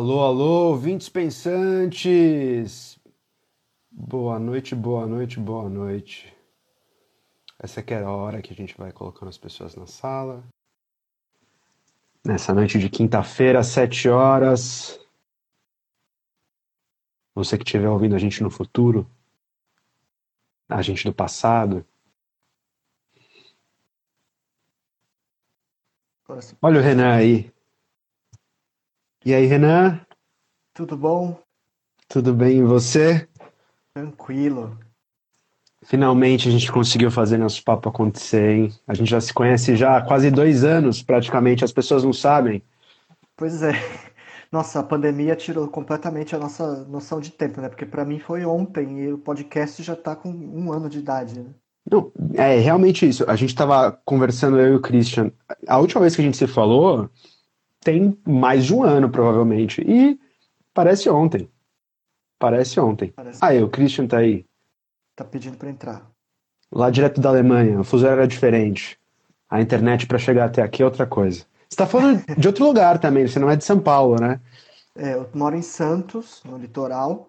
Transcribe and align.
Alô, 0.00 0.24
alô, 0.24 0.70
ouvintes 0.70 1.10
pensantes! 1.10 2.98
Boa 3.90 4.38
noite, 4.38 4.74
boa 4.74 5.06
noite, 5.06 5.38
boa 5.38 5.68
noite. 5.68 6.34
Essa 7.58 7.80
aqui 7.80 7.92
é 7.92 8.02
a 8.02 8.10
hora 8.10 8.40
que 8.40 8.50
a 8.50 8.56
gente 8.56 8.74
vai 8.78 8.92
colocando 8.92 9.28
as 9.28 9.36
pessoas 9.36 9.76
na 9.76 9.86
sala. 9.86 10.42
Nessa 12.24 12.54
noite 12.54 12.78
de 12.78 12.88
quinta-feira, 12.88 13.60
às 13.60 13.66
sete 13.66 14.08
horas. 14.08 14.98
Você 17.34 17.58
que 17.58 17.64
estiver 17.64 17.90
ouvindo 17.90 18.14
a 18.14 18.18
gente 18.18 18.42
no 18.42 18.50
futuro, 18.50 19.06
a 20.66 20.80
gente 20.80 21.04
do 21.04 21.12
passado. 21.12 21.84
Olha 26.62 26.80
o 26.80 26.82
Renan 26.82 27.16
aí. 27.16 27.52
E 29.22 29.34
aí, 29.34 29.44
Renan? 29.44 30.00
Tudo 30.72 30.96
bom? 30.96 31.38
Tudo 32.08 32.32
bem 32.32 32.60
e 32.60 32.62
você? 32.62 33.28
Tranquilo. 33.92 34.78
Finalmente 35.84 36.48
a 36.48 36.50
gente 36.50 36.72
conseguiu 36.72 37.10
fazer 37.10 37.36
nosso 37.36 37.62
papo 37.62 37.90
acontecer, 37.90 38.50
hein? 38.50 38.72
A 38.88 38.94
gente 38.94 39.10
já 39.10 39.20
se 39.20 39.34
conhece 39.34 39.76
já 39.76 39.98
há 39.98 40.02
quase 40.02 40.30
dois 40.30 40.64
anos, 40.64 41.02
praticamente. 41.02 41.62
As 41.62 41.70
pessoas 41.70 42.02
não 42.02 42.14
sabem. 42.14 42.62
Pois 43.36 43.62
é. 43.62 43.72
Nossa, 44.50 44.80
a 44.80 44.82
pandemia 44.82 45.36
tirou 45.36 45.68
completamente 45.68 46.34
a 46.34 46.38
nossa 46.38 46.84
noção 46.84 47.20
de 47.20 47.30
tempo, 47.30 47.60
né? 47.60 47.68
Porque 47.68 47.84
para 47.84 48.06
mim 48.06 48.18
foi 48.18 48.46
ontem 48.46 49.00
e 49.04 49.12
o 49.12 49.18
podcast 49.18 49.82
já 49.82 49.94
tá 49.94 50.16
com 50.16 50.30
um 50.30 50.72
ano 50.72 50.88
de 50.88 50.98
idade, 50.98 51.38
né? 51.38 51.50
Não, 51.90 52.10
é 52.34 52.58
realmente 52.58 53.06
isso. 53.06 53.24
A 53.28 53.36
gente 53.36 53.50
estava 53.50 53.92
conversando, 54.02 54.58
eu 54.58 54.72
e 54.72 54.76
o 54.76 54.80
Christian. 54.80 55.30
A 55.68 55.78
última 55.78 56.00
vez 56.00 56.16
que 56.16 56.22
a 56.22 56.24
gente 56.24 56.38
se 56.38 56.46
falou 56.46 57.10
tem 57.80 58.16
mais 58.26 58.66
de 58.66 58.74
um 58.74 58.82
ano, 58.82 59.10
provavelmente. 59.10 59.82
E 59.82 60.18
parece 60.72 61.08
ontem. 61.08 61.50
Parece 62.38 62.78
ontem. 62.80 63.10
Parece 63.10 63.38
ah, 63.42 63.64
o 63.64 63.68
Christian 63.68 64.06
tá 64.06 64.18
aí. 64.18 64.46
Tá 65.16 65.24
pedindo 65.24 65.56
para 65.56 65.70
entrar. 65.70 66.10
Lá 66.72 66.88
direto 66.90 67.20
da 67.20 67.28
Alemanha, 67.28 67.80
o 67.80 67.84
fuso 67.84 68.06
era 68.06 68.26
diferente. 68.26 68.98
A 69.48 69.60
internet 69.60 70.06
para 70.06 70.18
chegar 70.18 70.46
até 70.46 70.62
aqui 70.62 70.82
é 70.82 70.84
outra 70.84 71.06
coisa. 71.06 71.44
Você 71.68 71.76
tá 71.76 71.86
falando 71.86 72.24
de 72.36 72.46
outro 72.46 72.64
lugar 72.64 72.98
também, 72.98 73.26
você 73.26 73.38
não 73.38 73.50
é 73.50 73.56
de 73.56 73.64
São 73.64 73.80
Paulo, 73.80 74.16
né? 74.20 74.40
É, 74.96 75.14
eu 75.14 75.28
moro 75.34 75.56
em 75.56 75.62
Santos, 75.62 76.42
no 76.44 76.56
litoral. 76.56 77.28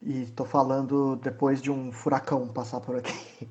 E 0.00 0.26
tô 0.26 0.44
falando 0.44 1.16
depois 1.16 1.60
de 1.60 1.70
um 1.70 1.90
furacão 1.90 2.46
passar 2.48 2.80
por 2.80 2.96
aqui. 2.96 3.48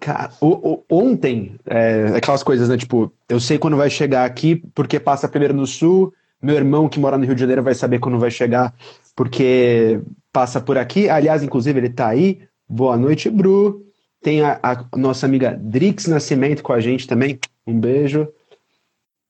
Cara, 0.00 0.30
o, 0.40 0.46
o, 0.48 0.84
ontem, 0.90 1.56
é, 1.66 2.06
aquelas 2.16 2.42
coisas, 2.42 2.68
né? 2.68 2.76
Tipo, 2.76 3.12
eu 3.28 3.38
sei 3.38 3.58
quando 3.58 3.76
vai 3.76 3.90
chegar 3.90 4.24
aqui 4.24 4.56
porque 4.74 4.98
passa 4.98 5.28
primeiro 5.28 5.54
no 5.54 5.66
sul. 5.66 6.12
Meu 6.40 6.56
irmão 6.56 6.88
que 6.88 6.98
mora 6.98 7.16
no 7.18 7.24
Rio 7.24 7.34
de 7.34 7.40
Janeiro 7.40 7.62
vai 7.62 7.74
saber 7.74 7.98
quando 8.00 8.18
vai 8.18 8.30
chegar 8.30 8.74
porque 9.14 10.00
passa 10.32 10.60
por 10.60 10.78
aqui. 10.78 11.08
Aliás, 11.08 11.42
inclusive, 11.42 11.78
ele 11.78 11.90
tá 11.90 12.08
aí. 12.08 12.40
Boa 12.68 12.96
noite, 12.96 13.28
Bru. 13.28 13.86
Tem 14.22 14.40
a, 14.40 14.58
a 14.62 14.84
nossa 14.96 15.26
amiga 15.26 15.58
Drix 15.60 16.06
Nascimento 16.06 16.62
com 16.62 16.72
a 16.72 16.80
gente 16.80 17.06
também. 17.06 17.38
Um 17.66 17.78
beijo. 17.78 18.28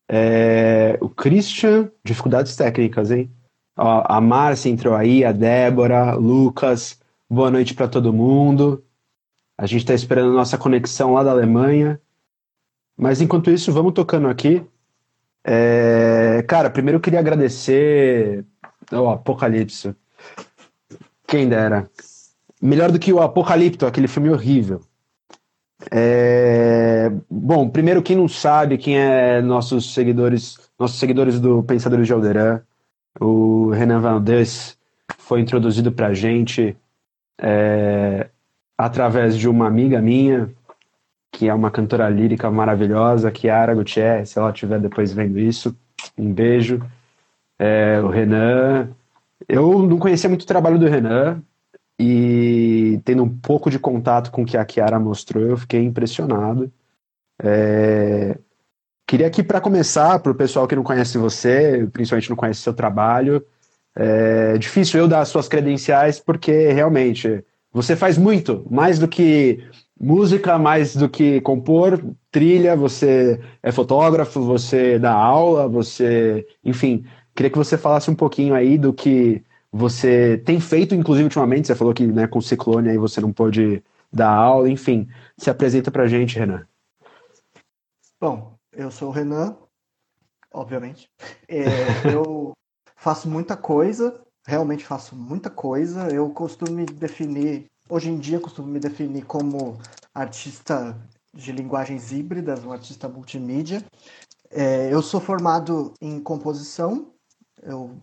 É, 0.08 0.98
o 1.00 1.08
Christian, 1.08 1.90
dificuldades 2.04 2.54
técnicas, 2.54 3.10
hein? 3.10 3.30
Ó, 3.76 4.04
a 4.06 4.20
Márcia 4.20 4.68
entrou 4.68 4.94
aí, 4.94 5.24
a 5.24 5.32
Débora, 5.32 6.14
Lucas, 6.14 7.00
boa 7.28 7.50
noite 7.50 7.74
para 7.74 7.88
todo 7.88 8.12
mundo. 8.12 8.84
A 9.56 9.66
gente 9.66 9.82
está 9.82 9.94
esperando 9.94 10.30
a 10.30 10.34
nossa 10.36 10.58
conexão 10.58 11.12
lá 11.12 11.22
da 11.22 11.30
Alemanha. 11.30 12.00
Mas 12.96 13.20
enquanto 13.20 13.50
isso, 13.50 13.72
vamos 13.72 13.92
tocando 13.92 14.28
aqui. 14.28 14.64
É, 15.44 16.44
cara, 16.48 16.70
primeiro 16.70 16.96
eu 16.96 17.00
queria 17.00 17.18
agradecer 17.18 18.44
o 18.90 19.08
Apocalipse. 19.08 19.94
Quem 21.26 21.48
dera. 21.48 21.90
Melhor 22.60 22.92
do 22.92 22.98
que 22.98 23.12
o 23.12 23.20
Apocalipto, 23.20 23.86
aquele 23.86 24.08
filme 24.08 24.30
horrível. 24.30 24.80
É... 25.90 27.10
Bom, 27.28 27.68
primeiro, 27.68 28.02
quem 28.02 28.16
não 28.16 28.28
sabe, 28.28 28.78
quem 28.78 28.98
é 28.98 29.40
nossos 29.42 29.92
seguidores, 29.94 30.58
nossos 30.78 30.98
seguidores 30.98 31.40
do 31.40 31.62
Pensadores 31.62 32.06
de 32.06 32.12
Alderan, 32.12 32.62
o 33.20 33.70
Renan 33.70 34.00
Valdez 34.00 34.78
foi 35.18 35.40
introduzido 35.40 35.90
para 35.90 36.08
a 36.08 36.14
gente 36.14 36.76
é, 37.40 38.28
através 38.84 39.36
de 39.36 39.48
uma 39.48 39.66
amiga 39.66 40.00
minha, 40.00 40.50
que 41.30 41.48
é 41.48 41.54
uma 41.54 41.70
cantora 41.70 42.08
lírica 42.08 42.50
maravilhosa, 42.50 43.30
Kiara 43.30 43.74
Gutierrez, 43.74 44.30
se 44.30 44.38
ela 44.38 44.50
estiver 44.50 44.80
depois 44.80 45.12
vendo 45.12 45.38
isso, 45.38 45.76
um 46.18 46.32
beijo. 46.32 46.82
É, 47.58 48.00
o 48.00 48.08
Renan, 48.08 48.90
eu 49.48 49.82
não 49.86 49.98
conhecia 49.98 50.28
muito 50.28 50.42
o 50.42 50.46
trabalho 50.46 50.78
do 50.78 50.88
Renan, 50.88 51.40
e 51.98 53.00
tendo 53.04 53.22
um 53.22 53.28
pouco 53.28 53.70
de 53.70 53.78
contato 53.78 54.32
com 54.32 54.42
o 54.42 54.44
que 54.46 54.56
a 54.56 54.64
Kiara 54.64 54.98
mostrou, 54.98 55.44
eu 55.44 55.56
fiquei 55.56 55.82
impressionado. 55.84 56.72
É... 57.40 58.36
Queria 59.06 59.28
aqui, 59.28 59.42
para 59.42 59.60
começar, 59.60 60.18
para 60.18 60.32
o 60.32 60.34
pessoal 60.34 60.66
que 60.66 60.74
não 60.74 60.82
conhece 60.82 61.18
você, 61.18 61.88
principalmente 61.92 62.30
não 62.30 62.36
conhece 62.36 62.60
seu 62.60 62.74
trabalho, 62.74 63.44
é 63.94 64.58
difícil 64.58 65.00
eu 65.00 65.06
dar 65.06 65.20
as 65.20 65.28
suas 65.28 65.46
credenciais, 65.48 66.18
porque 66.18 66.72
realmente 66.72 67.44
você 67.72 67.96
faz 67.96 68.18
muito, 68.18 68.66
mais 68.70 68.98
do 68.98 69.08
que 69.08 69.64
música, 69.98 70.58
mais 70.58 70.94
do 70.94 71.08
que 71.08 71.40
compor, 71.40 72.02
trilha, 72.30 72.76
você 72.76 73.40
é 73.62 73.72
fotógrafo, 73.72 74.42
você 74.42 74.98
dá 74.98 75.12
aula, 75.12 75.68
você. 75.68 76.46
Enfim, 76.64 77.04
queria 77.34 77.50
que 77.50 77.58
você 77.58 77.78
falasse 77.78 78.10
um 78.10 78.14
pouquinho 78.14 78.54
aí 78.54 78.76
do 78.76 78.92
que 78.92 79.42
você 79.72 80.36
tem 80.44 80.60
feito, 80.60 80.94
inclusive, 80.94 81.24
ultimamente, 81.24 81.66
você 81.66 81.74
falou 81.74 81.94
que 81.94 82.06
né, 82.06 82.26
com 82.26 82.40
o 82.40 82.42
Ciclone 82.42 82.90
aí 82.90 82.98
você 82.98 83.20
não 83.20 83.32
pôde 83.32 83.82
dar 84.12 84.30
aula, 84.30 84.68
enfim. 84.68 85.08
Se 85.38 85.48
apresenta 85.48 85.90
pra 85.90 86.06
gente, 86.06 86.38
Renan. 86.38 86.66
Bom, 88.20 88.54
eu 88.72 88.90
sou 88.90 89.08
o 89.08 89.12
Renan, 89.12 89.56
obviamente. 90.52 91.08
É, 91.48 91.64
eu 92.12 92.52
faço 92.96 93.28
muita 93.28 93.56
coisa, 93.56 94.20
realmente 94.46 94.84
faço 94.84 95.14
muita 95.16 95.50
coisa. 95.50 96.08
Eu 96.08 96.30
costumo 96.30 96.72
me 96.72 96.84
definir, 96.86 97.70
hoje 97.88 98.10
em 98.10 98.18
dia, 98.18 98.40
costumo 98.40 98.68
me 98.68 98.80
definir 98.80 99.24
como 99.24 99.78
artista 100.14 100.96
de 101.34 101.52
linguagens 101.52 102.12
híbridas, 102.12 102.64
um 102.64 102.72
artista 102.72 103.08
multimídia. 103.08 103.84
É, 104.50 104.92
eu 104.92 105.02
sou 105.02 105.20
formado 105.20 105.94
em 106.00 106.20
composição, 106.20 107.14
eu 107.62 108.02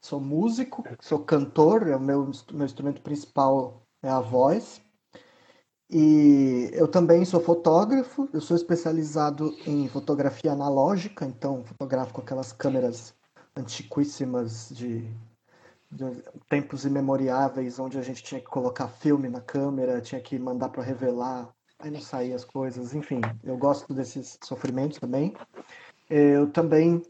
sou 0.00 0.20
músico, 0.20 0.84
sou 1.00 1.24
cantor, 1.24 1.88
é 1.88 1.96
o 1.96 2.00
meu, 2.00 2.30
meu 2.52 2.66
instrumento 2.66 3.00
principal 3.02 3.82
é 4.02 4.08
a 4.08 4.20
voz. 4.20 4.80
E 5.90 6.70
eu 6.72 6.88
também 6.88 7.24
sou 7.24 7.40
fotógrafo, 7.40 8.28
eu 8.32 8.40
sou 8.40 8.56
especializado 8.56 9.54
em 9.66 9.88
fotografia 9.88 10.52
analógica, 10.52 11.26
então 11.26 11.64
fotografo 11.64 12.14
com 12.14 12.22
aquelas 12.22 12.50
câmeras 12.50 13.14
antiquíssimas 13.54 14.70
de 14.70 15.06
tempos 16.48 16.84
imemoriáveis, 16.84 17.78
onde 17.78 17.98
a 17.98 18.02
gente 18.02 18.22
tinha 18.22 18.40
que 18.40 18.46
colocar 18.46 18.88
filme 18.88 19.28
na 19.28 19.40
câmera, 19.40 20.00
tinha 20.00 20.20
que 20.20 20.38
mandar 20.38 20.68
para 20.70 20.82
revelar, 20.82 21.48
aí 21.78 21.90
não 21.90 22.00
saía 22.00 22.34
as 22.34 22.44
coisas, 22.44 22.94
enfim, 22.94 23.20
eu 23.42 23.56
gosto 23.56 23.92
desses 23.92 24.38
sofrimentos 24.42 24.98
também. 24.98 25.34
Eu 26.08 26.50
também, 26.50 27.02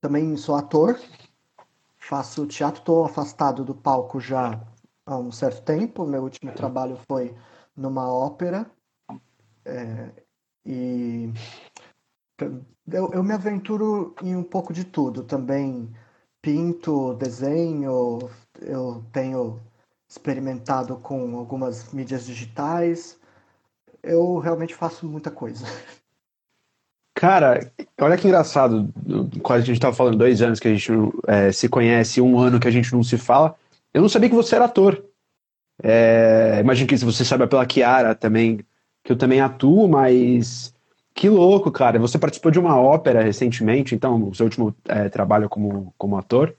também 0.00 0.36
sou 0.36 0.56
ator, 0.56 0.98
faço 1.98 2.46
teatro, 2.46 2.80
estou 2.80 3.04
afastado 3.04 3.64
do 3.64 3.74
palco 3.74 4.20
já 4.20 4.60
há 5.06 5.16
um 5.16 5.30
certo 5.30 5.62
tempo. 5.62 6.04
Meu 6.04 6.22
último 6.22 6.52
trabalho 6.52 6.96
foi 7.08 7.34
numa 7.76 8.12
ópera. 8.12 8.70
É, 9.64 10.10
e 10.66 11.32
eu, 12.90 13.12
eu 13.12 13.22
me 13.22 13.32
aventuro 13.32 14.14
em 14.22 14.34
um 14.34 14.42
pouco 14.42 14.72
de 14.72 14.84
tudo. 14.84 15.22
Também 15.22 15.92
pinto, 16.42 17.14
desenho, 17.14 18.28
eu 18.60 19.04
tenho 19.12 19.60
experimentado 20.08 20.96
com 20.96 21.36
algumas 21.38 21.92
mídias 21.92 22.26
digitais. 22.26 23.16
Eu 24.02 24.38
realmente 24.38 24.74
faço 24.74 25.06
muita 25.06 25.30
coisa. 25.30 25.64
Cara, 27.14 27.72
olha 28.00 28.16
que 28.16 28.26
engraçado. 28.26 28.92
Quase 29.42 29.62
a 29.62 29.66
gente 29.66 29.76
estava 29.76 29.94
falando 29.94 30.18
dois 30.18 30.42
anos 30.42 30.58
que 30.58 30.66
a 30.66 30.74
gente 30.74 30.90
é, 31.28 31.52
se 31.52 31.68
conhece, 31.68 32.20
um 32.20 32.38
ano 32.38 32.58
que 32.58 32.66
a 32.66 32.70
gente 32.70 32.92
não 32.92 33.04
se 33.04 33.16
fala. 33.16 33.54
Eu 33.94 34.02
não 34.02 34.08
sabia 34.08 34.28
que 34.28 34.34
você 34.34 34.56
era 34.56 34.64
ator. 34.64 35.02
É, 35.82 36.58
imagino 36.60 36.88
que 36.88 36.96
você 36.96 37.24
saiba 37.24 37.46
pela 37.46 37.64
Kiara 37.64 38.14
também, 38.14 38.58
que 39.04 39.12
eu 39.12 39.16
também 39.16 39.40
atuo, 39.40 39.88
mas 39.88 40.74
que 41.14 41.28
louco, 41.28 41.70
cara. 41.70 41.98
Você 41.98 42.18
participou 42.18 42.50
de 42.50 42.58
uma 42.58 42.76
ópera 42.76 43.22
recentemente, 43.22 43.94
então, 43.94 44.28
o 44.28 44.34
seu 44.34 44.44
último 44.44 44.74
é, 44.86 45.08
trabalho 45.08 45.48
como, 45.48 45.94
como 45.98 46.16
ator? 46.16 46.56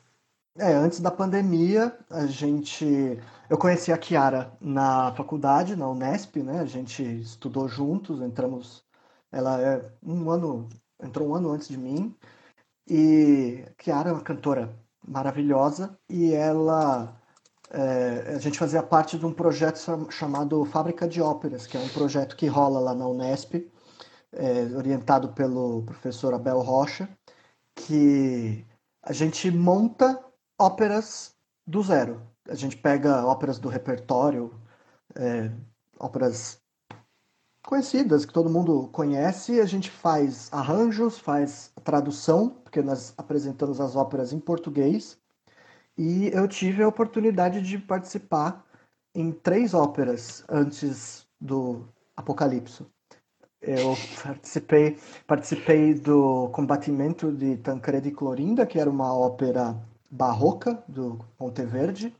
É, 0.57 0.73
antes 0.73 0.99
da 0.99 1.09
pandemia, 1.09 1.97
a 2.09 2.25
gente. 2.25 3.19
Eu 3.49 3.57
conheci 3.57 3.91
a 3.91 3.97
Kiara 3.97 4.51
na 4.61 5.11
faculdade, 5.13 5.75
na 5.75 5.89
Unesp, 5.89 6.37
né? 6.37 6.59
A 6.59 6.65
gente 6.65 7.03
estudou 7.03 7.67
juntos, 7.67 8.21
entramos 8.21 8.83
ela 9.33 9.59
é 9.59 9.83
um 10.03 10.29
ano, 10.29 10.69
entrou 11.01 11.29
um 11.29 11.35
ano 11.35 11.51
antes 11.51 11.67
de 11.67 11.77
mim. 11.77 12.15
E 12.87 13.65
Chiara 13.81 14.09
é 14.09 14.13
uma 14.13 14.21
cantora 14.21 14.77
maravilhosa 15.05 15.97
e 16.07 16.33
ela 16.33 17.19
é, 17.71 18.35
a 18.35 18.39
gente 18.39 18.59
fazia 18.59 18.83
parte 18.83 19.17
de 19.17 19.25
um 19.25 19.33
projeto 19.33 19.79
chamado 20.11 20.63
Fábrica 20.65 21.07
de 21.07 21.19
Óperas, 21.21 21.65
que 21.65 21.75
é 21.75 21.79
um 21.79 21.89
projeto 21.89 22.35
que 22.35 22.45
rola 22.45 22.79
lá 22.79 22.93
na 22.93 23.07
Unesp, 23.07 23.55
é, 24.33 24.75
orientado 24.75 25.29
pelo 25.33 25.83
professor 25.83 26.33
Abel 26.33 26.59
Rocha, 26.59 27.09
que 27.75 28.65
a 29.01 29.13
gente 29.13 29.49
monta 29.51 30.23
óperas 30.59 31.35
do 31.65 31.81
zero. 31.81 32.21
A 32.47 32.55
gente 32.55 32.77
pega 32.77 33.25
óperas 33.25 33.57
do 33.57 33.69
repertório, 33.69 34.53
é, 35.15 35.51
óperas 35.99 36.61
conhecidas, 37.65 38.25
que 38.25 38.33
todo 38.33 38.49
mundo 38.49 38.89
conhece, 38.91 39.59
a 39.59 39.65
gente 39.65 39.89
faz 39.89 40.49
arranjos, 40.51 41.17
faz 41.17 41.71
tradução, 41.83 42.49
porque 42.49 42.81
nós 42.81 43.13
apresentamos 43.17 43.79
as 43.79 43.95
óperas 43.95 44.33
em 44.33 44.39
português, 44.39 45.17
e 45.97 46.27
eu 46.33 46.47
tive 46.47 46.83
a 46.83 46.87
oportunidade 46.87 47.61
de 47.61 47.77
participar 47.77 48.65
em 49.15 49.31
três 49.31 49.73
óperas 49.73 50.43
antes 50.49 51.25
do 51.39 51.87
Apocalipse. 52.15 52.85
Eu 53.65 53.95
participei, 54.21 54.97
participei 55.25 55.93
do 55.93 56.49
Combatimento 56.49 57.31
de 57.31 57.55
Tancredi 57.55 58.11
Clorinda, 58.11 58.65
que 58.65 58.77
era 58.77 58.89
uma 58.89 59.15
ópera 59.17 59.81
barroca 60.11 60.83
do 60.85 61.17
Monteverde. 61.39 62.13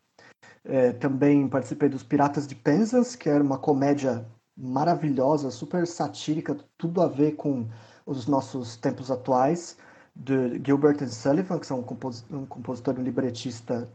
É, 0.64 0.94
também 0.94 1.50
participei 1.50 1.90
dos 1.90 2.02
Piratas 2.02 2.48
de 2.48 2.56
Penzance, 2.56 3.18
que 3.18 3.28
era 3.28 3.44
uma 3.44 3.58
comédia 3.58 4.26
maravilhosa, 4.56 5.52
super 5.52 5.86
satírica, 5.86 6.58
tudo 6.78 7.02
a 7.02 7.08
ver 7.10 7.34
com 7.34 7.68
os 8.06 8.26
nossos 8.26 8.78
tempos 8.78 9.12
atuais 9.12 9.78
de 10.16 10.62
Gilbert 10.64 11.04
and 11.04 11.10
Sullivan, 11.10 11.60
que 11.60 11.68
são 11.68 11.80
um, 11.80 12.38
um 12.38 12.46
compositor 12.46 12.96
e 12.96 13.02
um 13.02 13.04
libretista 13.04 13.90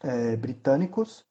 é, 0.00 0.34
britânicos. 0.34 1.24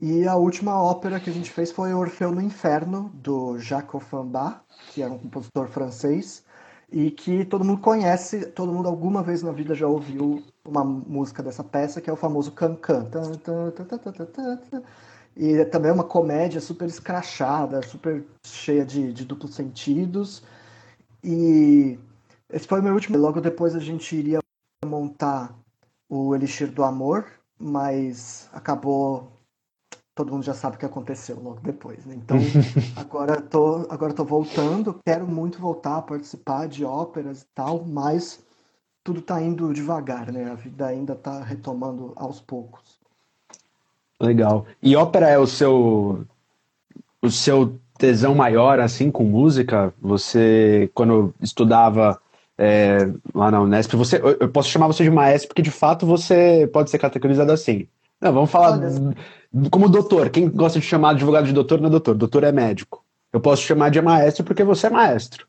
E 0.00 0.26
a 0.26 0.34
última 0.34 0.82
ópera 0.82 1.20
que 1.20 1.28
a 1.28 1.32
gente 1.32 1.50
fez 1.50 1.70
foi 1.70 1.92
Orfeu 1.92 2.32
no 2.32 2.40
Inferno, 2.40 3.10
do 3.14 3.58
Jacques 3.58 3.94
Offenbach, 3.94 4.60
que 4.92 5.02
era 5.02 5.12
um 5.12 5.18
compositor 5.18 5.68
francês, 5.68 6.42
e 6.90 7.10
que 7.10 7.44
todo 7.44 7.64
mundo 7.64 7.80
conhece, 7.80 8.46
todo 8.46 8.72
mundo 8.72 8.88
alguma 8.88 9.22
vez 9.22 9.42
na 9.42 9.52
vida 9.52 9.74
já 9.74 9.86
ouviu 9.86 10.42
uma 10.64 10.82
música 10.82 11.42
dessa 11.42 11.62
peça, 11.62 12.00
que 12.00 12.08
é 12.08 12.12
o 12.12 12.16
famoso 12.16 12.52
Can-Can. 12.52 13.10
E 15.36 15.64
também 15.66 15.90
é 15.90 15.94
uma 15.94 16.04
comédia 16.04 16.60
super 16.60 16.88
escrachada, 16.88 17.82
super 17.82 18.24
cheia 18.44 18.84
de, 18.84 19.12
de 19.12 19.24
duplos 19.24 19.54
sentidos. 19.54 20.42
E 21.22 21.98
esse 22.50 22.66
foi 22.66 22.80
o 22.80 22.82
meu 22.82 22.94
último. 22.94 23.18
Logo 23.18 23.40
depois 23.40 23.76
a 23.76 23.80
gente 23.80 24.16
iria 24.16 24.40
montar 24.84 25.54
o 26.08 26.34
Elixir 26.34 26.72
do 26.72 26.82
Amor, 26.82 27.26
mas 27.58 28.48
acabou. 28.52 29.39
Todo 30.20 30.32
mundo 30.32 30.44
já 30.44 30.52
sabe 30.52 30.76
o 30.76 30.78
que 30.78 30.84
aconteceu 30.84 31.40
logo 31.40 31.60
depois. 31.62 32.04
Né? 32.04 32.14
Então, 32.14 32.36
agora 32.94 33.40
tô, 33.40 33.86
agora 33.88 34.12
tô 34.12 34.22
voltando. 34.22 35.00
Quero 35.02 35.26
muito 35.26 35.58
voltar 35.58 35.96
a 35.96 36.02
participar 36.02 36.68
de 36.68 36.84
óperas 36.84 37.40
e 37.40 37.46
tal, 37.54 37.82
mas 37.86 38.44
tudo 39.02 39.22
tá 39.22 39.40
indo 39.40 39.72
devagar, 39.72 40.30
né? 40.30 40.50
A 40.50 40.54
vida 40.54 40.86
ainda 40.86 41.14
tá 41.14 41.42
retomando 41.42 42.12
aos 42.16 42.38
poucos. 42.38 43.00
Legal. 44.20 44.66
E 44.82 44.94
ópera 44.94 45.30
é 45.30 45.38
o 45.38 45.46
seu 45.46 46.26
o 47.22 47.30
seu 47.30 47.78
tesão 47.96 48.34
maior 48.34 48.78
assim 48.78 49.10
com 49.10 49.24
música? 49.24 49.94
Você 50.02 50.90
quando 50.92 51.32
estudava 51.40 52.20
é, 52.58 53.10
lá 53.34 53.50
na 53.50 53.62
Unesp. 53.62 53.96
Você, 53.96 54.20
eu 54.38 54.50
posso 54.50 54.68
chamar 54.68 54.86
você 54.86 55.02
de 55.02 55.10
maestro 55.10 55.48
porque 55.48 55.62
de 55.62 55.70
fato 55.70 56.04
você 56.04 56.68
pode 56.70 56.90
ser 56.90 56.98
categorizado 56.98 57.50
assim. 57.50 57.88
Não, 58.20 58.32
vamos 58.32 58.50
falar 58.50 58.78
como 59.70 59.88
doutor. 59.88 60.30
Quem 60.30 60.48
gosta 60.48 60.78
de 60.78 60.86
chamar 60.86 61.10
advogado 61.10 61.46
de 61.46 61.52
doutor 61.52 61.80
não 61.80 61.88
é 61.88 61.90
doutor. 61.90 62.14
Doutor 62.14 62.44
é 62.44 62.52
médico. 62.52 63.04
Eu 63.32 63.40
posso 63.40 63.62
chamar 63.62 63.90
de 63.90 64.00
maestro 64.00 64.44
porque 64.44 64.64
você 64.64 64.88
é 64.88 64.90
maestro. 64.90 65.46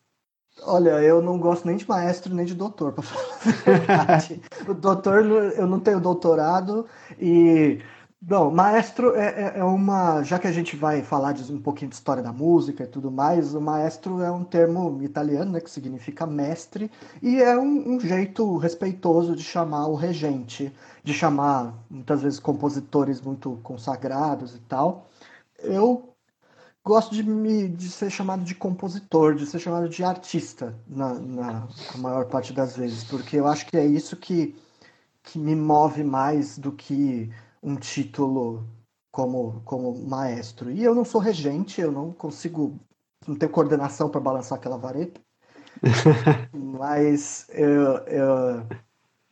Olha, 0.64 1.02
eu 1.02 1.22
não 1.22 1.40
gosto 1.40 1.66
nem 1.66 1.76
de 1.76 1.88
maestro 1.88 2.36
nem 2.36 2.46
de 2.46 2.54
doutor, 2.54 2.94
para 2.94 3.04
falar 3.04 3.26
a 3.34 3.72
verdade. 3.72 4.42
o 4.68 4.74
doutor, 4.74 5.26
eu 5.26 5.66
não 5.66 5.80
tenho 5.80 6.00
doutorado 6.00 6.86
e 7.20 7.80
Bom, 8.24 8.52
maestro 8.52 9.16
é, 9.16 9.56
é, 9.56 9.60
é, 9.60 9.64
uma. 9.64 10.22
Já 10.24 10.38
que 10.38 10.46
a 10.48 10.52
gente 10.52 10.76
vai 10.76 11.02
falar 11.02 11.34
de 11.34 11.52
um 11.52 11.60
pouquinho 11.60 11.90
de 11.90 11.96
história 11.96 12.22
da 12.22 12.32
música 12.32 12.84
e 12.84 12.88
tudo 12.88 13.10
mais, 13.10 13.56
o 13.56 13.60
maestro 13.62 14.22
é 14.22 14.32
um 14.32 14.44
termo 14.44 15.02
italiano, 15.02 15.52
né, 15.54 15.60
que 15.60 15.72
significa 15.72 16.28
mestre, 16.28 16.92
e 17.20 17.42
é 17.42 17.58
um, 17.58 17.96
um 17.96 18.00
jeito 18.00 18.58
respeitoso 18.58 19.36
de 19.36 19.42
chamar 19.44 19.88
o 19.88 19.96
regente, 19.96 20.72
de 21.04 21.14
chamar 21.16 21.74
muitas 21.90 22.22
vezes 22.22 22.40
compositores 22.40 23.20
muito 23.22 23.60
consagrados 23.64 24.56
e 24.56 24.60
tal. 24.60 25.10
Eu 25.60 26.14
gosto 26.86 27.16
de, 27.16 27.24
me, 27.24 27.68
de 27.70 27.90
ser 27.90 28.12
chamado 28.12 28.44
de 28.44 28.54
compositor, 28.56 29.36
de 29.36 29.48
ser 29.48 29.60
chamado 29.60 29.90
de 29.90 30.04
artista, 30.04 30.76
na, 30.88 31.16
na 31.16 31.68
maior 31.98 32.26
parte 32.26 32.54
das 32.54 32.78
vezes, 32.78 33.04
porque 33.04 33.38
eu 33.38 33.48
acho 33.48 33.66
que 33.66 33.78
é 33.78 33.86
isso 33.86 34.16
que, 34.16 34.56
que 35.24 35.40
me 35.40 35.56
move 35.56 36.04
mais 36.04 36.58
do 36.58 36.72
que 36.72 37.32
um 37.62 37.76
título 37.76 38.68
como, 39.12 39.62
como 39.66 39.94
maestro. 40.08 40.72
E 40.72 40.84
eu 40.84 40.96
não 40.96 41.06
sou 41.06 41.22
regente, 41.22 41.82
eu 41.82 41.92
não 41.92 42.12
consigo, 42.12 42.80
não 43.28 43.36
tenho 43.36 43.52
coordenação 43.52 44.10
para 44.10 44.22
balançar 44.22 44.58
aquela 44.58 44.78
vareta. 44.78 45.22
Mas 46.54 47.48
eu, 47.50 47.98
eu, 48.08 48.68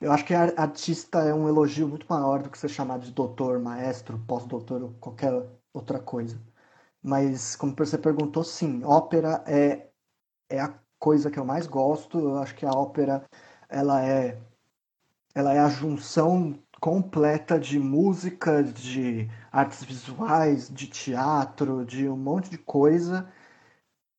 eu 0.02 0.12
acho 0.12 0.26
que 0.26 0.34
artista 0.34 1.20
é 1.20 1.34
um 1.34 1.48
elogio 1.48 1.88
muito 1.88 2.06
maior 2.10 2.42
do 2.42 2.50
que 2.50 2.58
ser 2.58 2.70
chamado 2.70 3.06
de 3.06 3.12
doutor, 3.12 3.60
maestro, 3.60 4.20
pós-doutor 4.28 4.84
ou 4.84 4.94
qualquer 5.00 5.34
outra 5.74 6.00
coisa. 6.00 6.40
Mas, 7.02 7.56
como 7.56 7.76
você 7.78 7.98
perguntou, 7.98 8.44
sim, 8.44 8.84
ópera 8.84 9.44
é, 9.48 9.90
é 10.50 10.60
a 10.60 10.74
coisa 11.00 11.32
que 11.32 11.40
eu 11.40 11.46
mais 11.46 11.66
gosto. 11.68 12.20
Eu 12.20 12.38
acho 12.38 12.56
que 12.56 12.66
a 12.66 12.72
ópera 12.72 13.24
ela 13.70 14.04
é, 14.06 14.38
ela 15.34 15.54
é 15.54 15.60
a 15.60 15.70
junção 15.70 16.60
completa 16.80 17.60
de 17.60 17.80
música, 17.80 18.64
de 18.64 19.30
artes 19.52 19.84
visuais, 19.84 20.70
de 20.70 20.88
teatro, 20.88 21.86
de 21.86 22.08
um 22.08 22.18
monte 22.18 22.50
de 22.50 22.58
coisa 22.58 23.32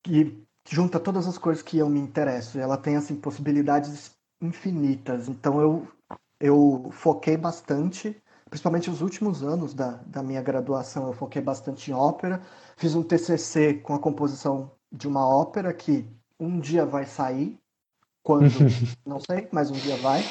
que 0.02 0.42
junta 0.68 1.00
todas 1.00 1.26
as 1.26 1.38
coisas 1.38 1.62
que 1.62 1.78
eu 1.78 1.88
me 1.88 2.00
interesso. 2.00 2.58
Ela 2.58 2.76
tem 2.76 2.96
assim 2.96 3.16
possibilidades 3.16 4.14
infinitas. 4.40 5.28
Então 5.28 5.60
eu 5.60 5.88
eu 6.40 6.88
foquei 6.90 7.36
bastante, 7.36 8.16
principalmente 8.48 8.88
os 8.88 9.02
últimos 9.02 9.42
anos 9.42 9.74
da, 9.74 10.00
da 10.06 10.22
minha 10.22 10.40
graduação, 10.40 11.06
eu 11.06 11.12
foquei 11.12 11.42
bastante 11.42 11.90
em 11.90 11.94
ópera. 11.94 12.40
Fiz 12.76 12.94
um 12.94 13.02
TCC 13.02 13.74
com 13.74 13.94
a 13.94 13.98
composição 13.98 14.72
de 14.90 15.06
uma 15.06 15.28
ópera 15.28 15.72
que 15.74 16.08
um 16.38 16.58
dia 16.58 16.86
vai 16.86 17.04
sair, 17.04 17.60
quando 18.22 18.48
não 19.06 19.20
sei, 19.20 19.48
mas 19.52 19.70
um 19.70 19.74
dia 19.74 19.96
vai. 19.98 20.24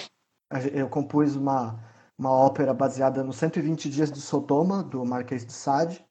Eu 0.74 0.90
compus 0.90 1.36
uma 1.36 1.80
uma 2.20 2.32
ópera 2.32 2.74
baseada 2.74 3.24
nos 3.24 3.38
120 3.38 3.90
Dias 3.90 4.12
de 4.12 4.20
Sodoma, 4.20 4.84
do 4.84 5.06
Marquês 5.06 5.46
de 5.46 5.54
Sade. 5.54 6.06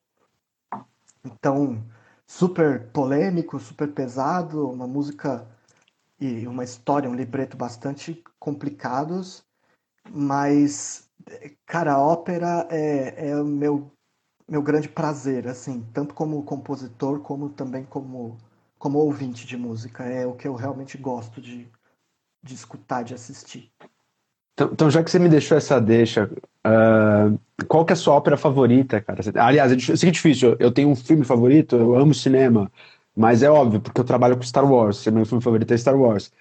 Então, 1.23 1.85
super 2.27 2.91
polêmico, 2.93 3.61
super 3.61 3.93
pesado, 3.93 4.71
uma 4.71 4.87
música 4.87 5.47
e 6.19 6.47
uma 6.49 6.65
história, 6.65 7.11
um 7.11 7.15
libreto 7.15 7.59
bastante 7.59 8.25
complicados, 8.41 9.45
mas, 10.11 11.11
cara, 11.67 11.93
a 11.93 12.03
ópera 12.03 12.67
é, 12.71 13.31
é 13.31 13.37
o 13.37 13.45
meu, 13.45 13.93
meu 14.49 14.63
grande 14.63 14.89
prazer, 14.89 15.47
assim, 15.47 15.87
tanto 15.93 16.15
como 16.15 16.43
compositor, 16.43 17.21
como 17.21 17.51
também 17.51 17.85
como, 17.85 18.39
como 18.79 18.99
ouvinte 18.99 19.47
de 19.47 19.59
música. 19.59 20.05
É 20.05 20.27
o 20.27 20.35
que 20.35 20.49
eu 20.49 20.55
realmente 20.55 20.97
gosto 20.97 21.39
de, 21.39 21.71
de 22.43 22.55
escutar, 22.55 23.03
de 23.05 23.15
assistir. 23.15 23.71
Então, 24.59 24.71
então, 24.73 24.91
já 24.91 25.05
que 25.05 25.11
você 25.11 25.21
me 25.21 25.29
deixou 25.29 25.57
essa 25.57 25.81
deixa, 25.81 26.29
uh, 26.67 27.65
qual 27.69 27.85
que 27.85 27.93
é 27.93 27.95
a 27.95 27.97
sua 27.97 28.15
ópera 28.15 28.37
favorita, 28.37 29.01
cara? 29.01 29.21
Aliás, 29.37 29.73
que 29.73 30.07
é 30.07 30.11
difícil, 30.11 30.57
eu 30.59 30.73
tenho 30.73 30.89
um 30.89 30.97
filme 30.97 31.25
favorito, 31.25 31.77
eu 31.77 31.95
amo 31.95 32.13
cinema, 32.13 32.69
mas 33.15 33.45
é 33.45 33.49
óbvio, 33.49 33.81
porque 33.81 34.01
eu 34.01 34.05
trabalho 34.05 34.37
com 34.37 34.43
Star 34.43 34.69
Wars, 34.69 35.07
meu 35.07 35.25
filme 35.25 35.45
favorito 35.45 35.73
é 35.73 35.79
Star 35.79 35.97
Wars. 35.97 36.33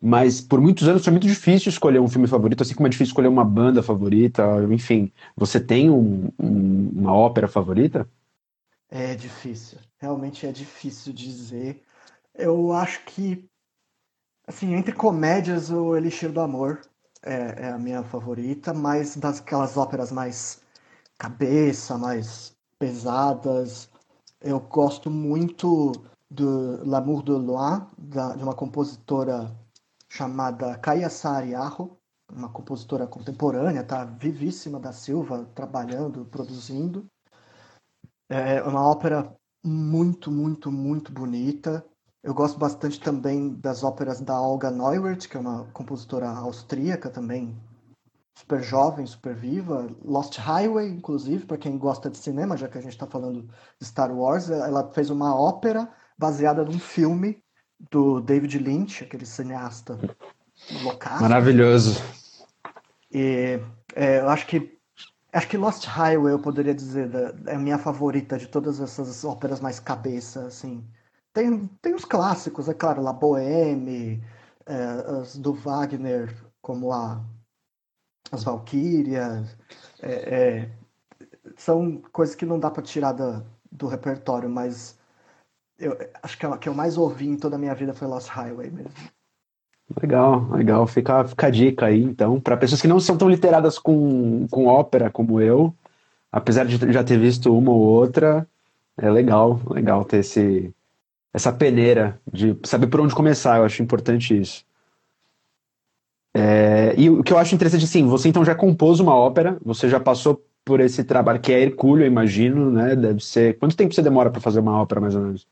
Mas 0.00 0.40
por 0.40 0.60
muitos 0.60 0.86
anos 0.86 1.02
foi 1.02 1.10
muito 1.10 1.26
difícil 1.26 1.68
escolher 1.68 1.98
um 1.98 2.06
filme 2.06 2.28
favorito, 2.28 2.62
assim 2.62 2.74
como 2.76 2.86
é 2.86 2.90
difícil 2.90 3.10
escolher 3.10 3.28
uma 3.28 3.44
banda 3.44 3.82
favorita, 3.82 4.44
enfim. 4.70 5.10
Você 5.36 5.58
tem 5.58 5.90
um, 5.90 6.30
um, 6.38 6.92
uma 6.94 7.12
ópera 7.12 7.48
favorita? 7.48 8.08
É 8.88 9.16
difícil, 9.16 9.78
realmente 9.98 10.46
é 10.46 10.52
difícil 10.52 11.12
dizer. 11.12 11.82
Eu 12.36 12.72
acho 12.72 13.00
que, 13.04 13.44
assim, 14.46 14.74
entre 14.74 14.92
comédias, 14.92 15.70
o 15.70 15.96
Elixir 15.96 16.30
do 16.30 16.40
Amor 16.40 16.80
é, 17.24 17.66
é 17.66 17.70
a 17.70 17.78
minha 17.78 18.02
favorita, 18.02 18.72
mas 18.74 19.16
das 19.16 19.40
aquelas 19.40 19.76
óperas 19.76 20.12
mais 20.12 20.60
cabeça, 21.18 21.96
mais 21.98 22.54
pesadas, 22.78 23.88
eu 24.40 24.60
gosto 24.60 25.10
muito 25.10 25.92
do 26.30 26.84
L'amour 26.84 27.22
de 27.22 27.32
Loin, 27.32 27.86
da, 27.96 28.34
de 28.36 28.42
uma 28.42 28.54
compositora 28.54 29.50
chamada 30.08 30.76
Kaya 30.78 31.08
Saariaho, 31.08 31.96
uma 32.30 32.48
compositora 32.50 33.06
contemporânea, 33.06 33.84
tá 33.84 34.04
vivíssima 34.04 34.78
da 34.78 34.92
Silva, 34.92 35.44
trabalhando, 35.54 36.24
produzindo. 36.26 37.06
É 38.28 38.62
uma 38.62 38.86
ópera 38.86 39.34
muito, 39.64 40.30
muito, 40.30 40.70
muito 40.70 41.12
bonita. 41.12 41.84
Eu 42.24 42.32
gosto 42.32 42.58
bastante 42.58 42.98
também 42.98 43.50
das 43.50 43.84
óperas 43.84 44.18
da 44.22 44.40
Olga 44.40 44.70
Neuwirth, 44.70 45.28
que 45.28 45.36
é 45.36 45.40
uma 45.40 45.66
compositora 45.74 46.26
austríaca 46.26 47.10
também, 47.10 47.54
super 48.34 48.62
jovem, 48.62 49.04
super 49.04 49.34
viva. 49.34 49.86
Lost 50.02 50.38
Highway, 50.38 50.88
inclusive, 50.88 51.44
para 51.44 51.58
quem 51.58 51.76
gosta 51.76 52.08
de 52.08 52.16
cinema, 52.16 52.56
já 52.56 52.66
que 52.66 52.78
a 52.78 52.80
gente 52.80 52.94
está 52.94 53.06
falando 53.06 53.46
de 53.78 53.86
Star 53.86 54.10
Wars, 54.10 54.48
ela 54.48 54.90
fez 54.90 55.10
uma 55.10 55.38
ópera 55.38 55.86
baseada 56.16 56.64
num 56.64 56.78
filme 56.78 57.44
do 57.90 58.22
David 58.22 58.58
Lynch, 58.58 59.04
aquele 59.04 59.26
cineasta 59.26 59.98
loucaço. 60.82 61.22
Maravilhoso. 61.22 62.02
E 63.12 63.60
é, 63.94 64.20
eu 64.20 64.30
acho 64.30 64.46
que 64.46 64.78
acho 65.30 65.48
que 65.48 65.58
Lost 65.58 65.84
Highway 65.84 66.32
eu 66.32 66.38
poderia 66.38 66.74
dizer 66.74 67.10
é 67.46 67.54
a 67.54 67.58
minha 67.58 67.76
favorita 67.76 68.38
de 68.38 68.46
todas 68.46 68.80
essas 68.80 69.26
óperas 69.26 69.60
mais 69.60 69.78
cabeça, 69.78 70.46
assim. 70.46 70.82
Tem, 71.34 71.66
tem 71.82 71.94
os 71.94 72.04
clássicos, 72.04 72.68
é 72.68 72.74
claro, 72.74 73.02
La 73.02 73.12
Boheme, 73.12 74.22
é, 74.64 74.74
as 75.20 75.36
do 75.36 75.52
Wagner, 75.52 76.32
como 76.62 76.92
a 76.92 77.20
as 78.32 78.44
Valkyrias, 78.44 79.56
é, 80.00 80.12
é, 80.12 80.70
são 81.56 82.00
coisas 82.12 82.34
que 82.34 82.46
não 82.46 82.58
dá 82.58 82.70
para 82.70 82.82
tirar 82.82 83.12
da, 83.12 83.42
do 83.70 83.86
repertório, 83.86 84.48
mas 84.48 84.98
eu 85.78 85.96
acho 86.22 86.38
que 86.38 86.46
a 86.46 86.56
que 86.56 86.68
eu 86.68 86.74
mais 86.74 86.96
ouvi 86.96 87.28
em 87.28 87.36
toda 87.36 87.56
a 87.56 87.58
minha 87.58 87.74
vida 87.74 87.92
foi 87.92 88.08
Lost 88.08 88.28
Highway 88.28 88.70
mesmo. 88.70 88.92
Legal, 90.00 90.48
legal. 90.50 90.86
Fica, 90.86 91.24
fica 91.24 91.48
a 91.48 91.50
dica 91.50 91.86
aí, 91.86 92.02
então, 92.02 92.40
para 92.40 92.56
pessoas 92.56 92.80
que 92.80 92.88
não 92.88 92.98
são 92.98 93.18
tão 93.18 93.28
literadas 93.28 93.78
com, 93.78 94.46
com 94.48 94.66
ópera 94.66 95.10
como 95.10 95.40
eu, 95.40 95.74
apesar 96.32 96.64
de 96.64 96.92
já 96.92 97.04
ter 97.04 97.18
visto 97.18 97.56
uma 97.56 97.70
ou 97.70 97.80
outra, 97.80 98.48
é 98.96 99.10
legal, 99.10 99.60
legal 99.68 100.04
ter 100.04 100.18
esse, 100.18 100.74
essa 101.34 101.52
peneira 101.52 102.20
de 102.32 102.56
saber 102.64 102.86
por 102.86 103.00
onde 103.00 103.14
começar. 103.14 103.58
Eu 103.58 103.64
acho 103.64 103.82
importante 103.82 104.40
isso. 104.40 104.64
É, 106.32 106.94
e 106.96 107.10
o 107.10 107.22
que 107.22 107.32
eu 107.32 107.38
acho 107.38 107.54
interessante, 107.54 107.84
assim, 107.84 108.06
você 108.06 108.28
então 108.28 108.44
já 108.44 108.54
compôs 108.54 109.00
uma 109.00 109.14
ópera, 109.14 109.58
você 109.64 109.88
já 109.88 109.98
passou 109.98 110.44
por 110.64 110.80
esse 110.80 111.04
trabalho 111.04 111.40
que 111.40 111.52
é 111.52 111.60
Hercúleo, 111.60 112.04
eu 112.04 112.08
imagino, 112.08 112.70
né? 112.70 112.96
Deve 112.96 113.20
ser. 113.20 113.58
Quanto 113.58 113.76
tempo 113.76 113.92
você 113.92 114.02
demora 114.02 114.30
para 114.30 114.40
fazer 114.40 114.60
uma 114.60 114.80
ópera, 114.80 115.00
mais 115.00 115.14
ou 115.14 115.22
menos? 115.22 115.46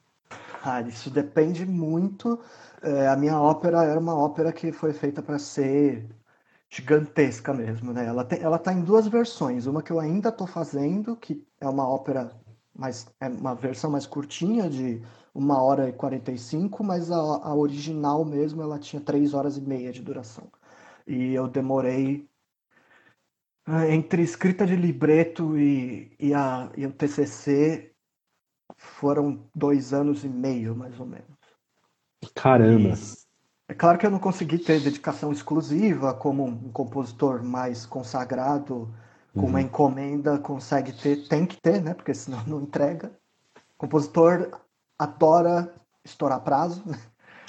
Ah, 0.62 0.80
isso 0.82 1.10
depende 1.10 1.66
muito. 1.66 2.38
É, 2.80 3.08
a 3.08 3.16
minha 3.16 3.38
ópera 3.40 3.84
era 3.84 3.98
uma 3.98 4.16
ópera 4.16 4.52
que 4.52 4.72
foi 4.72 4.92
feita 4.92 5.20
para 5.22 5.38
ser 5.38 6.08
gigantesca 6.70 7.52
mesmo, 7.52 7.92
né? 7.92 8.06
Ela, 8.06 8.24
tem, 8.24 8.40
ela 8.40 8.58
tá 8.58 8.72
em 8.72 8.82
duas 8.82 9.06
versões. 9.06 9.66
Uma 9.66 9.82
que 9.82 9.92
eu 9.92 10.00
ainda 10.00 10.30
estou 10.30 10.46
fazendo, 10.46 11.16
que 11.16 11.44
é 11.60 11.68
uma 11.68 11.86
ópera 11.86 12.30
mais. 12.74 13.06
é 13.20 13.28
uma 13.28 13.54
versão 13.54 13.90
mais 13.90 14.06
curtinha, 14.06 14.70
de 14.70 15.02
uma 15.34 15.62
hora 15.62 15.88
e 15.88 15.92
45, 15.92 16.84
mas 16.84 17.10
a, 17.10 17.16
a 17.16 17.54
original 17.54 18.24
mesmo 18.24 18.62
ela 18.62 18.78
tinha 18.78 19.00
três 19.00 19.34
horas 19.34 19.56
e 19.56 19.60
meia 19.60 19.92
de 19.92 20.02
duração. 20.02 20.50
E 21.06 21.32
eu 21.32 21.48
demorei 21.48 22.28
ah, 23.66 23.88
entre 23.88 24.22
escrita 24.22 24.66
de 24.66 24.76
libreto 24.76 25.56
e, 25.56 26.14
e, 26.18 26.34
a, 26.34 26.70
e 26.76 26.84
o 26.84 26.92
TCC 26.92 27.92
foram 28.76 29.48
dois 29.54 29.92
anos 29.92 30.24
e 30.24 30.28
meio, 30.28 30.74
mais 30.74 30.98
ou 30.98 31.06
menos. 31.06 31.26
Caramba! 32.34 32.90
E, 32.90 33.22
é 33.68 33.74
claro 33.74 33.98
que 33.98 34.04
eu 34.04 34.10
não 34.10 34.18
consegui 34.18 34.58
ter 34.58 34.80
dedicação 34.80 35.32
exclusiva, 35.32 36.12
como 36.12 36.44
um 36.44 36.70
compositor 36.70 37.42
mais 37.42 37.86
consagrado, 37.86 38.92
com 39.32 39.40
uhum. 39.40 39.46
uma 39.46 39.62
encomenda, 39.62 40.38
consegue 40.38 40.92
ter, 40.92 41.26
tem 41.28 41.46
que 41.46 41.58
ter, 41.58 41.80
né? 41.80 41.94
Porque 41.94 42.12
senão 42.12 42.44
não 42.46 42.60
entrega. 42.60 43.10
Compositor 43.78 44.60
adora 45.02 45.72
estourar 46.04 46.40
prazo, 46.40 46.82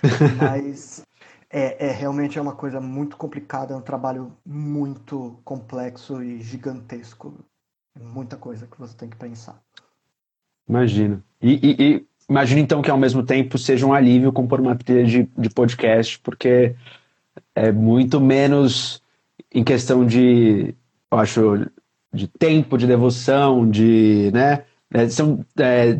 mas 0.37 1.03
é, 1.49 1.87
é, 1.87 1.91
realmente 1.91 2.37
é 2.37 2.41
uma 2.41 2.55
coisa 2.55 2.81
muito 2.81 3.15
complicada, 3.15 3.73
é 3.73 3.77
um 3.77 3.81
trabalho 3.81 4.31
muito 4.45 5.39
complexo 5.43 6.23
e 6.23 6.41
gigantesco. 6.41 7.33
Muita 7.99 8.35
coisa 8.35 8.65
que 8.65 8.79
você 8.79 8.95
tem 8.97 9.07
que 9.07 9.15
pensar. 9.15 9.61
Imagino. 10.67 11.23
E, 11.39 11.59
e, 11.61 11.75
e 11.79 12.07
imagino 12.27 12.59
então 12.59 12.81
que 12.81 12.89
ao 12.89 12.97
mesmo 12.97 13.23
tempo 13.23 13.57
seja 13.57 13.85
um 13.85 13.93
alívio 13.93 14.33
compor 14.33 14.59
uma 14.59 14.75
trilha 14.75 15.05
de, 15.05 15.29
de 15.37 15.49
podcast, 15.49 16.19
porque 16.19 16.75
é 17.53 17.71
muito 17.71 18.19
menos 18.19 19.01
em 19.53 19.63
questão 19.63 20.03
de, 20.03 20.73
eu 21.11 21.17
acho, 21.19 21.67
de 22.11 22.27
tempo, 22.27 22.79
de 22.79 22.87
devoção, 22.87 23.69
de, 23.69 24.31
né, 24.33 24.63
é, 24.91 25.09
são 25.09 25.45
é, 25.57 25.99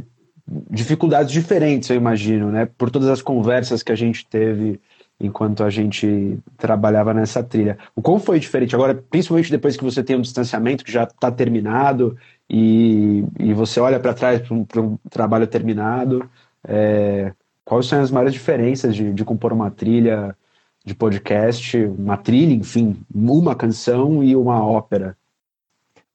dificuldades 0.70 1.32
diferentes, 1.32 1.90
eu 1.90 1.96
imagino, 1.96 2.52
né, 2.52 2.68
por 2.78 2.90
todas 2.90 3.10
as 3.10 3.22
conversas 3.22 3.84
que 3.84 3.92
a 3.92 3.96
gente 3.96 4.26
teve 4.26 4.80
enquanto 5.20 5.64
a 5.64 5.70
gente 5.70 6.38
trabalhava 6.58 7.14
nessa 7.14 7.44
trilha. 7.44 7.78
O 7.96 8.02
quão 8.02 8.20
foi 8.20 8.40
diferente 8.40 8.76
agora, 8.76 8.94
principalmente 8.94 9.52
depois 9.52 9.78
que 9.78 9.84
você 9.84 10.04
tem 10.04 10.16
um 10.16 10.22
distanciamento 10.22 10.84
que 10.84 10.92
já 10.92 11.04
está 11.04 11.32
terminado 11.32 12.18
e, 12.50 13.24
e 13.40 13.54
você 13.54 13.80
olha 13.80 14.00
para 14.00 14.14
trás 14.14 14.42
para 14.42 14.54
um, 14.54 14.66
um, 14.78 14.98
trabalho 15.10 15.48
terminado, 15.48 16.30
é, 16.68 17.32
quais 17.64 17.86
são 17.86 18.02
as 18.02 18.12
maiores 18.12 18.34
diferenças 18.34 18.96
de, 18.96 19.14
de 19.14 19.24
compor 19.24 19.54
uma 19.54 19.72
trilha 19.72 20.36
de 20.84 20.94
podcast, 20.94 21.78
uma 21.98 22.18
trilha, 22.18 22.54
enfim, 22.54 22.98
uma 23.14 23.56
canção 23.56 24.22
e 24.22 24.36
uma 24.36 24.66
ópera? 24.66 25.16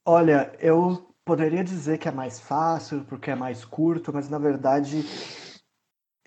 Olha, 0.04 0.50
eu 0.60 1.07
poderia 1.28 1.62
dizer 1.62 1.98
que 1.98 2.08
é 2.08 2.10
mais 2.10 2.40
fácil 2.40 3.04
porque 3.04 3.30
é 3.30 3.34
mais 3.34 3.62
curto, 3.62 4.10
mas 4.14 4.30
na 4.30 4.38
verdade 4.38 5.04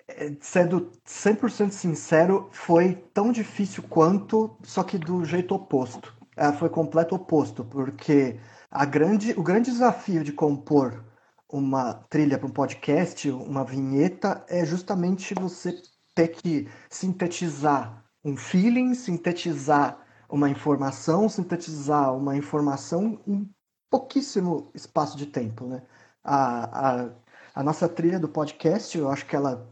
é, 0.06 0.36
sendo 0.40 0.92
100% 1.04 1.72
sincero, 1.72 2.48
foi 2.52 2.94
tão 3.12 3.32
difícil 3.32 3.82
quanto, 3.88 4.56
só 4.62 4.84
que 4.84 4.96
do 4.96 5.24
jeito 5.24 5.56
oposto. 5.56 6.14
É, 6.36 6.52
foi 6.52 6.68
completo 6.68 7.16
oposto, 7.16 7.64
porque 7.64 8.38
a 8.70 8.84
grande, 8.84 9.32
o 9.32 9.42
grande 9.42 9.72
desafio 9.72 10.22
de 10.22 10.32
compor 10.32 11.04
uma 11.50 11.94
trilha 12.08 12.38
para 12.38 12.46
um 12.46 12.52
podcast, 12.52 13.28
uma 13.28 13.64
vinheta, 13.64 14.44
é 14.48 14.64
justamente 14.64 15.34
você 15.34 15.82
ter 16.14 16.28
que 16.28 16.68
sintetizar 16.88 18.04
um 18.24 18.36
feeling, 18.36 18.94
sintetizar 18.94 19.98
uma 20.30 20.48
informação, 20.48 21.28
sintetizar 21.28 22.16
uma 22.16 22.36
informação 22.36 23.20
em 23.26 23.50
pouquíssimo 23.92 24.70
espaço 24.74 25.18
de 25.18 25.26
tempo, 25.26 25.66
né? 25.66 25.82
A, 26.24 27.02
a, 27.04 27.08
a 27.54 27.62
nossa 27.62 27.86
trilha 27.86 28.18
do 28.18 28.26
podcast, 28.26 28.96
eu 28.96 29.10
acho 29.10 29.26
que 29.26 29.36
ela 29.36 29.68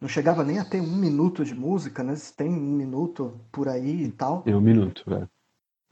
não 0.00 0.08
chegava 0.08 0.42
nem 0.42 0.58
a 0.58 0.64
ter 0.64 0.80
um 0.80 0.96
minuto 0.96 1.44
de 1.44 1.54
música, 1.54 2.02
né? 2.02 2.16
Se 2.16 2.34
tem 2.34 2.48
um 2.48 2.58
minuto 2.58 3.38
por 3.52 3.68
aí 3.68 4.04
e 4.04 4.10
tal. 4.10 4.42
É 4.46 4.56
um 4.56 4.60
minuto, 4.60 5.04
velho. 5.06 5.28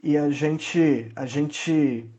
E 0.01 0.17
a 0.17 0.27
gente, 0.31 1.11
a 1.15 1.27
gente 1.27 2.09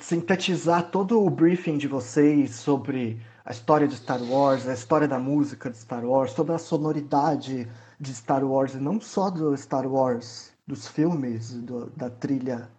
sintetizar 0.00 0.90
todo 0.90 1.20
o 1.20 1.28
briefing 1.28 1.76
de 1.76 1.86
vocês 1.86 2.54
sobre 2.54 3.20
a 3.44 3.50
história 3.50 3.86
de 3.86 3.96
Star 3.96 4.22
Wars, 4.22 4.66
a 4.66 4.72
história 4.72 5.06
da 5.06 5.18
música 5.18 5.68
de 5.68 5.76
Star 5.76 6.04
Wars, 6.06 6.32
toda 6.32 6.54
a 6.54 6.58
sonoridade 6.58 7.68
de 8.00 8.14
Star 8.14 8.44
Wars, 8.44 8.74
e 8.74 8.78
não 8.78 8.98
só 8.98 9.28
do 9.28 9.54
Star 9.58 9.86
Wars, 9.86 10.52
dos 10.66 10.86
filmes, 10.88 11.52
do, 11.52 11.90
da 11.90 12.08
trilha 12.08 12.70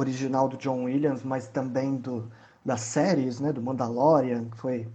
original 0.00 0.48
do 0.48 0.56
John 0.56 0.84
Williams, 0.84 1.22
mas 1.22 1.48
também 1.48 1.96
do, 1.96 2.30
das 2.64 2.80
séries, 2.80 3.40
né, 3.40 3.52
do 3.52 3.62
Mandalorian, 3.62 4.48
que 4.50 4.56
foi 4.56 4.88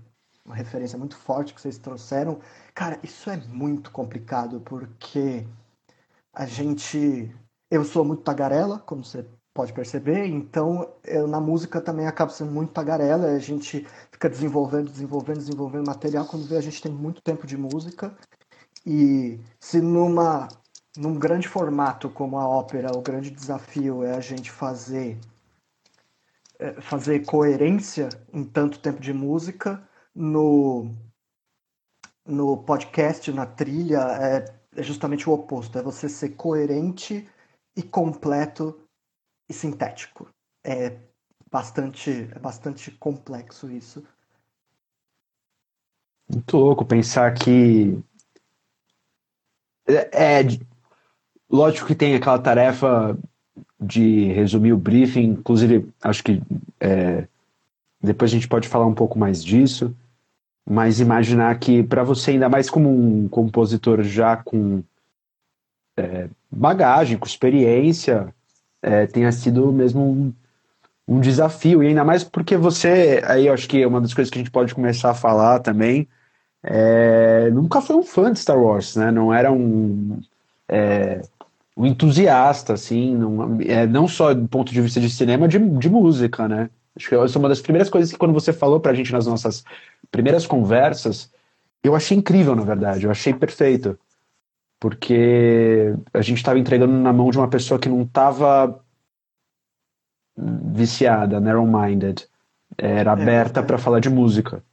uma 0.46 0.56
referência 0.56 0.98
muito 0.98 1.16
forte 1.18 1.54
que 1.54 1.62
vocês 1.62 1.78
trouxeram. 1.78 2.40
Cara, 2.74 3.00
isso 3.04 3.30
é 3.30 3.38
muito 3.38 3.92
complicado 3.92 4.62
porque 4.62 5.46
a 6.34 6.46
gente. 6.46 7.34
Eu 7.72 7.84
sou 7.84 8.06
muito 8.06 8.24
tagarela, 8.24 8.80
como 8.80 9.04
você 9.04 9.26
pode 9.54 9.74
perceber, 9.74 10.28
então 10.28 10.94
eu, 11.04 11.28
na 11.28 11.40
música 11.40 11.82
também 11.82 12.06
acabo 12.06 12.32
sendo 12.32 12.52
muito 12.52 12.74
tagarela. 12.74 13.28
A 13.28 13.40
gente 13.40 13.88
fica 14.12 14.30
desenvolvendo, 14.30 14.92
desenvolvendo, 14.92 15.38
desenvolvendo 15.38 15.88
material. 15.88 16.26
Quando 16.26 16.46
vê, 16.46 16.58
a 16.58 16.62
gente 16.62 16.82
tem 16.82 16.92
muito 16.92 17.22
tempo 17.22 17.48
de 17.48 17.58
música. 17.58 18.16
E 18.86 19.40
se 19.60 19.82
numa, 19.82 20.48
num 20.98 21.18
grande 21.18 21.48
formato 21.48 22.10
como 22.10 22.38
a 22.38 22.48
ópera, 22.48 22.96
o 22.96 23.02
grande 23.02 23.30
desafio 23.30 24.04
é 24.04 24.16
a 24.16 24.22
gente 24.22 24.52
fazer 24.52 25.20
é, 26.60 26.80
fazer 26.82 27.26
coerência 27.26 28.10
em 28.34 28.44
tanto 28.44 28.80
tempo 28.80 29.02
de 29.02 29.14
música, 29.14 29.88
no, 30.14 30.90
no 32.26 32.58
podcast, 32.64 33.32
na 33.32 33.46
trilha, 33.46 34.00
é, 34.22 34.80
é 34.80 34.84
justamente 34.84 35.30
o 35.30 35.34
oposto. 35.34 35.78
É 35.78 35.82
você 35.82 36.08
ser 36.08 36.30
coerente 36.30 37.28
e 37.76 37.84
completo 37.84 38.80
e 39.50 39.54
sintético. 39.54 40.30
É 40.64 40.98
bastante, 41.52 42.30
é 42.32 42.40
bastante 42.40 42.90
complexo 42.92 43.70
isso. 43.70 44.04
Muito 46.30 46.58
louco 46.58 46.86
pensar 46.86 47.34
que 47.34 48.02
é, 49.88 50.40
é 50.40 50.44
lógico 51.56 51.88
que 51.88 51.96
tem 51.96 52.16
aquela 52.16 52.38
tarefa 52.38 53.18
de 53.80 54.32
resumir 54.34 54.74
o 54.74 54.78
briefing, 54.78 55.32
inclusive 55.32 55.88
acho 56.02 56.24
que 56.24 56.42
é, 56.80 57.28
depois 58.02 58.32
a 58.32 58.34
gente 58.36 58.48
pode 58.48 58.68
falar 58.68 58.86
um 58.86 58.94
pouco 58.94 59.18
mais 59.18 59.44
disso, 59.44 59.96
mas 60.68 61.00
imaginar 61.00 61.58
que 61.60 61.84
para 61.84 62.04
você, 62.04 62.32
ainda 62.32 62.50
mais 62.50 62.70
como 62.70 62.90
um 62.90 63.28
compositor 63.28 64.02
já 64.04 64.38
com 64.38 64.84
é, 65.98 66.28
bagagem, 66.52 67.18
com 67.18 67.28
experiência, 67.28 68.34
é, 68.82 69.06
tenha 69.08 69.32
sido 69.32 69.72
mesmo 69.72 70.04
um, 70.04 70.34
um, 71.08 71.20
desafio, 71.20 71.84
e 71.84 71.88
ainda 71.88 72.04
mais 72.04 72.24
porque 72.24 72.58
você, 72.58 73.22
aí 73.26 73.48
acho 73.48 73.68
que 73.68 73.82
é 73.82 73.88
uma 73.88 74.02
das 74.02 74.14
coisas 74.14 74.32
que 74.32 74.38
a 74.40 74.42
gente 74.42 74.52
pode 74.52 74.74
começar 74.74 75.12
a 75.12 75.16
falar 75.16 75.60
também, 75.60 76.08
é, 76.64 77.50
nunca 77.52 77.82
foi 77.82 77.96
um 77.96 78.04
fã 78.04 78.32
de 78.32 78.40
Star 78.40 78.60
Wars, 78.60 78.96
né? 78.96 79.12
Não 79.12 79.32
era 79.32 79.52
um, 79.52 80.20
é, 80.68 81.22
um 81.76 81.86
entusiasta, 81.86 82.74
assim, 82.74 83.16
não, 83.16 83.60
é, 83.62 83.86
não 83.86 84.08
só 84.08 84.34
do 84.34 84.48
ponto 84.48 84.72
de 84.72 84.82
vista 84.82 85.00
de 85.00 85.10
cinema, 85.10 85.48
de, 85.48 85.60
de 85.60 85.90
música, 85.90 86.48
né? 86.48 86.70
Acho 86.96 87.10
que 87.10 87.16
essa 87.16 87.38
é 87.38 87.40
uma 87.40 87.50
das 87.50 87.60
primeiras 87.60 87.90
coisas 87.90 88.12
que 88.12 88.18
quando 88.18 88.34
você 88.34 88.54
falou 88.54 88.80
pra 88.80 88.94
gente 88.94 89.12
nas 89.12 89.28
nossas 89.28 89.66
primeiras 90.10 90.48
conversas, 90.48 91.30
eu 91.84 91.94
achei 91.94 92.18
incrível, 92.18 92.56
na 92.56 92.64
verdade, 92.64 93.06
eu 93.06 93.12
achei 93.12 93.34
perfeito. 93.34 94.00
Porque 94.80 95.94
a 96.14 96.22
gente 96.22 96.38
estava 96.38 96.58
entregando 96.58 96.94
na 96.94 97.12
mão 97.12 97.30
de 97.30 97.38
uma 97.38 97.50
pessoa 97.50 97.80
que 97.80 97.90
não 97.90 98.04
estava 98.04 98.82
viciada, 100.38 101.40
narrow-minded, 101.40 102.28
era 102.78 103.12
é, 103.12 103.14
aberta 103.14 103.60
é, 103.60 103.64
para 103.64 103.78
falar 103.78 104.00
de 104.00 104.10
música. 104.10 104.64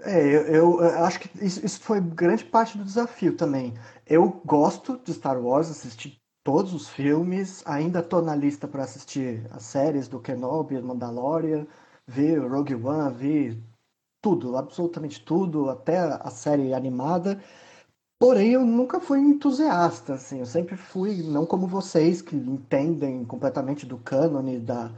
É, 0.00 0.20
eu, 0.56 0.80
eu, 0.80 1.04
acho 1.04 1.18
que 1.20 1.44
isso, 1.44 1.64
isso, 1.64 1.80
foi 1.80 2.00
grande 2.00 2.44
parte 2.44 2.78
do 2.78 2.84
desafio 2.84 3.36
também. 3.36 3.74
Eu 4.06 4.40
gosto 4.44 4.96
de 4.98 5.12
Star 5.12 5.40
Wars, 5.42 5.70
assisti 5.70 6.20
todos 6.44 6.72
os 6.72 6.88
filmes, 6.88 7.62
ainda 7.66 8.02
tô 8.02 8.22
na 8.22 8.34
lista 8.34 8.68
para 8.68 8.84
assistir 8.84 9.44
as 9.50 9.64
séries 9.64 10.06
do 10.08 10.20
Kenobi, 10.20 10.80
Mandalorian, 10.80 11.66
vi 12.06 12.36
Rogue 12.36 12.74
One, 12.76 13.14
vi 13.14 13.62
tudo, 14.22 14.56
absolutamente 14.56 15.20
tudo, 15.24 15.68
até 15.68 15.98
a 15.98 16.30
série 16.30 16.72
animada. 16.74 17.42
Porém, 18.20 18.52
eu 18.52 18.64
nunca 18.66 19.00
fui 19.00 19.20
entusiasta, 19.20 20.14
assim, 20.14 20.40
eu 20.40 20.46
sempre 20.46 20.76
fui, 20.76 21.22
não 21.22 21.46
como 21.46 21.66
vocês, 21.68 22.22
que 22.22 22.36
entendem 22.36 23.24
completamente 23.24 23.86
do 23.86 23.98
cânone, 23.98 24.58
da, 24.58 24.90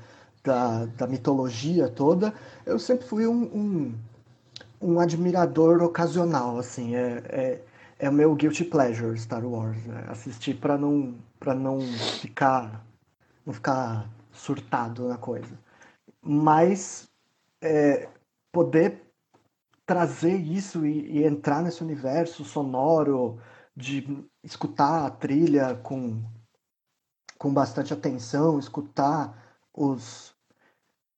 da, 0.42 0.86
da 0.86 1.06
mitologia 1.06 1.88
toda, 1.88 2.34
eu 2.64 2.78
sempre 2.78 3.06
fui 3.06 3.26
um, 3.26 3.42
um 3.44 3.94
um 4.80 4.98
admirador 4.98 5.82
ocasional, 5.82 6.58
assim, 6.58 6.94
é, 6.96 7.22
é, 7.28 7.64
é 7.98 8.08
o 8.08 8.12
meu 8.12 8.34
guilty 8.34 8.64
pleasure 8.64 9.18
Star 9.18 9.44
Wars, 9.44 9.84
né? 9.84 10.04
assistir 10.08 10.54
para 10.54 10.78
não 10.78 11.18
para 11.38 11.54
não 11.54 11.80
ficar 12.20 12.84
não 13.44 13.52
ficar 13.52 14.08
surtado 14.32 15.08
na 15.08 15.18
coisa, 15.18 15.58
mas 16.22 17.08
é, 17.60 18.08
poder 18.52 19.02
trazer 19.86 20.36
isso 20.36 20.86
e, 20.86 21.18
e, 21.18 21.24
entrar 21.24 21.62
nesse 21.62 21.82
universo 21.82 22.44
sonoro 22.44 23.38
de 23.76 24.24
escutar 24.42 25.06
a 25.06 25.10
trilha 25.10 25.74
com 25.76 26.22
com 27.38 27.52
bastante 27.52 27.92
atenção, 27.92 28.58
escutar 28.58 29.56
os 29.74 30.34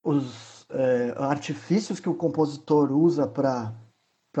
os 0.03 0.52
é, 0.73 1.13
artifícios 1.17 1.99
que 1.99 2.09
o 2.09 2.15
compositor 2.15 2.91
usa 2.91 3.27
para 3.27 3.73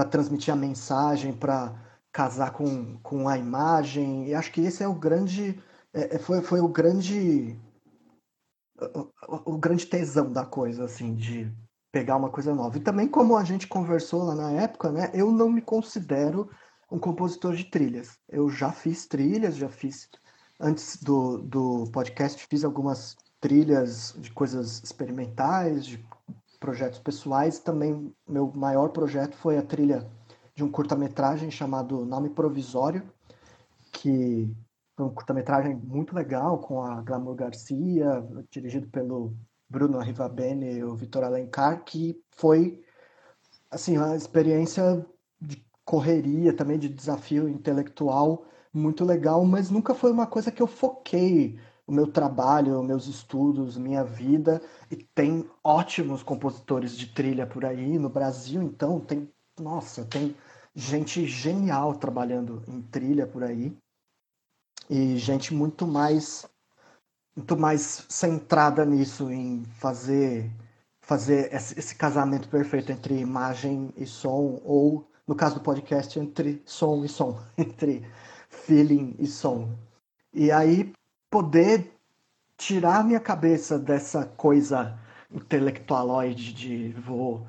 transmitir 0.09 0.53
a 0.53 0.57
mensagem, 0.57 1.31
para 1.31 1.73
casar 2.11 2.51
com, 2.51 2.97
com 2.97 3.29
a 3.29 3.37
imagem. 3.37 4.27
E 4.27 4.33
acho 4.33 4.51
que 4.51 4.61
esse 4.61 4.83
é 4.83 4.87
o 4.87 4.95
grande. 4.95 5.61
É, 5.93 6.15
é 6.15 6.19
foi, 6.19 6.41
foi 6.41 6.59
o 6.59 6.67
grande. 6.67 7.57
O, 9.27 9.53
o, 9.53 9.57
grande 9.57 9.85
tesão 9.85 10.31
da 10.31 10.45
coisa, 10.45 10.85
assim, 10.85 11.13
de 11.13 11.49
pegar 11.91 12.17
uma 12.17 12.29
coisa 12.29 12.53
nova. 12.53 12.75
E 12.77 12.81
também, 12.81 13.07
como 13.07 13.37
a 13.37 13.43
gente 13.43 13.67
conversou 13.67 14.23
lá 14.23 14.35
na 14.35 14.51
época, 14.51 14.91
né, 14.91 15.11
eu 15.13 15.31
não 15.31 15.47
me 15.47 15.61
considero 15.61 16.49
um 16.91 16.97
compositor 16.97 17.55
de 17.55 17.65
trilhas. 17.65 18.17
Eu 18.27 18.49
já 18.49 18.71
fiz 18.71 19.05
trilhas, 19.05 19.55
já 19.55 19.69
fiz. 19.69 20.09
Antes 20.59 21.01
do, 21.01 21.37
do 21.37 21.85
podcast, 21.91 22.45
fiz 22.49 22.63
algumas 22.63 23.15
trilhas 23.39 24.15
de 24.17 24.31
coisas 24.31 24.81
experimentais, 24.83 25.85
de 25.85 26.03
projetos 26.63 26.97
pessoais. 26.99 27.59
Também 27.59 28.15
meu 28.25 28.49
maior 28.55 28.87
projeto 28.89 29.35
foi 29.35 29.57
a 29.57 29.61
trilha 29.61 30.09
de 30.55 30.63
um 30.63 30.71
curta-metragem 30.71 31.51
chamado 31.51 32.05
Nome 32.05 32.29
Provisório, 32.29 33.03
que 33.91 34.49
foi 34.95 35.05
um 35.05 35.09
curta-metragem 35.09 35.75
muito 35.75 36.15
legal 36.15 36.59
com 36.59 36.81
a 36.81 37.01
Glamour 37.01 37.35
Garcia, 37.35 38.25
dirigido 38.49 38.87
pelo 38.87 39.35
Bruno 39.69 39.99
Arrivabene 39.99 40.75
e 40.75 40.83
o 40.85 40.95
Vitor 40.95 41.25
Alencar, 41.25 41.83
que 41.83 42.17
foi 42.31 42.81
assim 43.69 43.97
uma 43.97 44.15
experiência 44.15 45.05
de 45.41 45.61
correria, 45.83 46.55
também 46.55 46.79
de 46.79 46.87
desafio 46.87 47.49
intelectual 47.49 48.45
muito 48.73 49.03
legal, 49.03 49.43
mas 49.43 49.69
nunca 49.69 49.93
foi 49.93 50.11
uma 50.11 50.25
coisa 50.25 50.49
que 50.49 50.61
eu 50.61 50.67
foquei 50.67 51.59
o 51.85 51.91
meu 51.91 52.07
trabalho, 52.07 52.81
meus 52.83 53.07
estudos, 53.07 53.77
minha 53.77 54.03
vida. 54.03 54.61
E 54.89 54.95
tem 54.95 55.49
ótimos 55.63 56.23
compositores 56.23 56.97
de 56.97 57.07
trilha 57.07 57.45
por 57.45 57.65
aí 57.65 57.97
no 57.99 58.09
Brasil, 58.09 58.61
então 58.61 58.99
tem, 58.99 59.29
nossa, 59.59 60.05
tem 60.05 60.35
gente 60.75 61.25
genial 61.25 61.95
trabalhando 61.95 62.63
em 62.67 62.81
trilha 62.81 63.27
por 63.27 63.43
aí. 63.43 63.75
E 64.89 65.17
gente 65.17 65.53
muito 65.53 65.87
mais 65.87 66.45
muito 67.35 67.57
mais 67.57 68.05
centrada 68.09 68.85
nisso 68.85 69.31
em 69.31 69.63
fazer 69.79 70.51
fazer 71.01 71.53
esse, 71.53 71.95
casamento 71.95 72.47
perfeito 72.47 72.91
entre 72.91 73.19
imagem 73.19 73.93
e 73.97 74.05
som 74.05 74.61
ou 74.63 75.05
no 75.27 75.35
caso 75.35 75.55
do 75.55 75.61
podcast 75.61 76.17
entre 76.19 76.61
som 76.65 77.03
e 77.03 77.09
som, 77.09 77.39
entre 77.57 78.05
feeling 78.49 79.15
e 79.19 79.27
som. 79.27 79.69
E 80.33 80.51
aí 80.51 80.93
poder 81.33 81.91
tirar 82.55 83.03
minha 83.03 83.19
cabeça 83.19 83.79
dessa 83.79 84.23
coisa 84.23 84.99
intelectualoide 85.31 86.53
de 86.53 86.89
vou 86.93 87.47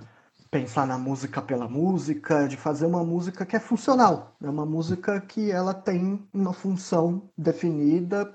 pensar 0.50 0.86
na 0.86 0.96
música 0.96 1.42
pela 1.42 1.68
música, 1.68 2.48
de 2.48 2.56
fazer 2.56 2.86
uma 2.86 3.04
música 3.04 3.44
que 3.44 3.54
é 3.54 3.60
funcional, 3.60 4.34
é 4.42 4.48
uma 4.48 4.64
música 4.64 5.20
que 5.20 5.50
ela 5.50 5.74
tem 5.74 6.26
uma 6.32 6.54
função 6.54 7.28
definida, 7.36 8.34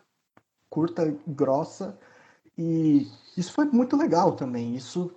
curta 0.70 1.18
grossa, 1.26 1.98
e 2.56 3.08
isso 3.36 3.52
foi 3.52 3.66
muito 3.66 3.98
legal 3.98 4.34
também. 4.34 4.76
Isso 4.76 5.12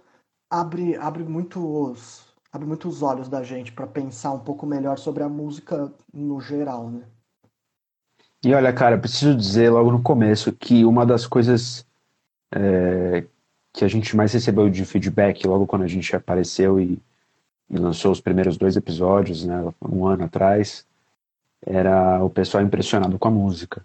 abre 0.49 0.97
abre 0.97 1.25
muitos 1.25 2.35
abre 2.51 2.66
muitos 2.66 3.03
olhos 3.03 3.29
da 3.29 3.42
gente 3.42 3.71
para 3.73 3.87
pensar 3.87 4.33
um 4.33 4.40
pouco 4.40 4.64
melhor 4.64 4.97
sobre 4.99 5.23
a 5.23 5.29
música 5.29 5.92
no 6.11 6.40
geral, 6.40 6.90
né? 6.90 7.12
E 8.44 8.52
olha, 8.55 8.72
cara, 8.72 8.98
preciso 8.98 9.37
dizer 9.37 9.70
logo 9.70 9.92
no 9.92 10.02
começo 10.02 10.52
que 10.52 10.85
uma 10.85 11.07
das 11.07 11.26
coisas 11.26 11.87
é, 12.52 13.24
que 13.72 13.85
a 13.85 13.88
gente 13.88 14.16
mais 14.16 14.33
recebeu 14.33 14.68
de 14.68 14.85
feedback 14.85 15.46
logo 15.46 15.64
quando 15.66 15.83
a 15.83 15.88
gente 15.88 16.14
apareceu 16.16 16.81
e, 16.81 16.98
e, 17.70 17.78
lançou 17.78 18.11
os 18.11 18.20
primeiros 18.20 18.57
dois 18.57 18.76
episódios, 18.76 19.44
né, 19.44 19.72
um 19.81 20.07
ano 20.07 20.24
atrás, 20.24 20.85
era 21.64 22.22
o 22.24 22.28
pessoal 22.28 22.64
impressionado 22.64 23.16
com 23.16 23.28
a 23.28 23.31
música. 23.31 23.85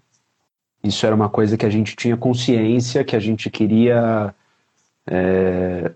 Isso 0.83 1.05
era 1.05 1.15
uma 1.15 1.29
coisa 1.29 1.55
que 1.55 1.65
a 1.65 1.69
gente 1.69 1.95
tinha 1.95 2.17
consciência, 2.17 3.03
que 3.03 3.15
a 3.15 3.19
gente 3.19 3.51
queria 3.51 4.33
é, 5.05 5.91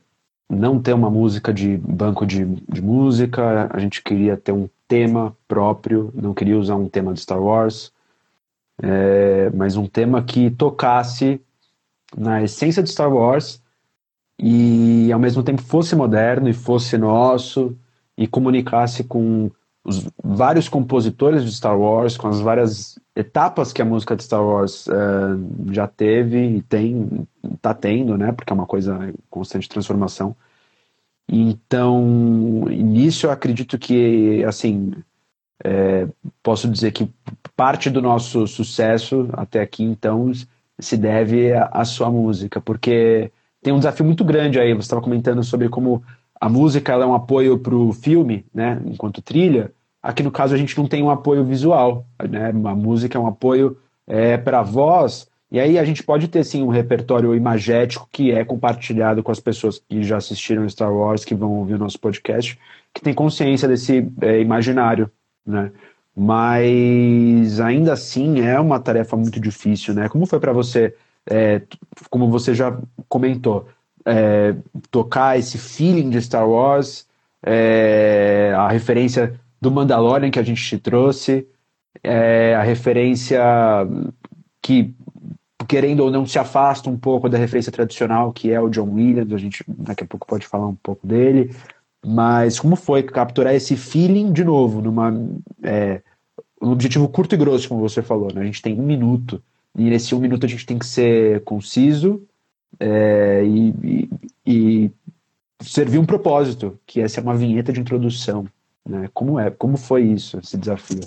não 0.47 0.79
ter 0.79 0.93
uma 0.93 1.09
música 1.09 1.51
de 1.51 1.77
banco 1.77 2.27
de, 2.27 2.45
de 2.45 2.81
música, 2.81 3.69
a 3.73 3.79
gente 3.79 4.03
queria 4.03 4.37
ter 4.37 4.51
um 4.51 4.69
tema 4.87 5.35
próprio, 5.47 6.11
não 6.13 6.33
queria 6.33 6.59
usar 6.59 6.75
um 6.75 6.87
tema 6.87 7.11
de 7.11 7.21
Star 7.21 7.41
Wars 7.41 7.91
é, 8.81 9.49
mas 9.51 9.77
um 9.77 9.85
tema 9.85 10.23
que 10.23 10.49
tocasse 10.49 11.39
na 12.17 12.41
essência 12.41 12.81
de 12.81 12.89
Star 12.89 13.13
Wars 13.13 13.61
e 14.39 15.11
ao 15.11 15.19
mesmo 15.19 15.43
tempo 15.43 15.61
fosse 15.61 15.95
moderno 15.95 16.49
e 16.49 16.53
fosse 16.53 16.97
nosso 16.97 17.77
e 18.17 18.27
comunicasse 18.27 19.03
com 19.03 19.51
os 19.83 20.07
vários 20.23 20.69
compositores 20.69 21.43
de 21.43 21.51
Star 21.51 21.79
Wars, 21.79 22.17
com 22.17 22.27
as 22.27 22.39
várias 22.39 22.99
etapas 23.15 23.73
que 23.73 23.81
a 23.81 23.85
música 23.85 24.15
de 24.15 24.23
Star 24.23 24.43
Wars 24.43 24.87
uh, 24.87 25.73
já 25.73 25.87
teve 25.87 26.57
e 26.57 26.61
tem, 26.61 27.27
tá 27.61 27.73
tendo, 27.73 28.17
né? 28.17 28.31
Porque 28.31 28.53
é 28.53 28.55
uma 28.55 28.67
coisa 28.67 29.09
em 29.09 29.15
constante 29.29 29.67
transformação. 29.67 30.35
Então, 31.27 32.65
nisso 32.69 33.25
eu 33.25 33.31
acredito 33.31 33.79
que, 33.79 34.43
assim, 34.43 34.93
é, 35.63 36.07
posso 36.41 36.67
dizer 36.67 36.91
que 36.91 37.09
parte 37.55 37.89
do 37.89 38.01
nosso 38.01 38.47
sucesso 38.47 39.29
até 39.33 39.61
aqui, 39.61 39.83
então, 39.83 40.31
se 40.79 40.97
deve 40.97 41.53
à 41.53 41.85
sua 41.85 42.09
música, 42.09 42.59
porque 42.59 43.31
tem 43.61 43.73
um 43.73 43.77
desafio 43.77 44.05
muito 44.05 44.23
grande 44.23 44.59
aí. 44.59 44.73
Você 44.73 44.81
estava 44.81 45.01
comentando 45.01 45.43
sobre 45.43 45.69
como 45.69 46.03
a 46.39 46.49
música 46.49 46.93
é 46.93 47.05
um 47.05 47.13
apoio 47.13 47.59
para 47.59 47.75
o 47.75 47.93
filme, 47.93 48.45
né, 48.53 48.81
enquanto 48.85 49.21
trilha. 49.21 49.71
Aqui 50.01 50.23
no 50.23 50.31
caso 50.31 50.55
a 50.55 50.57
gente 50.57 50.75
não 50.77 50.87
tem 50.87 51.03
um 51.03 51.11
apoio 51.11 51.45
visual, 51.45 52.07
né? 52.27 52.49
A 52.49 52.75
música 52.75 53.15
é 53.15 53.21
um 53.21 53.27
apoio 53.27 53.77
é, 54.07 54.35
para 54.35 54.63
voz, 54.63 55.29
e 55.51 55.59
aí 55.59 55.77
a 55.77 55.83
gente 55.83 56.01
pode 56.01 56.27
ter 56.29 56.43
sim 56.43 56.63
um 56.63 56.69
repertório 56.69 57.35
imagético 57.35 58.07
que 58.11 58.31
é 58.31 58.43
compartilhado 58.43 59.21
com 59.21 59.31
as 59.31 59.39
pessoas 59.39 59.83
que 59.87 60.01
já 60.01 60.17
assistiram 60.17 60.67
Star 60.67 60.91
Wars, 60.91 61.23
que 61.23 61.35
vão 61.35 61.51
ouvir 61.51 61.75
o 61.75 61.77
nosso 61.77 61.99
podcast, 61.99 62.57
que 62.93 63.01
tem 63.01 63.13
consciência 63.13 63.67
desse 63.67 64.09
é, 64.21 64.39
imaginário, 64.39 65.11
né? 65.45 65.71
Mas 66.15 67.59
ainda 67.59 67.93
assim 67.93 68.41
é 68.41 68.59
uma 68.59 68.79
tarefa 68.79 69.15
muito 69.15 69.39
difícil, 69.39 69.93
né? 69.93 70.09
Como 70.09 70.25
foi 70.25 70.39
para 70.39 70.51
você, 70.51 70.95
é, 71.29 71.61
como 72.09 72.29
você 72.29 72.53
já 72.53 72.77
comentou, 73.07 73.67
é, 74.05 74.55
tocar 74.89 75.37
esse 75.37 75.57
feeling 75.57 76.09
de 76.09 76.21
Star 76.21 76.47
Wars, 76.47 77.07
é, 77.43 78.53
a 78.55 78.67
referência 78.67 79.39
do 79.59 79.71
Mandalorian 79.71 80.31
que 80.31 80.39
a 80.39 80.43
gente 80.43 80.63
te 80.63 80.77
trouxe, 80.77 81.47
é, 82.03 82.55
a 82.55 82.63
referência 82.63 83.41
que, 84.61 84.93
querendo 85.67 86.01
ou 86.01 86.11
não, 86.11 86.25
se 86.25 86.39
afasta 86.39 86.89
um 86.89 86.97
pouco 86.97 87.29
da 87.29 87.37
referência 87.37 87.71
tradicional, 87.71 88.31
que 88.33 88.51
é 88.51 88.59
o 88.59 88.69
John 88.69 88.89
Williams, 88.93 89.33
a 89.33 89.37
gente 89.37 89.63
daqui 89.67 90.03
a 90.03 90.07
pouco 90.07 90.27
pode 90.27 90.45
falar 90.47 90.67
um 90.67 90.75
pouco 90.75 91.05
dele, 91.05 91.55
mas 92.05 92.59
como 92.59 92.75
foi 92.75 93.03
capturar 93.03 93.53
esse 93.53 93.75
feeling 93.75 94.31
de 94.31 94.43
novo, 94.43 94.81
numa 94.81 95.13
é, 95.63 96.01
um 96.61 96.71
objetivo 96.71 97.07
curto 97.07 97.35
e 97.35 97.37
grosso, 97.37 97.69
como 97.69 97.81
você 97.81 98.01
falou, 98.01 98.33
né? 98.33 98.41
A 98.41 98.45
gente 98.45 98.61
tem 98.61 98.79
um 98.79 98.83
minuto, 98.83 99.41
e 99.75 99.83
nesse 99.83 100.13
um 100.13 100.19
minuto 100.19 100.45
a 100.45 100.49
gente 100.49 100.65
tem 100.65 100.77
que 100.77 100.85
ser 100.85 101.43
conciso 101.43 102.21
é, 102.79 103.43
e, 103.45 103.69
e, 103.83 104.09
e 104.45 104.91
servir 105.61 105.99
um 105.99 106.05
propósito, 106.05 106.79
que 106.85 107.01
essa 107.01 107.19
é 107.19 107.23
uma 107.23 107.35
vinheta 107.35 107.71
de 107.71 107.79
introdução. 107.79 108.47
Né? 108.85 109.09
Como 109.13 109.39
é? 109.39 109.51
Como 109.51 109.77
foi 109.77 110.03
isso, 110.03 110.39
esse 110.39 110.57
desafio? 110.57 111.01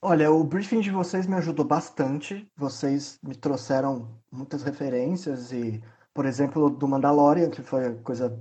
Olha, 0.00 0.30
o 0.30 0.44
briefing 0.44 0.80
de 0.80 0.90
vocês 0.90 1.26
me 1.26 1.34
ajudou 1.34 1.64
bastante. 1.64 2.46
Vocês 2.56 3.18
me 3.22 3.34
trouxeram 3.34 4.08
muitas 4.30 4.62
referências 4.62 5.50
e, 5.50 5.82
por 6.14 6.24
exemplo, 6.24 6.70
do 6.70 6.86
Mandalorian, 6.86 7.50
que 7.50 7.62
foi 7.62 7.86
a 7.86 7.94
coisa 7.94 8.38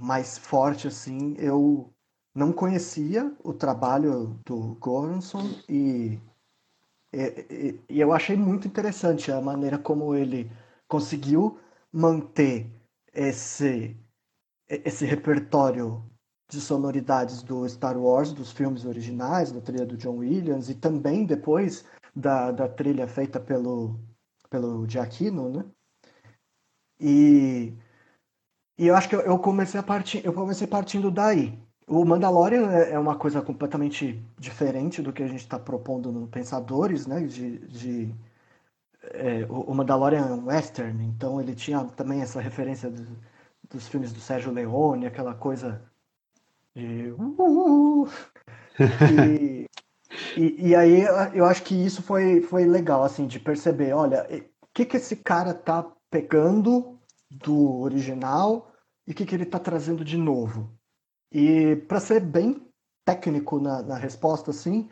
mais 0.00 0.38
forte 0.38 0.86
assim, 0.86 1.34
eu 1.38 1.92
não 2.34 2.52
conhecia 2.52 3.34
o 3.42 3.52
trabalho 3.52 4.38
do 4.46 4.76
Goranson 4.76 5.50
e, 5.68 6.20
e, 7.12 7.80
e 7.88 8.00
eu 8.00 8.12
achei 8.12 8.36
muito 8.36 8.68
interessante 8.68 9.32
a 9.32 9.40
maneira 9.40 9.78
como 9.78 10.14
ele 10.14 10.50
conseguiu 10.86 11.58
manter 11.92 12.70
esse 13.12 13.96
esse 14.68 15.06
repertório 15.06 16.04
de 16.50 16.60
sonoridades 16.60 17.42
do 17.42 17.66
Star 17.68 17.96
Wars, 17.96 18.32
dos 18.32 18.52
filmes 18.52 18.84
originais, 18.84 19.50
da 19.50 19.60
trilha 19.60 19.86
do 19.86 19.96
John 19.96 20.18
Williams, 20.18 20.68
e 20.68 20.74
também 20.74 21.24
depois 21.24 21.86
da, 22.14 22.50
da 22.50 22.68
trilha 22.68 23.06
feita 23.06 23.40
pelo, 23.40 23.98
pelo 24.50 24.86
Giacchino, 24.86 25.50
né? 25.50 25.64
E, 27.00 27.74
e 28.78 28.86
eu 28.86 28.94
acho 28.94 29.08
que 29.08 29.16
eu 29.16 29.38
comecei, 29.40 29.80
a 29.80 29.82
partir, 29.82 30.24
eu 30.24 30.32
comecei 30.32 30.66
partindo 30.66 31.10
daí. 31.10 31.58
O 31.86 32.04
Mandalorian 32.04 32.70
é, 32.70 32.92
é 32.92 32.98
uma 32.98 33.16
coisa 33.16 33.42
completamente 33.42 34.22
diferente 34.38 35.02
do 35.02 35.12
que 35.12 35.22
a 35.22 35.26
gente 35.26 35.40
está 35.40 35.58
propondo 35.58 36.12
no 36.12 36.28
Pensadores, 36.28 37.06
né? 37.06 37.20
De, 37.22 37.58
de 37.66 38.14
é, 39.02 39.44
o 39.48 39.74
Mandalorian 39.74 40.26
é 40.26 40.32
um 40.32 40.46
western, 40.46 41.04
então 41.04 41.40
ele 41.40 41.54
tinha 41.54 41.82
também 41.96 42.20
essa 42.20 42.40
referência 42.40 42.88
do, 42.88 43.04
dos 43.68 43.88
filmes 43.88 44.12
do 44.12 44.20
Sérgio 44.20 44.52
Leone, 44.52 45.06
aquela 45.06 45.34
coisa 45.34 45.82
de. 46.76 47.12
E, 48.76 49.66
e, 50.36 50.68
e, 50.68 50.76
aí 50.76 51.02
eu 51.34 51.44
acho 51.44 51.64
que 51.64 51.74
isso 51.74 52.02
foi, 52.02 52.42
foi 52.42 52.64
legal, 52.64 53.02
assim, 53.02 53.26
de 53.26 53.40
perceber, 53.40 53.92
olha, 53.92 54.24
o 54.62 54.66
que, 54.72 54.84
que 54.84 54.98
esse 54.98 55.16
cara 55.16 55.52
tá 55.52 55.84
pegando 56.10 56.96
do 57.30 57.80
original 57.80 58.67
e 59.08 59.12
o 59.12 59.14
que, 59.14 59.24
que 59.24 59.34
ele 59.34 59.46
tá 59.46 59.58
trazendo 59.58 60.04
de 60.04 60.18
novo. 60.18 60.70
E 61.32 61.76
para 61.88 61.98
ser 61.98 62.20
bem 62.20 62.62
técnico 63.06 63.58
na, 63.58 63.82
na 63.82 63.96
resposta, 63.96 64.50
assim, 64.50 64.86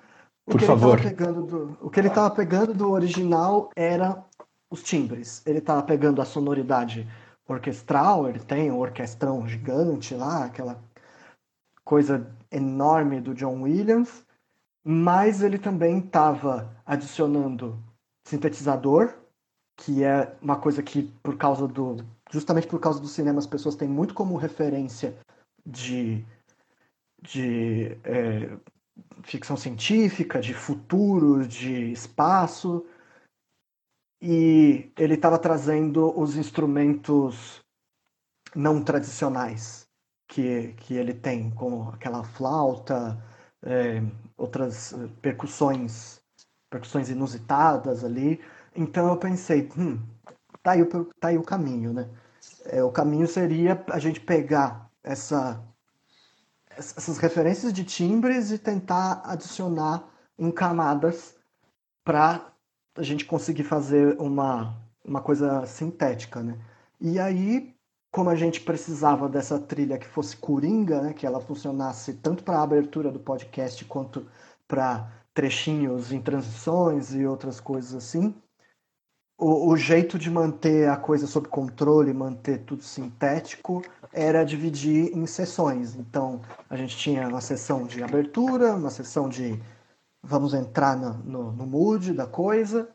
o 0.46 0.52
Por 0.52 0.60
que, 0.60 0.66
favor. 0.66 0.98
Ele 0.98 1.10
pegando 1.10 1.42
do, 1.42 1.78
o 1.82 1.90
que 1.90 2.00
ele 2.00 2.08
estava 2.08 2.34
pegando 2.34 2.72
do 2.72 2.90
original 2.90 3.68
era 3.76 4.24
os 4.70 4.82
timbres. 4.82 5.42
Ele 5.46 5.58
estava 5.58 5.82
pegando 5.82 6.22
a 6.22 6.24
sonoridade 6.24 7.06
orquestral, 7.46 8.26
ele 8.26 8.38
tem 8.38 8.70
um 8.70 8.78
orquestrão 8.78 9.46
gigante 9.46 10.14
lá, 10.14 10.46
aquela 10.46 10.82
coisa 11.84 12.26
enorme 12.50 13.20
do 13.20 13.34
John 13.34 13.62
Williams, 13.62 14.24
mas 14.82 15.42
ele 15.42 15.58
também 15.58 15.98
estava 15.98 16.74
adicionando 16.86 17.78
sintetizador, 18.24 19.14
que 19.76 20.02
é 20.02 20.34
uma 20.40 20.56
coisa 20.56 20.82
que 20.82 21.02
por 21.22 21.36
causa 21.36 21.68
do 21.68 21.98
justamente 22.30 22.66
por 22.66 22.80
causa 22.80 23.00
do 23.00 23.08
cinema 23.08 23.38
as 23.38 23.46
pessoas 23.46 23.76
têm 23.76 23.88
muito 23.88 24.14
como 24.14 24.36
referência 24.36 25.16
de 25.64 26.24
de 27.22 27.98
é, 28.04 28.56
ficção 29.24 29.56
científica, 29.56 30.40
de 30.40 30.54
futuro, 30.54 31.46
de 31.46 31.90
espaço 31.92 32.86
e 34.20 34.90
ele 34.96 35.14
estava 35.14 35.38
trazendo 35.38 36.18
os 36.18 36.36
instrumentos 36.36 37.60
não 38.54 38.82
tradicionais 38.82 39.86
que, 40.28 40.72
que 40.78 40.94
ele 40.94 41.14
tem, 41.14 41.50
como 41.50 41.90
aquela 41.90 42.24
flauta, 42.24 43.22
é, 43.62 44.02
outras 44.36 44.94
percussões, 45.20 46.20
percussões 46.70 47.10
inusitadas 47.10 48.04
ali. 48.04 48.40
Então 48.74 49.08
eu 49.08 49.16
pensei, 49.18 49.68
hum, 49.76 50.02
tá 50.66 50.72
aí 50.72 50.82
o, 50.82 51.04
tá 51.20 51.28
aí 51.28 51.38
o 51.38 51.44
caminho, 51.44 51.92
né? 51.92 52.10
É, 52.64 52.82
o 52.82 52.90
caminho 52.90 53.28
seria 53.28 53.84
a 53.88 54.00
gente 54.00 54.20
pegar 54.20 54.90
essa, 55.04 55.62
essas 56.76 57.18
referências 57.18 57.72
de 57.72 57.84
timbres 57.84 58.50
e 58.50 58.58
tentar 58.58 59.22
adicionar 59.24 60.08
em 60.36 60.50
camadas 60.50 61.36
para 62.04 62.52
a 62.96 63.02
gente 63.04 63.24
conseguir 63.24 63.62
fazer 63.62 64.20
uma, 64.20 64.76
uma 65.04 65.20
coisa 65.20 65.64
sintética, 65.66 66.42
né? 66.42 66.58
E 67.00 67.20
aí, 67.20 67.72
como 68.10 68.28
a 68.28 68.34
gente 68.34 68.60
precisava 68.60 69.28
dessa 69.28 69.60
trilha 69.60 69.98
que 69.98 70.06
fosse 70.08 70.36
coringa, 70.36 71.00
né? 71.00 71.12
Que 71.12 71.26
ela 71.26 71.40
funcionasse 71.40 72.14
tanto 72.14 72.42
para 72.42 72.58
a 72.58 72.62
abertura 72.64 73.12
do 73.12 73.20
podcast 73.20 73.84
quanto 73.84 74.26
para 74.66 75.12
trechinhos 75.32 76.10
em 76.10 76.20
transições 76.20 77.14
e 77.14 77.24
outras 77.24 77.60
coisas 77.60 77.94
assim, 77.94 78.34
o, 79.38 79.70
o, 79.70 79.76
jeito 79.76 80.18
de 80.18 80.30
manter 80.30 80.88
a 80.88 80.96
coisa 80.96 81.26
sob 81.26 81.48
controle, 81.48 82.12
manter 82.12 82.58
tudo 82.64 82.82
sintético, 82.82 83.82
era 84.12 84.44
dividir 84.44 85.16
em 85.16 85.26
sessões. 85.26 85.94
Então, 85.94 86.40
a 86.70 86.76
gente 86.76 86.96
tinha 86.96 87.28
uma 87.28 87.40
sessão 87.40 87.86
de 87.86 88.02
abertura, 88.02 88.74
uma 88.74 88.90
sessão 88.90 89.28
de 89.28 89.60
vamos 90.22 90.54
entrar 90.54 90.96
no, 90.96 91.14
no, 91.18 91.52
no 91.52 91.66
mood 91.66 92.12
da 92.12 92.26
coisa. 92.26 92.88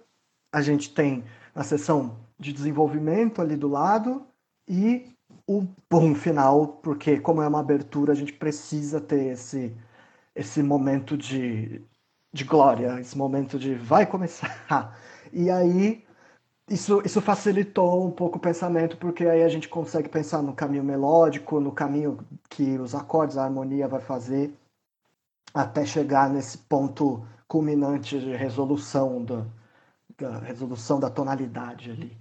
A 0.51 0.61
gente 0.61 0.93
tem 0.93 1.23
a 1.53 1.63
sessão 1.63 2.17
de 2.39 2.51
desenvolvimento 2.51 3.41
ali 3.41 3.55
do 3.55 3.67
lado 3.67 4.25
e 4.67 5.11
o 5.47 5.65
bom 5.89 6.15
final, 6.15 6.67
porque 6.67 7.19
como 7.19 7.41
é 7.41 7.47
uma 7.47 7.59
abertura, 7.59 8.13
a 8.13 8.15
gente 8.15 8.33
precisa 8.33 8.99
ter 8.99 9.33
esse, 9.33 9.75
esse 10.35 10.63
momento 10.63 11.15
de, 11.15 11.81
de 12.33 12.43
glória, 12.43 12.99
esse 12.99 13.17
momento 13.17 13.59
de 13.59 13.75
vai 13.75 14.05
começar. 14.05 14.97
E 15.33 15.49
aí 15.49 16.03
isso, 16.69 17.01
isso 17.05 17.21
facilitou 17.21 18.05
um 18.05 18.11
pouco 18.11 18.37
o 18.37 18.41
pensamento, 18.41 18.97
porque 18.97 19.25
aí 19.25 19.43
a 19.43 19.49
gente 19.49 19.67
consegue 19.67 20.07
pensar 20.09 20.41
no 20.41 20.53
caminho 20.53 20.83
melódico, 20.83 21.59
no 21.59 21.71
caminho 21.71 22.17
que 22.49 22.77
os 22.77 22.95
acordes, 22.95 23.37
a 23.37 23.43
harmonia 23.43 23.87
vai 23.87 23.99
fazer, 23.99 24.53
até 25.53 25.85
chegar 25.85 26.29
nesse 26.29 26.57
ponto 26.57 27.25
culminante 27.47 28.19
de 28.19 28.33
resolução 28.35 29.23
do, 29.23 29.45
da 30.17 30.39
resolução 30.39 30.99
da 30.99 31.09
tonalidade 31.09 31.91
ali. 31.91 32.17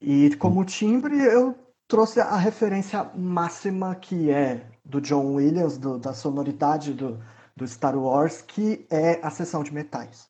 E 0.00 0.34
como 0.36 0.64
timbre, 0.64 1.18
eu 1.20 1.54
trouxe 1.88 2.20
a 2.20 2.36
referência 2.36 3.10
máxima 3.14 3.94
que 3.94 4.30
é 4.30 4.66
do 4.84 5.00
John 5.00 5.34
Williams, 5.34 5.78
do, 5.78 5.98
da 5.98 6.14
sonoridade 6.14 6.94
do, 6.94 7.18
do 7.56 7.66
Star 7.66 7.96
Wars, 7.96 8.42
que 8.42 8.86
é 8.90 9.20
a 9.22 9.30
seção 9.30 9.62
de 9.62 9.72
metais. 9.72 10.28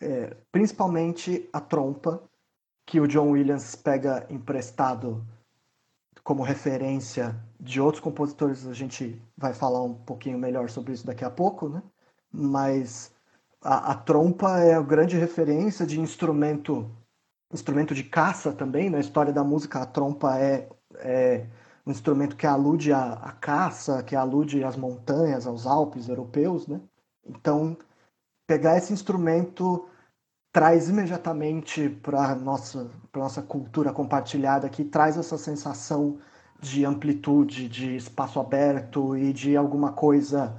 É, 0.00 0.36
principalmente 0.50 1.48
a 1.52 1.60
trompa, 1.60 2.22
que 2.92 3.00
o 3.00 3.08
John 3.08 3.30
Williams 3.30 3.74
pega 3.74 4.26
emprestado 4.28 5.26
como 6.22 6.42
referência 6.42 7.34
de 7.58 7.80
outros 7.80 8.04
compositores, 8.04 8.66
a 8.66 8.74
gente 8.74 9.18
vai 9.34 9.54
falar 9.54 9.82
um 9.82 9.94
pouquinho 9.94 10.38
melhor 10.38 10.68
sobre 10.68 10.92
isso 10.92 11.06
daqui 11.06 11.24
a 11.24 11.30
pouco, 11.30 11.70
né? 11.70 11.82
Mas 12.30 13.10
a, 13.62 13.92
a 13.92 13.94
trompa 13.94 14.58
é 14.60 14.74
a 14.74 14.82
grande 14.82 15.16
referência 15.16 15.86
de 15.86 15.98
instrumento 15.98 16.86
instrumento 17.50 17.94
de 17.94 18.04
caça 18.04 18.52
também 18.52 18.90
na 18.90 19.00
história 19.00 19.32
da 19.32 19.42
música 19.42 19.80
a 19.80 19.86
trompa 19.86 20.38
é, 20.38 20.68
é 20.96 21.46
um 21.86 21.90
instrumento 21.90 22.36
que 22.36 22.46
alude 22.46 22.92
à, 22.92 23.14
à, 23.14 23.32
caça 23.32 24.02
que 24.02 24.14
alude 24.14 24.62
às 24.64 24.76
montanhas 24.76 25.46
aos 25.46 25.66
Alpes 25.66 26.08
europeus 26.08 26.66
né 26.66 26.78
então 27.26 27.74
pegar 28.46 28.76
esse 28.76 28.92
instrumento 28.92 29.88
traz 30.52 30.88
imediatamente 30.88 31.88
para 31.88 32.34
nossa 32.34 32.90
nossa 33.14 33.42
cultura 33.42 33.92
compartilhada 33.92 34.68
que 34.68 34.84
traz 34.84 35.16
essa 35.16 35.38
sensação 35.38 36.18
de 36.60 36.84
amplitude, 36.84 37.68
de 37.68 37.96
espaço 37.96 38.38
aberto 38.38 39.16
e 39.16 39.32
de 39.32 39.56
alguma 39.56 39.92
coisa 39.92 40.56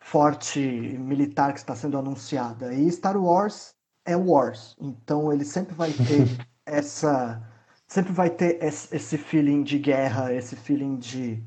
forte 0.00 0.60
militar 0.60 1.52
que 1.52 1.58
está 1.58 1.74
sendo 1.74 1.98
anunciada. 1.98 2.72
E 2.72 2.90
Star 2.90 3.16
Wars 3.16 3.74
é 4.06 4.16
Wars, 4.16 4.76
então 4.80 5.32
ele 5.32 5.44
sempre 5.44 5.74
vai 5.74 5.92
ter 5.92 6.46
essa 6.64 7.42
sempre 7.86 8.12
vai 8.12 8.30
ter 8.30 8.58
esse 8.62 9.18
feeling 9.18 9.62
de 9.62 9.78
guerra, 9.78 10.32
esse 10.32 10.56
feeling 10.56 10.96
de 10.96 11.42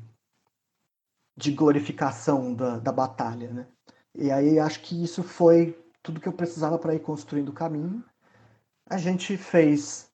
de 1.36 1.52
glorificação 1.52 2.54
da, 2.54 2.78
da 2.78 2.92
batalha, 2.92 3.50
né? 3.52 3.66
E 4.14 4.30
aí 4.30 4.58
acho 4.58 4.80
que 4.80 5.02
isso 5.02 5.22
foi 5.22 5.76
tudo 6.02 6.20
que 6.20 6.28
eu 6.28 6.32
precisava 6.32 6.78
para 6.78 6.94
ir 6.94 7.00
construindo 7.00 7.50
o 7.50 7.54
caminho. 7.54 8.04
A 8.88 8.96
gente 8.96 9.36
fez 9.36 10.10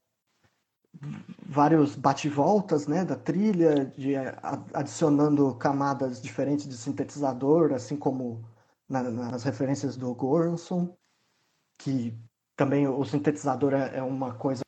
vários 1.46 1.96
bate-voltas 1.96 2.86
né, 2.86 3.04
da 3.04 3.16
trilha, 3.16 3.86
de, 3.86 4.14
adicionando 4.72 5.54
camadas 5.56 6.20
diferentes 6.20 6.68
de 6.68 6.76
sintetizador, 6.76 7.72
assim 7.72 7.96
como 7.96 8.44
na, 8.88 9.02
nas 9.02 9.42
referências 9.42 9.96
do 9.96 10.14
Goranson, 10.14 10.96
que 11.78 12.16
também 12.56 12.86
o 12.86 13.04
sintetizador 13.04 13.74
é, 13.74 13.98
é 13.98 14.02
uma 14.02 14.34
coisa 14.34 14.62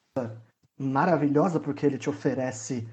maravilhosa 0.79 1.61
porque 1.61 1.87
ele 1.87 1.98
te 1.98 2.11
oferece 2.11 2.88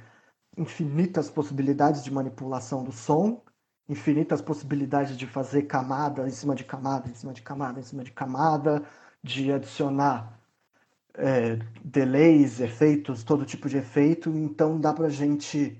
infinitas 0.58 1.30
possibilidades 1.30 2.04
de 2.04 2.12
manipulação 2.12 2.84
do 2.84 2.92
som 2.92 3.42
infinitas 3.90 4.42
possibilidades 4.42 5.18
de 5.18 5.28
fazer 5.28 5.64
camada 5.64 6.28
em 6.28 6.32
cima 6.32 6.56
de 6.56 6.64
camada, 6.64 7.10
em 7.10 7.14
cima 7.16 7.34
de 7.34 7.42
camada, 7.42 7.80
em 7.80 7.84
cima 7.84 8.04
de 8.04 8.12
camada, 8.12 8.84
de 9.24 9.52
adicionar 9.52 10.40
é, 11.16 11.58
delays, 11.84 12.60
efeitos, 12.60 13.24
todo 13.24 13.46
tipo 13.46 13.70
de 13.70 13.78
efeito. 13.78 14.30
Então 14.30 14.80
dá 14.80 14.94
para 14.94 15.10
gente 15.10 15.78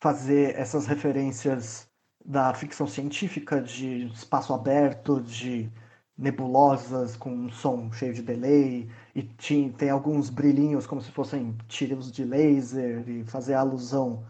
fazer 0.00 0.56
essas 0.56 0.86
referências 0.86 1.88
da 2.24 2.52
ficção 2.54 2.86
científica, 2.86 3.60
de 3.62 4.06
espaço 4.08 4.52
aberto, 4.52 5.20
de 5.20 5.70
nebulosas 6.16 7.16
com 7.16 7.32
um 7.32 7.50
som 7.50 7.90
cheio 7.92 8.12
de 8.12 8.22
delay, 8.22 8.90
e 9.14 9.22
tem 9.22 9.88
alguns 9.90 10.28
brilhinhos 10.28 10.86
como 10.86 11.00
se 11.00 11.10
fossem 11.10 11.56
tiros 11.66 12.12
de 12.12 12.24
laser, 12.24 13.08
e 13.08 13.24
fazer 13.24 13.54
alusão 13.54 14.22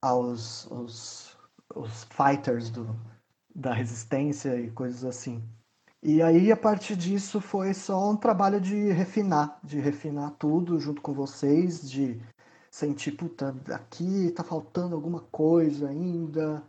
aos, 0.00 0.70
aos 0.70 1.25
os 1.76 2.04
fighters 2.04 2.70
do, 2.70 2.96
da 3.54 3.72
resistência 3.72 4.58
e 4.60 4.70
coisas 4.70 5.04
assim. 5.04 5.42
E 6.02 6.22
aí, 6.22 6.52
a 6.52 6.56
partir 6.56 6.96
disso, 6.96 7.40
foi 7.40 7.74
só 7.74 8.10
um 8.10 8.16
trabalho 8.16 8.60
de 8.60 8.92
refinar, 8.92 9.58
de 9.62 9.78
refinar 9.80 10.32
tudo 10.38 10.78
junto 10.78 11.02
com 11.02 11.12
vocês, 11.12 11.88
de 11.88 12.20
sentir, 12.70 13.12
puta, 13.12 13.54
aqui 13.72 14.30
tá 14.32 14.44
faltando 14.44 14.94
alguma 14.94 15.20
coisa 15.20 15.88
ainda, 15.88 16.62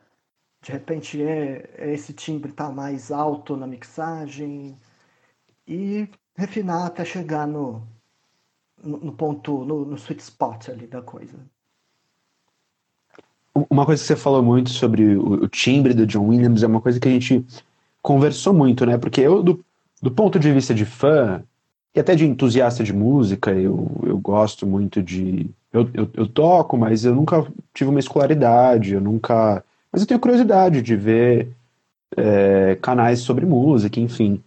de 0.61 0.71
repente 0.71 1.21
é, 1.21 1.69
é 1.75 1.93
esse 1.93 2.13
timbre 2.13 2.51
tá 2.51 2.71
mais 2.71 3.11
alto 3.11 3.55
na 3.57 3.67
mixagem, 3.67 4.77
e 5.67 6.09
refinar 6.35 6.85
até 6.87 7.03
chegar 7.03 7.45
no, 7.45 7.85
no, 8.81 8.97
no 8.97 9.13
ponto, 9.13 9.65
no, 9.65 9.85
no 9.85 9.97
sweet 9.97 10.21
spot 10.21 10.69
ali 10.69 10.87
da 10.87 11.01
coisa. 11.01 11.37
Uma 13.69 13.85
coisa 13.85 14.01
que 14.01 14.07
você 14.07 14.15
falou 14.15 14.43
muito 14.43 14.69
sobre 14.69 15.15
o, 15.15 15.43
o, 15.43 15.47
timbre 15.47 15.93
do 15.93 16.05
John 16.05 16.27
Williams 16.27 16.63
é 16.63 16.67
uma 16.67 16.81
coisa 16.81 16.99
que 16.99 17.07
a 17.07 17.11
gente 17.11 17.45
conversou 18.01 18.53
muito, 18.53 18.85
né? 18.85 18.97
Porque 18.97 19.21
eu, 19.21 19.41
do, 19.41 19.63
do 20.01 20.11
ponto 20.11 20.39
de 20.39 20.51
vista 20.51 20.73
de 20.73 20.85
fã 20.85 21.41
e 21.95 21.99
até 21.99 22.15
de 22.15 22.25
entusiasta 22.25 22.83
de 22.83 22.93
música, 22.93 23.51
eu, 23.51 23.89
eu 24.03 24.17
gosto 24.17 24.65
muito 24.67 25.01
de. 25.01 25.49
Eu, 25.73 25.89
eu, 25.93 26.09
eu 26.13 26.27
toco, 26.27 26.77
mas 26.77 27.05
eu 27.05 27.15
nunca 27.15 27.45
tive 27.73 27.89
uma 27.89 27.99
escolaridade, 27.99 28.93
eu 28.93 29.01
nunca. 29.01 29.63
Mas 29.91 30.01
eu 30.01 30.07
tenho 30.07 30.19
curiosidade 30.19 30.81
de 30.81 30.95
ver 30.95 31.49
é, 32.15 32.77
canais 32.81 33.19
sobre 33.19 33.45
música, 33.45 33.99
enfim. 33.99 34.41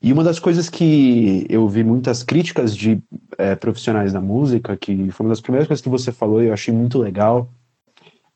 E 0.00 0.12
uma 0.12 0.22
das 0.22 0.38
coisas 0.38 0.68
que 0.68 1.44
eu 1.48 1.68
vi 1.68 1.82
muitas 1.82 2.22
críticas 2.22 2.76
de 2.76 3.00
é, 3.36 3.56
profissionais 3.56 4.12
da 4.12 4.20
música, 4.20 4.76
que 4.76 5.10
foi 5.10 5.26
uma 5.26 5.32
das 5.32 5.40
primeiras 5.40 5.66
coisas 5.66 5.82
que 5.82 5.88
você 5.88 6.12
falou 6.12 6.42
e 6.42 6.46
eu 6.46 6.52
achei 6.52 6.72
muito 6.72 6.98
legal, 6.98 7.48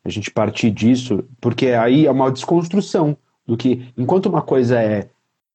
a 0.03 0.09
gente 0.09 0.31
partir 0.31 0.69
disso, 0.69 1.23
porque 1.39 1.67
aí 1.67 2.05
é 2.05 2.11
uma 2.11 2.31
desconstrução 2.31 3.17
do 3.45 3.55
que, 3.55 3.87
enquanto 3.97 4.27
uma 4.27 4.41
coisa 4.41 4.79
é 4.81 5.07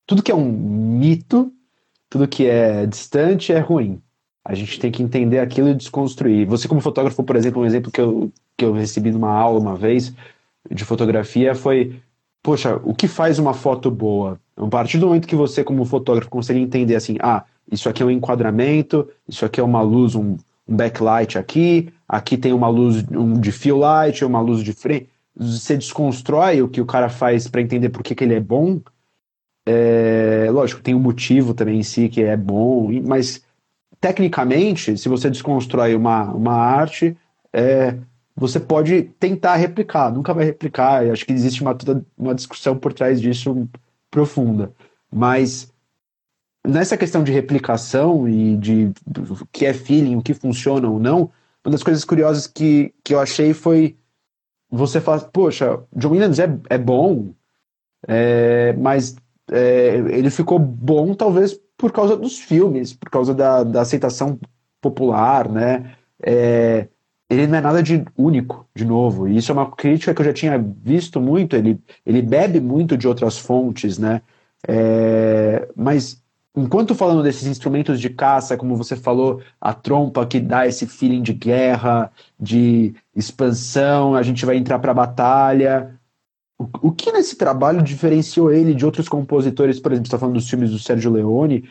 tudo 0.07 0.23
que 0.23 0.33
é 0.33 0.35
um 0.35 0.51
mito, 0.51 1.53
tudo 2.09 2.27
que 2.27 2.47
é 2.47 2.87
distante 2.87 3.53
é 3.53 3.59
ruim. 3.59 4.01
A 4.45 4.55
gente 4.55 4.81
tem 4.81 4.91
que 4.91 5.03
entender 5.03 5.41
aquilo 5.41 5.69
e 5.69 5.75
desconstruir. 5.75 6.47
Você, 6.47 6.67
como 6.67 6.81
fotógrafo, 6.81 7.23
por 7.23 7.37
exemplo, 7.37 7.61
um 7.61 7.67
exemplo 7.67 7.93
que 7.93 8.01
eu, 8.01 8.33
que 8.57 8.65
eu 8.65 8.73
recebi 8.73 9.11
numa 9.11 9.31
aula 9.31 9.61
uma 9.61 9.77
vez 9.77 10.15
de 10.71 10.85
fotografia 10.85 11.55
foi: 11.55 12.01
poxa, 12.43 12.81
o 12.83 12.95
que 12.95 13.07
faz 13.07 13.39
uma 13.39 13.53
foto 13.53 13.91
boa? 13.91 14.41
A 14.57 14.67
partir 14.67 14.97
do 14.99 15.09
momento 15.09 15.29
que 15.29 15.37
você, 15.37 15.63
como 15.63 15.85
fotógrafo, 15.85 16.31
consegue 16.31 16.59
entender 16.59 16.97
assim, 16.97 17.17
ah, 17.21 17.45
isso 17.71 17.89
aqui 17.89 18.03
é 18.03 18.07
um 18.07 18.11
enquadramento, 18.11 19.07
isso 19.29 19.45
aqui 19.45 19.61
é 19.61 19.63
uma 19.63 19.83
luz, 19.83 20.15
um, 20.15 20.37
um 20.67 20.77
backlight 20.77 21.39
aqui, 21.39 21.93
aqui 22.09 22.39
tem 22.39 22.53
uma 22.53 22.69
luz 22.69 23.05
um 23.11 23.39
de 23.39 23.53
fill 23.53 23.79
light, 23.79 24.25
uma 24.25 24.41
luz 24.41 24.63
de 24.65 24.73
frente. 24.73 25.09
Você 25.37 25.77
desconstrói 25.77 26.63
o 26.63 26.69
que 26.69 26.81
o 26.81 26.87
cara 26.87 27.09
faz 27.09 27.47
para 27.47 27.61
entender 27.61 27.91
por 27.91 28.03
que, 28.03 28.15
que 28.15 28.25
ele 28.25 28.35
é 28.35 28.41
bom. 28.41 28.81
É, 29.67 30.49
lógico, 30.51 30.81
tem 30.81 30.95
um 30.95 31.01
motivo 31.01 31.53
também 31.53 31.79
em 31.79 31.83
si 31.83 32.09
que 32.09 32.23
é 32.23 32.37
bom, 32.37 32.91
mas 33.07 33.45
tecnicamente, 34.01 34.97
se 34.97 35.09
você 35.09 35.29
desconstrói 35.29 35.95
uma, 35.95 36.25
uma 36.33 36.55
arte, 36.55 37.17
é, 37.53 37.97
você 38.35 38.59
pode 38.59 39.03
tentar 39.19 39.57
replicar, 39.57 40.13
nunca 40.13 40.33
vai 40.33 40.45
replicar. 40.45 41.05
Eu 41.05 41.13
acho 41.13 41.27
que 41.27 41.33
existe 41.33 41.61
uma, 41.61 41.75
toda 41.75 42.05
uma 42.17 42.35
discussão 42.35 42.77
por 42.77 42.93
trás 42.93 43.21
disso 43.21 43.69
profunda. 44.11 44.73
Mas 45.13 45.73
nessa 46.67 46.97
questão 46.97 47.23
de 47.23 47.33
replicação 47.33 48.29
e 48.29 48.57
de 48.57 48.93
o 49.29 49.47
que 49.53 49.67
é 49.67 49.75
feeling, 49.75 50.17
o 50.17 50.23
que 50.23 50.35
funciona 50.35 50.89
ou 50.89 50.99
não, 50.99 51.31
uma 51.69 51.73
das 51.73 51.83
coisas 51.83 52.05
curiosas 52.05 52.47
que, 52.47 52.95
que 53.05 53.15
eu 53.15 53.21
achei 53.21 53.53
foi 53.53 53.97
você 54.71 55.01
falar, 55.01 55.21
poxa, 55.27 55.81
John 55.95 56.11
Williams 56.11 56.39
é, 56.39 56.49
é 56.71 56.79
bom, 56.79 57.35
é, 58.07 58.73
mas 58.73 59.17
é, 59.51 59.97
ele 60.09 60.31
ficou 60.31 60.59
bom 60.59 61.15
talvez 61.15 61.59
por 61.77 61.93
causa 61.93 62.17
dos 62.17 62.39
filmes, 62.39 62.93
por 62.93 63.11
causa 63.11 63.35
da, 63.35 63.63
da 63.63 63.83
aceitação 63.83 64.39
popular, 64.81 65.49
né? 65.49 65.95
É, 66.23 66.89
ele 67.31 67.47
não 67.47 67.59
é 67.59 67.61
nada 67.61 67.83
de 67.83 68.03
único, 68.17 68.67
de 68.75 68.85
novo. 68.85 69.29
E 69.29 69.37
isso 69.37 69.53
é 69.53 69.55
uma 69.55 69.71
crítica 69.71 70.15
que 70.15 70.21
eu 70.23 70.27
já 70.27 70.33
tinha 70.33 70.59
visto 70.59 71.21
muito. 71.21 71.55
Ele, 71.55 71.79
ele 72.05 72.23
bebe 72.23 72.61
muito 72.61 72.97
de 72.97 73.07
outras 73.07 73.39
fontes, 73.39 73.99
né? 73.99 74.23
É, 74.67 75.69
mas 75.77 76.23
enquanto 76.57 76.95
falando 76.95 77.23
desses 77.23 77.47
instrumentos 77.47 78.01
de 78.01 78.11
caça, 78.11 78.57
como 78.57 78.77
você 78.77 78.97
falou, 78.97 79.41
a 79.61 79.73
trompa 79.73 80.27
que 80.27 80.41
dá 80.41 80.67
esse 80.67 80.87
feeling 80.87 81.23
de 81.23 81.33
guerra, 81.33 82.11
de 82.39 82.95
expansão, 83.15 84.15
a 84.15 84.23
gente 84.23 84.45
vai 84.45 84.57
entrar 84.57 84.79
para 84.79 84.91
a 84.91 84.95
batalha. 84.95 85.99
O, 86.59 86.89
o, 86.89 86.93
que 86.93 87.13
nesse 87.13 87.37
trabalho 87.37 87.83
diferenciou 87.83 88.53
ele 88.53 88.75
de 88.75 88.85
outros 88.85 89.09
compositores, 89.09 89.79
por 89.79 89.93
exemplo, 89.93 90.07
está 90.07 90.19
falando 90.19 90.35
dos 90.35 90.51
filmes 90.51 90.71
do 90.71 90.79
Sérgio 90.79 91.13
Leone, 91.13 91.69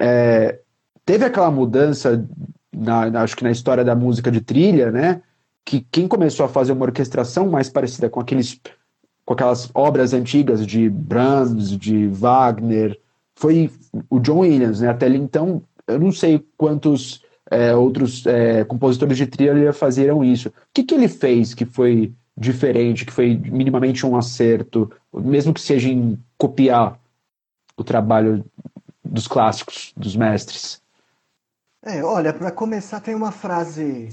é, 0.00 0.58
teve 1.04 1.24
aquela 1.24 1.50
mudança, 1.50 2.26
na, 2.74 3.08
na, 3.10 3.22
acho 3.22 3.36
que 3.36 3.44
na 3.44 3.52
história 3.52 3.84
da 3.84 3.94
música 3.94 4.30
de 4.30 4.40
trilha, 4.40 4.90
né? 4.90 5.22
Que 5.64 5.80
quem 5.90 6.08
começou 6.08 6.44
a 6.44 6.48
fazer 6.48 6.72
uma 6.72 6.84
orquestração 6.84 7.48
mais 7.48 7.68
parecida 7.68 8.10
com 8.10 8.20
aqueles 8.20 8.60
com 9.24 9.34
aquelas 9.34 9.68
obras 9.74 10.14
antigas 10.14 10.64
de 10.64 10.88
Brahms, 10.88 11.76
de 11.76 12.06
Wagner, 12.06 12.96
foi 13.36 13.70
o 14.10 14.18
John 14.18 14.38
Williams, 14.38 14.80
né? 14.80 14.88
Até 14.88 15.06
ali 15.06 15.18
então, 15.18 15.62
eu 15.86 16.00
não 16.00 16.10
sei 16.10 16.44
quantos 16.56 17.22
é, 17.50 17.74
outros 17.76 18.26
é, 18.26 18.64
compositores 18.64 19.16
de 19.16 19.26
trilha 19.26 19.72
faziam 19.72 20.24
isso. 20.24 20.48
O 20.48 20.52
que, 20.74 20.82
que 20.82 20.94
ele 20.94 21.06
fez 21.06 21.54
que 21.54 21.64
foi 21.64 22.12
diferente, 22.36 23.04
que 23.06 23.12
foi 23.12 23.36
minimamente 23.36 24.04
um 24.04 24.16
acerto, 24.16 24.90
mesmo 25.12 25.54
que 25.54 25.60
seja 25.60 25.88
em 25.88 26.18
copiar 26.36 26.98
o 27.76 27.84
trabalho 27.84 28.44
dos 29.04 29.28
clássicos, 29.28 29.92
dos 29.96 30.16
mestres? 30.16 30.80
É, 31.82 32.02
olha, 32.02 32.32
para 32.32 32.50
começar 32.50 33.00
tem 33.00 33.14
uma 33.14 33.30
frase, 33.30 34.08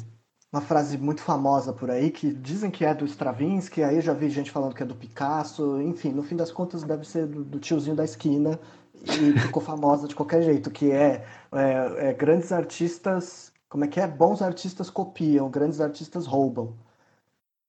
uma 0.51 0.61
frase 0.61 0.97
muito 0.97 1.21
famosa 1.21 1.73
por 1.73 1.89
aí 1.89 2.11
que 2.11 2.31
dizem 2.31 2.69
que 2.69 2.85
é 2.85 2.93
do 2.93 3.05
Stravinsky, 3.05 3.83
aí 3.83 3.99
já 3.99 4.13
vi 4.13 4.29
gente 4.29 4.51
falando 4.51 4.75
que 4.75 4.83
é 4.83 4.85
do 4.85 4.95
Picasso, 4.95 5.81
enfim, 5.81 6.11
no 6.11 6.23
fim 6.23 6.35
das 6.35 6.51
contas 6.51 6.83
deve 6.83 7.05
ser 7.05 7.25
do, 7.25 7.43
do 7.43 7.59
tiozinho 7.59 7.95
da 7.95 8.03
esquina 8.03 8.59
e 9.03 9.39
ficou 9.39 9.61
famosa 9.61 10.07
de 10.07 10.15
qualquer 10.15 10.41
jeito, 10.41 10.71
que 10.71 10.91
é, 10.91 11.25
é, 11.51 12.09
é, 12.09 12.13
grandes 12.13 12.51
artistas, 12.51 13.51
como 13.69 13.83
é 13.83 13.87
que 13.87 13.99
é? 13.99 14.07
Bons 14.07 14.41
artistas 14.41 14.89
copiam, 14.89 15.49
grandes 15.49 15.81
artistas 15.81 16.25
roubam. 16.25 16.75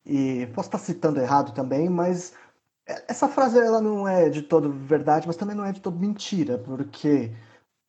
E 0.07 0.47
posso 0.55 0.69
estar 0.69 0.79
citando 0.79 1.21
errado 1.21 1.53
também, 1.55 1.89
mas 1.89 2.35
essa 2.87 3.27
frase 3.29 3.59
ela 3.59 3.81
não 3.81 4.07
é 4.07 4.29
de 4.29 4.43
todo 4.43 4.71
verdade, 4.71 5.27
mas 5.27 5.37
também 5.37 5.57
não 5.57 5.65
é 5.65 5.73
de 5.73 5.81
todo 5.81 5.99
mentira, 5.99 6.59
porque 6.59 7.33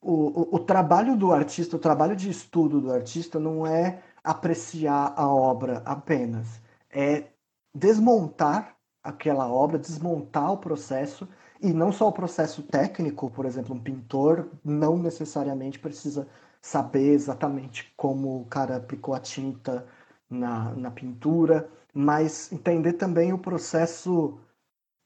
o, 0.01 0.55
o, 0.55 0.55
o 0.55 0.59
trabalho 0.59 1.17
do 1.17 1.33
artista, 1.33 1.75
o 1.75 1.79
trabalho 1.79 2.15
de 2.15 2.29
estudo 2.29 2.79
do 2.81 2.91
artista 2.91 3.39
não 3.39 3.67
é 3.67 4.01
apreciar 4.23 5.13
a 5.15 5.27
obra 5.27 5.81
apenas, 5.85 6.61
é 6.89 7.25
desmontar 7.73 8.74
aquela 9.05 9.47
obra, 9.47 9.77
desmontar 9.77 10.51
o 10.51 10.57
processo 10.57 11.27
e 11.61 11.71
não 11.71 11.91
só 11.91 12.07
o 12.07 12.11
processo 12.11 12.63
técnico, 12.63 13.29
por 13.29 13.45
exemplo, 13.45 13.75
um 13.75 13.79
pintor 13.79 14.49
não 14.63 14.97
necessariamente 14.97 15.79
precisa 15.79 16.27
saber 16.61 17.13
exatamente 17.13 17.93
como 17.95 18.41
o 18.41 18.45
cara 18.45 18.77
aplicou 18.77 19.13
a 19.13 19.19
tinta 19.19 19.85
na, 20.29 20.71
na 20.75 20.91
pintura, 20.91 21.69
mas 21.93 22.51
entender 22.51 22.93
também 22.93 23.31
o 23.31 23.37
processo 23.37 24.39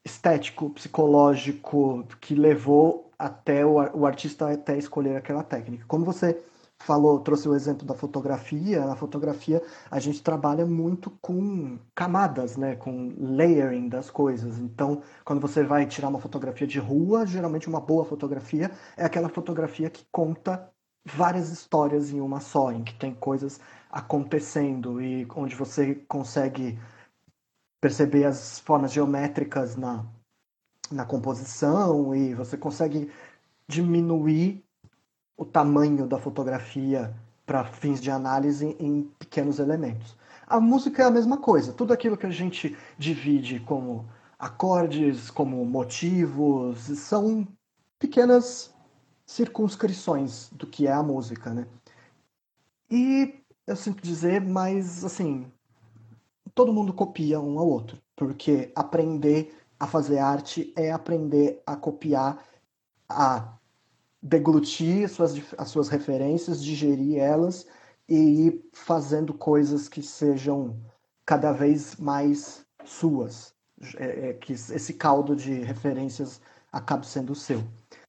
estético, 0.04 0.70
psicológico 0.70 2.04
que 2.20 2.34
levou 2.34 3.10
até 3.18 3.64
o, 3.64 3.74
o 3.94 4.06
artista 4.06 4.50
até 4.50 4.78
escolher 4.78 5.16
aquela 5.16 5.42
técnica. 5.42 5.84
Como 5.86 6.04
você 6.04 6.42
falou, 6.80 7.20
trouxe 7.20 7.48
o 7.48 7.54
exemplo 7.54 7.86
da 7.86 7.94
fotografia. 7.94 8.84
Na 8.86 8.96
fotografia 8.96 9.62
a 9.90 10.00
gente 10.00 10.22
trabalha 10.22 10.66
muito 10.66 11.10
com 11.22 11.78
camadas, 11.94 12.56
né, 12.56 12.76
com 12.76 13.14
layering 13.18 13.88
das 13.88 14.10
coisas. 14.10 14.58
Então, 14.58 15.02
quando 15.24 15.40
você 15.40 15.62
vai 15.62 15.86
tirar 15.86 16.08
uma 16.08 16.20
fotografia 16.20 16.66
de 16.66 16.78
rua, 16.78 17.26
geralmente 17.26 17.68
uma 17.68 17.80
boa 17.80 18.04
fotografia 18.04 18.70
é 18.96 19.04
aquela 19.04 19.28
fotografia 19.28 19.90
que 19.90 20.04
conta 20.10 20.70
várias 21.04 21.50
histórias 21.50 22.12
em 22.12 22.20
uma 22.20 22.40
só, 22.40 22.72
em 22.72 22.82
que 22.84 22.94
tem 22.94 23.14
coisas 23.14 23.60
acontecendo 23.90 25.00
e 25.00 25.26
onde 25.34 25.54
você 25.54 25.94
consegue 26.08 26.78
perceber 27.80 28.24
as 28.24 28.58
formas 28.60 28.92
geométricas 28.92 29.76
na, 29.76 30.04
na 30.90 31.04
composição 31.04 32.14
e 32.14 32.34
você 32.34 32.56
consegue 32.56 33.10
diminuir 33.66 34.62
o 35.40 35.44
tamanho 35.46 36.06
da 36.06 36.18
fotografia 36.18 37.16
para 37.46 37.64
fins 37.64 37.98
de 37.98 38.10
análise 38.10 38.76
em 38.78 39.04
pequenos 39.18 39.58
elementos. 39.58 40.14
A 40.46 40.60
música 40.60 41.02
é 41.02 41.06
a 41.06 41.10
mesma 41.10 41.38
coisa, 41.38 41.72
tudo 41.72 41.94
aquilo 41.94 42.14
que 42.14 42.26
a 42.26 42.30
gente 42.30 42.76
divide 42.98 43.58
como 43.60 44.06
acordes, 44.38 45.30
como 45.30 45.64
motivos, 45.64 46.80
são 46.80 47.48
pequenas 47.98 48.74
circunscrições 49.24 50.50
do 50.50 50.66
que 50.66 50.86
é 50.86 50.92
a 50.92 51.02
música, 51.02 51.54
né? 51.54 51.66
E 52.90 53.40
eu 53.66 53.76
sinto 53.76 54.02
dizer, 54.02 54.42
mas 54.42 55.06
assim, 55.06 55.50
todo 56.54 56.70
mundo 56.70 56.92
copia 56.92 57.40
um 57.40 57.58
ao 57.58 57.66
outro, 57.66 57.96
porque 58.14 58.70
aprender 58.76 59.58
a 59.78 59.86
fazer 59.86 60.18
arte 60.18 60.70
é 60.76 60.92
aprender 60.92 61.62
a 61.66 61.76
copiar, 61.76 62.44
a 63.08 63.54
deglutir 64.22 65.04
as 65.04 65.12
suas, 65.12 65.34
as 65.56 65.68
suas 65.68 65.88
referências, 65.88 66.62
digerir 66.62 67.18
elas 67.18 67.66
e 68.08 68.46
ir 68.46 68.70
fazendo 68.72 69.32
coisas 69.32 69.88
que 69.88 70.02
sejam 70.02 70.76
cada 71.24 71.52
vez 71.52 71.96
mais 71.96 72.66
suas, 72.84 73.54
é, 73.96 74.30
é, 74.30 74.32
que 74.34 74.52
esse 74.52 74.94
caldo 74.94 75.36
de 75.36 75.60
referências 75.60 76.40
acabe 76.72 77.06
sendo 77.06 77.34
seu. 77.34 77.62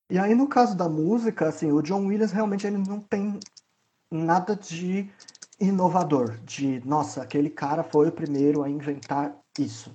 E 0.09 0.17
aí 0.17 0.35
no 0.35 0.47
caso 0.47 0.75
da 0.75 0.89
música, 0.89 1.47
assim, 1.47 1.71
o 1.71 1.81
John 1.81 2.07
Williams 2.07 2.31
realmente 2.31 2.67
ele 2.67 2.77
não 2.77 2.99
tem 2.99 3.39
nada 4.11 4.55
de 4.55 5.09
inovador, 5.59 6.39
de 6.43 6.81
nossa, 6.85 7.21
aquele 7.21 7.49
cara 7.49 7.83
foi 7.83 8.09
o 8.09 8.11
primeiro 8.11 8.63
a 8.63 8.69
inventar 8.69 9.37
isso. 9.57 9.93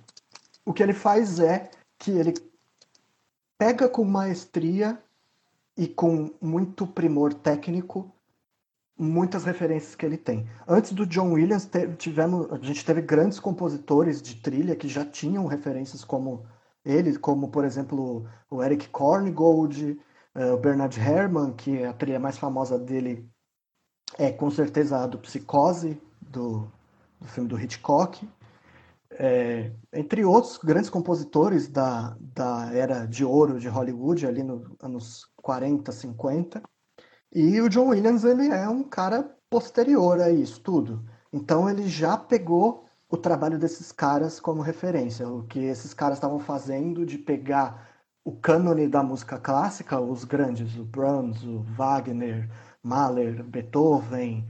O 0.64 0.72
que 0.72 0.82
ele 0.82 0.94
faz 0.94 1.40
é 1.40 1.70
que 1.98 2.12
ele 2.12 2.34
pega 3.58 3.88
com 3.88 4.04
maestria 4.04 5.02
e 5.76 5.86
com 5.86 6.30
muito 6.40 6.86
primor 6.86 7.34
técnico 7.34 8.10
muitas 8.98 9.44
referências 9.44 9.94
que 9.94 10.06
ele 10.06 10.16
tem. 10.16 10.48
Antes 10.66 10.92
do 10.92 11.06
John 11.06 11.32
Williams, 11.32 11.68
tivemos, 11.98 12.50
a 12.50 12.56
gente 12.56 12.84
teve 12.84 13.02
grandes 13.02 13.38
compositores 13.38 14.22
de 14.22 14.36
trilha 14.36 14.74
que 14.74 14.88
já 14.88 15.04
tinham 15.04 15.46
referências 15.46 16.02
como 16.02 16.46
ele, 16.84 17.18
como 17.18 17.48
por 17.48 17.64
exemplo 17.64 18.26
o 18.48 18.62
Eric 18.62 18.88
Korngold, 18.88 20.00
uh, 20.34 20.54
o 20.54 20.56
Bernard 20.56 20.98
Herrmann, 20.98 21.52
que 21.52 21.78
é 21.78 21.88
a 21.88 21.92
trilha 21.92 22.18
mais 22.18 22.38
famosa 22.38 22.78
dele 22.78 23.28
é 24.18 24.30
com 24.30 24.50
certeza 24.50 24.98
a 24.98 25.06
do 25.06 25.18
Psicose, 25.18 26.00
do, 26.20 26.70
do 27.20 27.26
filme 27.26 27.48
do 27.48 27.60
Hitchcock. 27.60 28.26
É, 29.18 29.72
entre 29.92 30.24
outros 30.24 30.58
grandes 30.58 30.90
compositores 30.90 31.68
da, 31.68 32.16
da 32.20 32.70
era 32.72 33.06
de 33.06 33.24
ouro 33.24 33.58
de 33.58 33.68
Hollywood, 33.68 34.26
ali 34.26 34.42
nos 34.42 34.62
anos 34.80 35.26
40, 35.46 35.92
50. 35.92 36.60
E 37.32 37.60
o 37.60 37.68
John 37.68 37.90
Williams 37.90 38.24
ele 38.24 38.48
é 38.48 38.68
um 38.68 38.82
cara 38.82 39.36
posterior 39.48 40.20
a 40.20 40.28
isso 40.28 40.60
tudo. 40.60 41.08
Então 41.32 41.70
ele 41.70 41.86
já 41.88 42.16
pegou 42.16 42.84
o 43.08 43.16
trabalho 43.16 43.56
desses 43.56 43.92
caras 43.92 44.40
como 44.40 44.60
referência, 44.60 45.28
o 45.28 45.44
que 45.44 45.60
esses 45.60 45.94
caras 45.94 46.16
estavam 46.18 46.40
fazendo 46.40 47.06
de 47.06 47.16
pegar 47.16 47.88
o 48.24 48.32
cânone 48.32 48.88
da 48.88 49.04
música 49.04 49.38
clássica, 49.38 50.00
os 50.00 50.24
grandes, 50.24 50.76
o 50.76 50.84
Brahms, 50.84 51.44
o 51.44 51.60
Wagner, 51.60 52.50
Mahler, 52.82 53.44
Beethoven, 53.44 54.48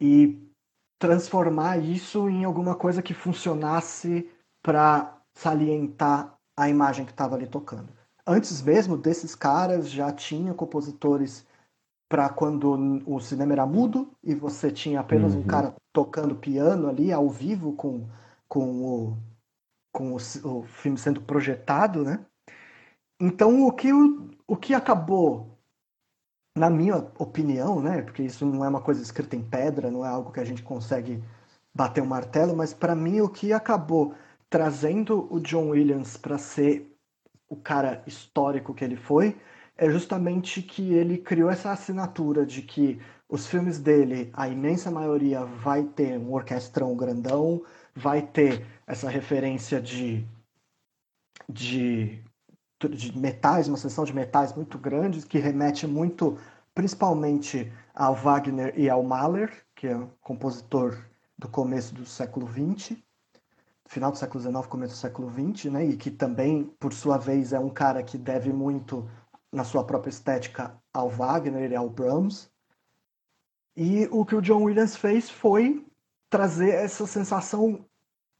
e 0.00 0.44
transformar 0.98 1.78
isso 1.78 2.28
em 2.28 2.44
alguma 2.44 2.74
coisa 2.74 3.00
que 3.00 3.14
funcionasse 3.14 4.28
para 4.60 5.16
salientar 5.32 6.36
a 6.56 6.68
imagem 6.68 7.04
que 7.04 7.12
estava 7.12 7.36
ali 7.36 7.46
tocando. 7.46 7.97
Antes 8.30 8.60
mesmo 8.60 8.94
desses 8.94 9.34
caras 9.34 9.90
já 9.90 10.12
tinha 10.12 10.52
compositores 10.52 11.46
para 12.10 12.28
quando 12.28 13.02
o 13.06 13.18
cinema 13.20 13.54
era 13.54 13.64
mudo 13.64 14.12
e 14.22 14.34
você 14.34 14.70
tinha 14.70 15.00
apenas 15.00 15.34
uhum. 15.34 15.40
um 15.40 15.46
cara 15.46 15.74
tocando 15.94 16.34
piano 16.34 16.88
ali 16.88 17.10
ao 17.10 17.30
vivo 17.30 17.72
com, 17.72 18.06
com, 18.46 18.84
o, 18.84 19.16
com 19.90 20.12
o, 20.12 20.16
o 20.16 20.62
filme 20.64 20.98
sendo 20.98 21.22
projetado, 21.22 22.04
né? 22.04 22.22
Então 23.18 23.66
o 23.66 23.72
que, 23.72 23.90
o, 23.94 24.30
o 24.46 24.56
que 24.58 24.74
acabou 24.74 25.58
na 26.54 26.68
minha 26.68 26.96
opinião, 27.18 27.80
né, 27.80 28.02
porque 28.02 28.24
isso 28.24 28.44
não 28.44 28.62
é 28.62 28.68
uma 28.68 28.82
coisa 28.82 29.00
escrita 29.00 29.36
em 29.36 29.42
pedra, 29.42 29.90
não 29.90 30.04
é 30.04 30.08
algo 30.08 30.32
que 30.32 30.40
a 30.40 30.44
gente 30.44 30.62
consegue 30.62 31.22
bater 31.74 32.02
um 32.02 32.06
martelo, 32.06 32.54
mas 32.54 32.74
para 32.74 32.94
mim 32.94 33.22
o 33.22 33.28
que 33.28 33.54
acabou 33.54 34.14
trazendo 34.50 35.26
o 35.32 35.40
John 35.40 35.70
Williams 35.70 36.18
para 36.18 36.36
ser 36.36 36.87
o 37.48 37.56
cara 37.56 38.02
histórico 38.06 38.74
que 38.74 38.84
ele 38.84 38.96
foi 38.96 39.36
é 39.76 39.88
justamente 39.90 40.60
que 40.62 40.92
ele 40.92 41.18
criou 41.18 41.50
essa 41.50 41.70
assinatura 41.70 42.44
de 42.44 42.62
que 42.62 43.00
os 43.28 43.46
filmes 43.46 43.78
dele, 43.78 44.30
a 44.32 44.48
imensa 44.48 44.90
maioria 44.90 45.44
vai 45.44 45.84
ter 45.84 46.18
um 46.18 46.32
orquestrão 46.32 46.96
grandão, 46.96 47.62
vai 47.94 48.22
ter 48.22 48.66
essa 48.86 49.08
referência 49.08 49.80
de, 49.80 50.26
de 51.48 52.22
de 52.86 53.18
metais, 53.18 53.66
uma 53.66 53.76
seção 53.76 54.04
de 54.04 54.14
metais 54.14 54.54
muito 54.54 54.78
grande, 54.78 55.26
que 55.26 55.38
remete 55.38 55.86
muito, 55.86 56.38
principalmente 56.74 57.72
ao 57.92 58.14
Wagner 58.14 58.72
e 58.78 58.88
ao 58.88 59.02
Mahler, 59.02 59.64
que 59.74 59.88
é 59.88 59.96
um 59.96 60.08
compositor 60.20 60.96
do 61.36 61.48
começo 61.48 61.94
do 61.94 62.06
século 62.06 62.46
XX, 62.46 62.96
final 63.88 64.12
do 64.12 64.18
século 64.18 64.40
XIX, 64.40 64.66
começo 64.66 64.94
do 64.94 64.98
século 64.98 65.30
XX, 65.30 65.72
né? 65.72 65.84
E 65.84 65.96
que 65.96 66.10
também, 66.10 66.64
por 66.78 66.92
sua 66.92 67.18
vez, 67.18 67.52
é 67.52 67.58
um 67.58 67.70
cara 67.70 68.02
que 68.02 68.16
deve 68.16 68.52
muito 68.52 69.08
na 69.50 69.64
sua 69.64 69.82
própria 69.82 70.10
estética 70.10 70.80
ao 70.92 71.08
Wagner 71.08 71.72
e 71.72 71.76
ao 71.76 71.88
Brahms. 71.88 72.50
E 73.76 74.06
o 74.10 74.24
que 74.24 74.34
o 74.34 74.42
John 74.42 74.64
Williams 74.64 74.96
fez 74.96 75.30
foi 75.30 75.84
trazer 76.28 76.70
essa 76.70 77.06
sensação 77.06 77.84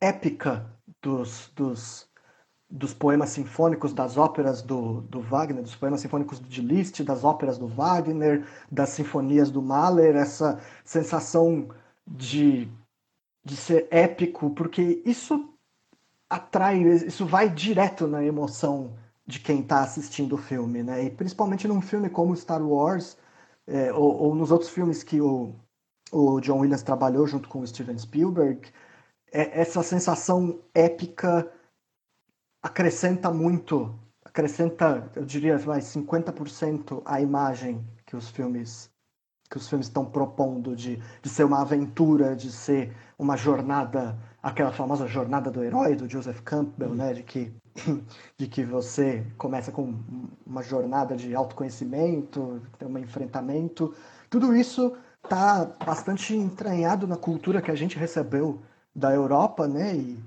épica 0.01 0.71
dos, 1.01 1.51
dos 1.57 2.09
dos 2.71 2.93
poemas 2.93 3.31
sinfônicos 3.31 3.95
das 3.95 4.19
óperas 4.19 4.61
do, 4.61 5.01
do 5.03 5.21
Wagner, 5.23 5.63
dos 5.63 5.75
poemas 5.75 6.01
sinfônicos 6.01 6.39
de 6.39 6.61
Liszt, 6.61 7.03
das 7.03 7.25
óperas 7.25 7.57
do 7.57 7.67
Wagner, 7.67 8.47
das 8.71 8.91
sinfonias 8.91 9.51
do 9.51 9.63
Mahler, 9.63 10.17
essa 10.17 10.61
sensação 10.85 11.69
de, 12.07 12.69
de 13.49 13.57
ser 13.57 13.89
épico, 13.91 14.51
porque 14.51 15.03
isso 15.07 15.55
atrai, 16.29 16.83
isso 16.83 17.25
vai 17.25 17.49
direto 17.49 18.07
na 18.07 18.23
emoção 18.23 18.95
de 19.27 19.41
quem 19.41 19.61
está 19.61 19.83
assistindo 19.83 20.35
o 20.35 20.39
filme, 20.39 20.83
né? 20.83 21.05
E 21.05 21.11
principalmente 21.11 21.67
num 21.67 21.81
filme 21.81 22.11
como 22.11 22.37
Star 22.37 22.63
Wars, 22.63 23.17
é, 23.67 23.91
ou, 23.93 24.15
ou, 24.23 24.35
nos 24.35 24.51
outros 24.51 24.71
filmes 24.71 25.03
que 25.03 25.19
o, 25.21 25.55
o 26.13 26.41
John 26.41 26.59
Williams 26.59 26.83
trabalhou 26.83 27.27
junto 27.27 27.49
com 27.49 27.61
o 27.61 27.67
Steven 27.67 27.99
Spielberg, 27.99 28.71
é 29.33 29.61
essa 29.61 29.83
sensação 29.83 30.61
épica 30.75 31.51
acrescenta 32.63 33.31
muito, 33.31 33.99
acrescenta, 34.25 35.11
eu 35.17 35.25
diria, 35.25 35.57
vai 35.57 35.81
50% 35.81 37.01
a 37.05 37.21
imagem 37.21 37.83
que 38.05 38.15
os 38.15 38.29
filmes 38.29 38.91
que 39.51 39.57
os 39.57 39.69
filmes 39.69 39.87
estão 39.87 40.05
propondo 40.05 40.77
de, 40.77 41.03
de 41.23 41.29
ser 41.29 41.45
uma 41.45 41.63
aventura, 41.63 42.37
de 42.37 42.53
ser 42.53 42.95
uma 43.19 43.37
jornada, 43.37 44.17
aquela 44.43 44.73
famosa 44.73 45.07
jornada 45.07 45.51
do 45.51 45.63
herói 45.63 45.97
do 45.97 46.09
Joseph 46.09 46.41
Campbell, 46.43 46.95
né, 46.95 47.13
de 47.15 47.23
que 47.23 47.53
de 48.37 48.47
que 48.47 48.65
você 48.65 49.25
começa 49.37 49.71
com 49.71 49.95
uma 50.47 50.63
jornada 50.63 51.17
de 51.17 51.35
autoconhecimento, 51.35 52.61
um 52.83 52.99
enfrentamento. 52.99 53.95
Tudo 54.31 54.55
isso 54.55 54.97
está 55.23 55.65
bastante 55.85 56.35
entranhado 56.35 57.07
na 57.07 57.17
cultura 57.17 57.63
que 57.63 57.71
a 57.71 57.75
gente 57.75 57.99
recebeu 57.99 58.61
da 58.95 59.13
Europa, 59.13 59.67
né? 59.69 59.95
E 59.95 60.19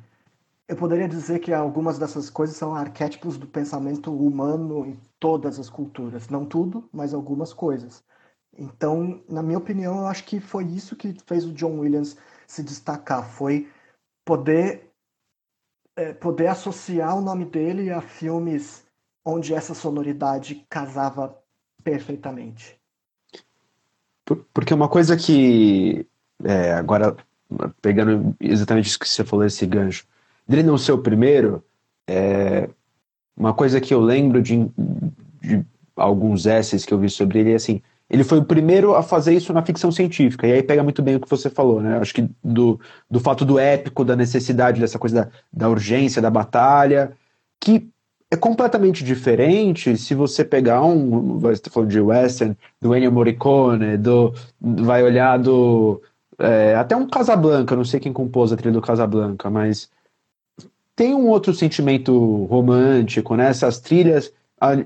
eu 0.68 0.76
poderia 0.76 1.08
dizer 1.08 1.39
que 1.39 1.54
algumas 1.54 2.00
dessas 2.00 2.30
coisas 2.30 2.56
são 2.56 2.74
arquétipos 2.74 3.38
do 3.38 3.48
pensamento 3.48 4.14
humano 4.14 4.86
em 4.86 4.98
todas 5.20 5.60
as 5.60 5.70
culturas. 5.70 6.30
Não 6.30 6.46
tudo, 6.46 6.88
mas 6.94 7.14
algumas 7.14 7.54
coisas. 7.54 8.04
Então, 8.58 9.22
na 9.30 9.42
minha 9.42 9.58
opinião, 9.58 10.00
eu 10.00 10.08
acho 10.08 10.26
que 10.26 10.39
foi 10.39 10.66
isso 10.66 10.96
que 10.96 11.16
fez 11.26 11.46
o 11.46 11.54
John 11.54 11.80
Williams 11.80 12.18
se 12.52 12.64
destacar. 12.64 13.24
Foi 13.24 13.70
poder 14.26 14.91
é, 15.95 16.14
poder 16.14 16.47
associar 16.47 17.18
o 17.18 17.22
nome 17.22 17.45
dele 17.45 17.89
a 17.89 18.02
filmes 18.02 18.86
onde 19.24 19.54
essa 19.54 19.74
sonoridade 19.74 20.66
casava 20.70 21.38
perfeitamente. 21.84 22.80
Porque 24.54 24.74
uma 24.74 24.88
coisa 24.88 25.18
que, 25.18 26.06
é, 26.43 26.74
agora, 26.74 27.16
pegando 27.82 28.36
exatamente 28.39 28.88
isso 28.88 28.99
que 28.99 29.08
você 29.08 29.24
falou, 29.24 29.45
esse 29.45 29.66
gancho, 29.66 30.06
dele 30.47 30.64
não 30.64 30.78
ser 30.78 30.93
o 30.93 31.02
primeiro, 31.02 31.64
é, 32.08 32.70
uma 33.36 33.54
coisa 33.54 33.82
que 33.82 33.93
eu 33.93 33.99
lembro 33.99 34.41
de, 34.41 34.72
de 35.41 35.66
alguns 35.95 36.45
essays 36.45 36.86
que 36.86 36.93
eu 36.93 36.99
vi 36.99 37.10
sobre 37.10 37.39
ele 37.39 37.52
é 37.52 37.56
assim, 37.56 37.82
ele 38.12 38.26
foi 38.26 38.39
o 38.39 38.43
primeiro 38.43 38.93
a 38.93 39.01
fazer 39.01 39.34
isso 39.34 39.53
na 39.53 39.64
ficção 39.64 39.89
científica. 39.89 40.45
E 40.45 40.51
aí 40.51 40.62
pega 40.62 40.84
muito 40.84 41.01
bem 41.01 41.16
o 41.16 41.20
que 41.22 41.30
você 41.30 41.49
falou, 41.49 41.82
né? 41.82 41.97
Acho 41.97 42.14
que 42.14 42.30
do, 42.43 42.78
do 43.09 43.22
fato 43.22 43.45
do 43.45 43.57
épico, 43.57 44.03
da 44.03 44.18
necessidade 44.18 44.82
dessa 44.82 44.99
coisa 44.99 45.24
da, 45.24 45.32
da 45.53 45.70
urgência, 45.70 46.22
da 46.22 46.30
batalha, 46.30 47.14
que 47.57 47.89
é 48.30 48.36
completamente 48.36 49.01
diferente 49.01 49.95
se 49.95 50.14
você 50.14 50.43
pegar 50.43 50.84
um, 50.84 51.39
você 51.39 51.53
está 51.53 51.72
falando 51.72 51.89
de 51.89 52.01
western, 52.01 52.57
do 52.82 52.93
Ennio 52.93 53.14
Morricone, 53.14 53.95
do, 53.95 54.34
vai 54.59 55.01
olhar 55.03 55.39
do 55.39 56.01
é, 56.38 56.76
até 56.76 56.97
um 56.97 57.07
Casablanca, 57.07 57.78
não 57.78 57.86
sei 57.86 58.01
quem 58.01 58.12
compôs 58.12 58.51
a 58.51 58.57
trilha 58.57 58.74
do 58.74 58.82
Casablanca, 58.82 59.49
mas 59.49 59.89
tem 60.97 61.16
um 61.16 61.30
outro 61.30 61.53
sentimento 61.53 62.43
romântico, 62.45 63.38
né? 63.38 63.47
Essas 63.47 63.80
trilhas, 63.80 64.34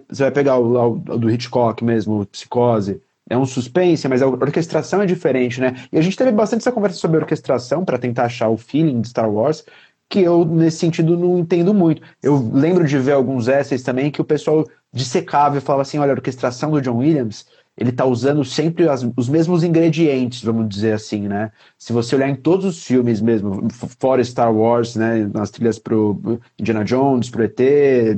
você 0.07 0.23
vai 0.23 0.31
pegar 0.31 0.59
o, 0.59 0.93
o 0.93 1.17
do 1.17 1.29
Hitchcock 1.29 1.83
mesmo, 1.83 2.23
Psicose, 2.27 3.01
é 3.29 3.37
um 3.37 3.45
suspense, 3.45 4.07
mas 4.07 4.21
a 4.21 4.27
orquestração 4.27 5.01
é 5.01 5.05
diferente, 5.05 5.59
né? 5.59 5.75
E 5.91 5.97
a 5.97 6.01
gente 6.01 6.15
teve 6.15 6.31
bastante 6.31 6.61
essa 6.61 6.71
conversa 6.71 6.97
sobre 6.97 7.17
orquestração 7.17 7.83
para 7.83 7.97
tentar 7.97 8.25
achar 8.25 8.49
o 8.49 8.57
feeling 8.57 9.01
de 9.01 9.09
Star 9.09 9.29
Wars, 9.29 9.63
que 10.09 10.19
eu, 10.19 10.45
nesse 10.45 10.77
sentido, 10.77 11.17
não 11.17 11.39
entendo 11.39 11.73
muito. 11.73 12.01
Eu 12.21 12.37
lembro 12.53 12.85
de 12.85 12.97
ver 12.99 13.13
alguns 13.13 13.47
essays 13.47 13.81
também 13.81 14.11
que 14.11 14.21
o 14.21 14.25
pessoal 14.25 14.65
dissecava 14.93 15.57
e 15.57 15.61
falava 15.61 15.81
assim: 15.81 15.97
olha, 15.97 16.11
a 16.11 16.15
orquestração 16.15 16.69
do 16.69 16.81
John 16.81 16.97
Williams, 16.97 17.47
ele 17.75 17.91
tá 17.91 18.05
usando 18.05 18.45
sempre 18.45 18.87
as, 18.87 19.05
os 19.17 19.27
mesmos 19.27 19.63
ingredientes, 19.63 20.43
vamos 20.43 20.69
dizer 20.69 20.93
assim, 20.93 21.27
né? 21.27 21.51
Se 21.77 21.91
você 21.91 22.15
olhar 22.15 22.29
em 22.29 22.35
todos 22.35 22.65
os 22.65 22.83
filmes 22.83 23.19
mesmo, 23.19 23.67
fora 23.99 24.23
Star 24.23 24.53
Wars, 24.55 24.95
né? 24.95 25.29
Nas 25.33 25.49
trilhas 25.49 25.79
pro 25.79 26.39
Indiana 26.59 26.85
Jones, 26.85 27.29
pro 27.29 27.43
ET, 27.43 27.59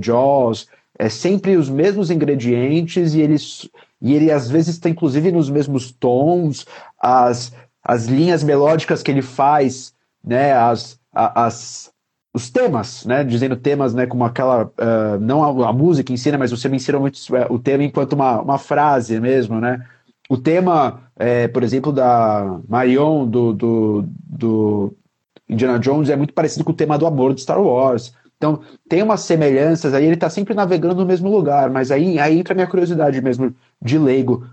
Jaws, 0.01 0.67
é 0.99 1.09
sempre 1.09 1.55
os 1.55 1.69
mesmos 1.69 2.11
ingredientes 2.11 3.13
e 3.13 3.21
eles 3.21 3.69
e 4.01 4.13
ele 4.13 4.31
às 4.31 4.49
vezes 4.49 4.75
está 4.75 4.89
inclusive 4.89 5.31
nos 5.31 5.49
mesmos 5.49 5.91
tons, 5.91 6.65
as, 6.99 7.51
as 7.83 8.05
linhas 8.05 8.43
melódicas 8.43 9.01
que 9.01 9.11
ele 9.11 9.21
faz, 9.21 9.93
né, 10.23 10.53
as, 10.53 10.99
as, 11.13 11.91
os 12.33 12.49
temas, 12.49 13.05
né, 13.05 13.23
dizendo 13.23 13.55
temas, 13.55 13.93
né, 13.93 14.05
como 14.05 14.23
aquela, 14.23 14.65
uh, 14.65 15.19
não 15.19 15.43
a, 15.43 15.69
a, 15.69 15.73
música 15.73 16.13
em 16.13 16.17
si, 16.17 16.31
né, 16.31 16.37
mas 16.37 16.51
você 16.51 16.69
me 16.69 16.75
ensina 16.77 16.99
muito 16.99 17.19
o 17.49 17.57
tema 17.57 17.83
enquanto 17.83 18.13
uma, 18.13 18.41
uma 18.41 18.57
frase 18.57 19.19
mesmo, 19.19 19.59
né, 19.59 19.85
o 20.29 20.37
tema, 20.37 21.01
é, 21.15 21.47
por 21.47 21.63
exemplo, 21.63 21.91
da 21.91 22.59
Marion, 22.67 23.25
do, 23.25 23.53
do, 23.53 24.05
do 24.07 24.97
Indiana 25.47 25.79
Jones, 25.79 26.09
é 26.09 26.15
muito 26.15 26.33
parecido 26.33 26.65
com 26.65 26.71
o 26.71 26.75
tema 26.75 26.97
do 26.97 27.07
amor 27.07 27.33
de 27.33 27.41
Star 27.41 27.61
Wars, 27.61 28.13
então, 28.38 28.61
tem 28.88 29.01
umas 29.01 29.21
semelhanças 29.21 29.93
aí, 29.93 30.05
ele 30.05 30.13
está 30.13 30.29
sempre 30.29 30.53
navegando 30.53 30.95
no 30.95 31.05
mesmo 31.05 31.29
lugar, 31.29 31.69
mas 31.71 31.91
aí, 31.91 32.19
aí 32.19 32.38
entra 32.38 32.53
a 32.53 32.55
minha 32.55 32.67
curiosidade 32.67 33.19
mesmo 33.21 33.53
de 33.81 33.97
leigo. 33.97 34.47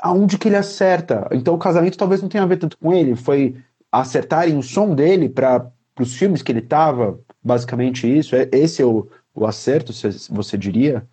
Aonde 0.00 0.36
que 0.36 0.48
ele 0.48 0.56
acerta? 0.56 1.26
Então, 1.32 1.54
o 1.54 1.58
casamento 1.58 1.96
talvez 1.96 2.20
não 2.20 2.28
tenha 2.28 2.44
a 2.44 2.46
ver 2.46 2.58
tanto 2.58 2.76
com 2.76 2.92
ele, 2.92 3.16
foi 3.16 3.56
acertarem 3.90 4.58
o 4.58 4.62
som 4.62 4.94
dele 4.94 5.28
para 5.28 5.70
os 5.98 6.14
filmes 6.14 6.42
que 6.42 6.52
ele 6.52 6.58
estava, 6.58 7.18
basicamente 7.42 8.06
isso. 8.06 8.36
É, 8.36 8.48
esse 8.52 8.82
é 8.82 8.86
o, 8.86 9.08
o 9.34 9.46
acerto, 9.46 9.92
você 10.30 10.58
diria? 10.58 11.06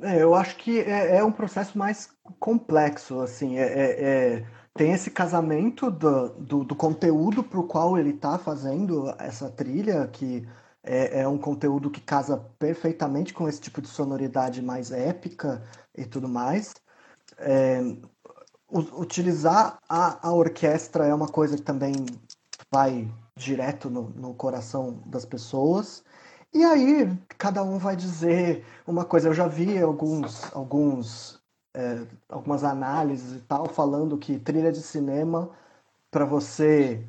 É, 0.00 0.20
eu 0.20 0.34
acho 0.34 0.56
que 0.56 0.80
é, 0.80 1.18
é, 1.18 1.24
um 1.24 1.30
processo 1.30 1.78
mais 1.78 2.08
complexo, 2.40 3.20
assim, 3.20 3.58
é, 3.58 3.62
é, 3.62 4.04
é 4.04 4.44
tem 4.74 4.92
esse 4.92 5.10
casamento 5.10 5.90
do, 5.90 6.30
do, 6.30 6.64
do 6.64 6.74
conteúdo 6.74 7.44
para 7.44 7.60
o 7.60 7.64
qual 7.64 7.98
ele 7.98 8.10
está 8.10 8.38
fazendo 8.38 9.14
essa 9.18 9.50
trilha, 9.50 10.08
que 10.10 10.46
é, 10.82 11.20
é, 11.20 11.28
um 11.28 11.38
conteúdo 11.38 11.90
que 11.90 12.00
casa 12.00 12.36
perfeitamente 12.58 13.32
com 13.32 13.48
esse 13.48 13.60
tipo 13.60 13.80
de 13.80 13.88
sonoridade 13.88 14.60
mais 14.62 14.90
épica 14.90 15.62
e 15.96 16.04
tudo 16.04 16.28
mais. 16.28 16.74
É, 17.38 17.80
utilizar 18.70 19.78
a, 19.88 20.28
a 20.28 20.32
orquestra 20.32 21.06
é 21.06 21.14
uma 21.14 21.28
coisa 21.28 21.56
que 21.56 21.62
também 21.62 21.94
vai 22.70 23.08
direto 23.36 23.90
no, 23.90 24.10
no 24.10 24.34
coração 24.34 25.02
das 25.06 25.24
pessoas. 25.24 26.04
E 26.54 26.64
aí, 26.64 27.10
cada 27.38 27.62
um 27.62 27.78
vai 27.78 27.96
dizer 27.96 28.64
uma 28.86 29.04
coisa. 29.04 29.28
Eu 29.28 29.34
já 29.34 29.46
vi 29.46 29.78
alguns, 29.78 30.54
alguns, 30.54 31.40
é, 31.74 32.06
algumas 32.28 32.64
análises 32.64 33.36
e 33.36 33.40
tal, 33.40 33.66
falando 33.66 34.18
que 34.18 34.38
trilha 34.38 34.72
de 34.72 34.82
cinema, 34.82 35.50
para 36.10 36.24
você 36.24 37.06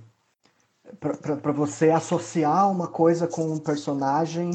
para 1.00 1.52
você 1.52 1.90
associar 1.90 2.70
uma 2.70 2.88
coisa 2.88 3.28
com 3.28 3.54
um 3.54 3.60
personagem 3.60 4.52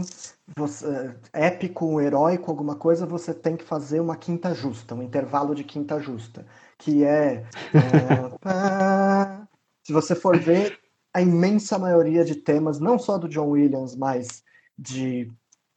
você, 0.56 1.14
épico, 1.32 1.86
um 1.86 2.00
heróico, 2.00 2.50
alguma 2.50 2.76
coisa, 2.76 3.04
você 3.04 3.34
tem 3.34 3.56
que 3.56 3.64
fazer 3.64 4.00
uma 4.00 4.16
quinta 4.16 4.54
justa, 4.54 4.94
um 4.94 5.02
intervalo 5.02 5.54
de 5.54 5.64
quinta 5.64 6.00
justa, 6.00 6.46
que 6.78 7.04
é, 7.04 7.44
é 7.74 8.28
se 9.84 9.92
você 9.92 10.14
for 10.14 10.38
ver 10.38 10.78
a 11.12 11.20
imensa 11.20 11.78
maioria 11.78 12.24
de 12.24 12.36
temas, 12.36 12.78
não 12.78 12.98
só 12.98 13.18
do 13.18 13.28
John 13.28 13.50
Williams, 13.50 13.94
mas 13.96 14.42
de 14.78 15.30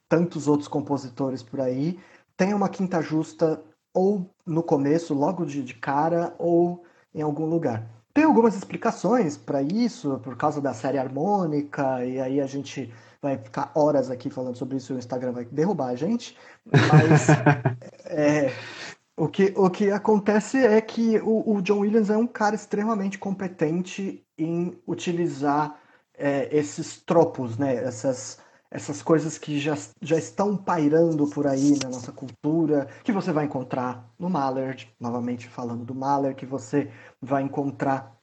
tantos 0.08 0.46
outros 0.46 0.68
compositores 0.68 1.42
por 1.42 1.60
aí, 1.60 1.98
tem 2.36 2.54
uma 2.54 2.68
quinta 2.68 3.02
justa 3.02 3.62
ou 3.94 4.30
no 4.46 4.62
começo, 4.62 5.12
logo 5.14 5.44
de, 5.44 5.62
de 5.62 5.74
cara, 5.74 6.34
ou 6.38 6.84
em 7.14 7.20
algum 7.20 7.46
lugar. 7.46 7.86
Tem 8.14 8.24
algumas 8.24 8.54
explicações 8.54 9.36
para 9.36 9.62
isso, 9.62 10.20
por 10.22 10.36
causa 10.36 10.60
da 10.60 10.74
série 10.74 10.98
harmônica, 10.98 12.04
e 12.04 12.20
aí 12.20 12.40
a 12.40 12.46
gente 12.46 12.92
vai 13.22 13.38
ficar 13.38 13.70
horas 13.74 14.10
aqui 14.10 14.28
falando 14.28 14.56
sobre 14.56 14.76
isso 14.76 14.92
e 14.92 14.96
o 14.96 14.98
Instagram 14.98 15.32
vai 15.32 15.44
derrubar 15.44 15.88
a 15.88 15.96
gente. 15.96 16.36
Mas 16.66 17.28
é, 18.04 18.52
o, 19.16 19.28
que, 19.28 19.54
o 19.56 19.70
que 19.70 19.90
acontece 19.90 20.58
é 20.58 20.80
que 20.80 21.18
o, 21.20 21.54
o, 21.54 21.62
John 21.62 21.78
Williams 21.80 22.10
é 22.10 22.16
um 22.16 22.26
cara 22.26 22.54
extremamente 22.54 23.18
competente 23.18 24.22
em 24.36 24.76
utilizar 24.86 25.78
é, 26.14 26.48
esses 26.54 27.00
tropos, 27.00 27.56
né? 27.56 27.76
essas 27.76 28.38
essas 28.72 29.02
coisas 29.02 29.36
que 29.36 29.60
já, 29.60 29.76
já 30.00 30.16
estão 30.16 30.56
pairando 30.56 31.28
por 31.28 31.46
aí 31.46 31.78
na 31.82 31.90
nossa 31.90 32.10
cultura, 32.10 32.88
que 33.04 33.12
você 33.12 33.30
vai 33.30 33.44
encontrar 33.44 34.10
no 34.18 34.30
Mahler, 34.30 34.88
novamente 34.98 35.46
falando 35.46 35.84
do 35.84 35.94
Mahler, 35.94 36.34
que 36.34 36.46
você 36.46 36.90
vai 37.20 37.42
encontrar 37.42 38.16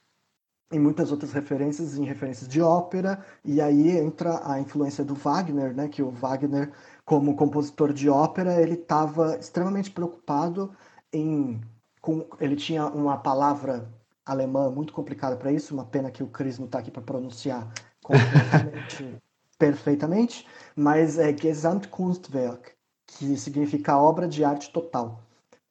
em 0.72 0.78
muitas 0.78 1.12
outras 1.12 1.32
referências, 1.32 1.96
em 1.96 2.04
referências 2.04 2.48
de 2.48 2.60
ópera, 2.60 3.24
e 3.44 3.60
aí 3.60 3.96
entra 3.96 4.40
a 4.44 4.58
influência 4.60 5.04
do 5.04 5.14
Wagner, 5.14 5.74
né, 5.74 5.88
que 5.88 6.02
o 6.02 6.10
Wagner, 6.10 6.72
como 7.04 7.36
compositor 7.36 7.92
de 7.92 8.08
ópera, 8.08 8.60
ele 8.60 8.74
estava 8.74 9.36
extremamente 9.36 9.90
preocupado 9.90 10.74
em... 11.12 11.60
Com, 12.00 12.26
ele 12.40 12.56
tinha 12.56 12.86
uma 12.86 13.18
palavra 13.18 13.88
alemã 14.24 14.70
muito 14.70 14.92
complicada 14.92 15.36
para 15.36 15.52
isso, 15.52 15.74
uma 15.74 15.84
pena 15.84 16.10
que 16.10 16.22
o 16.22 16.28
Cris 16.28 16.58
não 16.58 16.66
está 16.66 16.78
aqui 16.78 16.90
para 16.90 17.02
pronunciar 17.02 17.70
completamente 18.02 19.20
perfeitamente, 19.60 20.46
mas 20.74 21.18
é 21.18 21.36
Gesamtkunstwerk, 21.36 22.72
que 23.06 23.36
significa 23.36 23.98
obra 23.98 24.26
de 24.26 24.42
arte 24.42 24.72
total. 24.72 25.20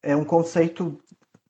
É 0.03 0.15
um 0.15 0.23
conceito 0.23 0.97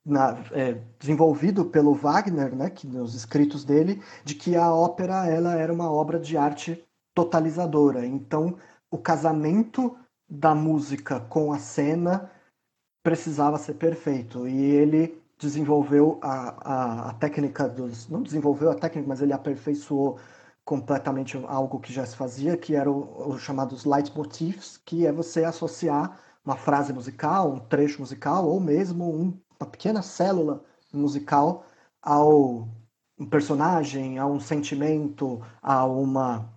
na, 0.06 0.42
é, 0.54 0.82
desenvolvido 0.98 1.66
pelo 1.66 1.94
Wagner, 1.94 2.56
né, 2.56 2.70
que 2.70 2.88
nos 2.88 3.14
escritos 3.14 3.66
dele, 3.66 4.02
de 4.24 4.36
que 4.36 4.56
a 4.56 4.74
ópera 4.74 5.28
ela 5.28 5.54
era 5.56 5.74
uma 5.74 5.92
obra 5.92 6.18
de 6.18 6.38
arte 6.38 6.82
totalizadora. 7.14 8.06
Então, 8.06 8.56
o 8.90 8.98
casamento 8.98 9.98
da 10.28 10.56
música 10.56 11.20
com 11.20 11.52
a 11.52 11.60
cena 11.60 12.32
precisava 13.04 13.58
ser 13.58 13.74
perfeito. 13.74 14.48
E 14.48 14.62
ele 14.62 15.22
desenvolveu 15.38 16.20
a, 16.22 16.56
a, 16.62 17.10
a 17.10 17.14
técnica 17.16 17.68
dos. 17.68 18.08
Não 18.08 18.22
desenvolveu 18.22 18.72
a 18.72 18.76
técnica, 18.76 19.08
mas 19.08 19.22
ele 19.22 19.34
aperfeiçoou 19.34 20.18
completamente 20.70 21.36
algo 21.48 21.80
que 21.80 21.92
já 21.92 22.06
se 22.06 22.16
fazia, 22.16 22.56
que 22.56 22.76
eram 22.76 23.28
os 23.28 23.42
chamados 23.42 23.86
leitmotifs, 23.86 24.78
que 24.86 25.08
é 25.08 25.12
você 25.12 25.44
associar 25.44 26.20
uma 26.46 26.56
frase 26.56 26.94
musical, 26.94 27.52
um 27.52 27.60
trecho 27.60 28.00
musical, 28.00 28.48
ou 28.48 28.60
mesmo 28.60 29.10
um, 29.10 29.34
uma 29.60 29.68
pequena 29.68 30.04
célula 30.04 30.64
musical 30.94 31.66
ao 32.00 32.70
um 33.18 33.26
personagem, 33.26 34.20
a 34.20 34.28
um 34.28 34.40
sentimento, 34.40 35.42
a 35.60 35.86
uma 35.88 36.54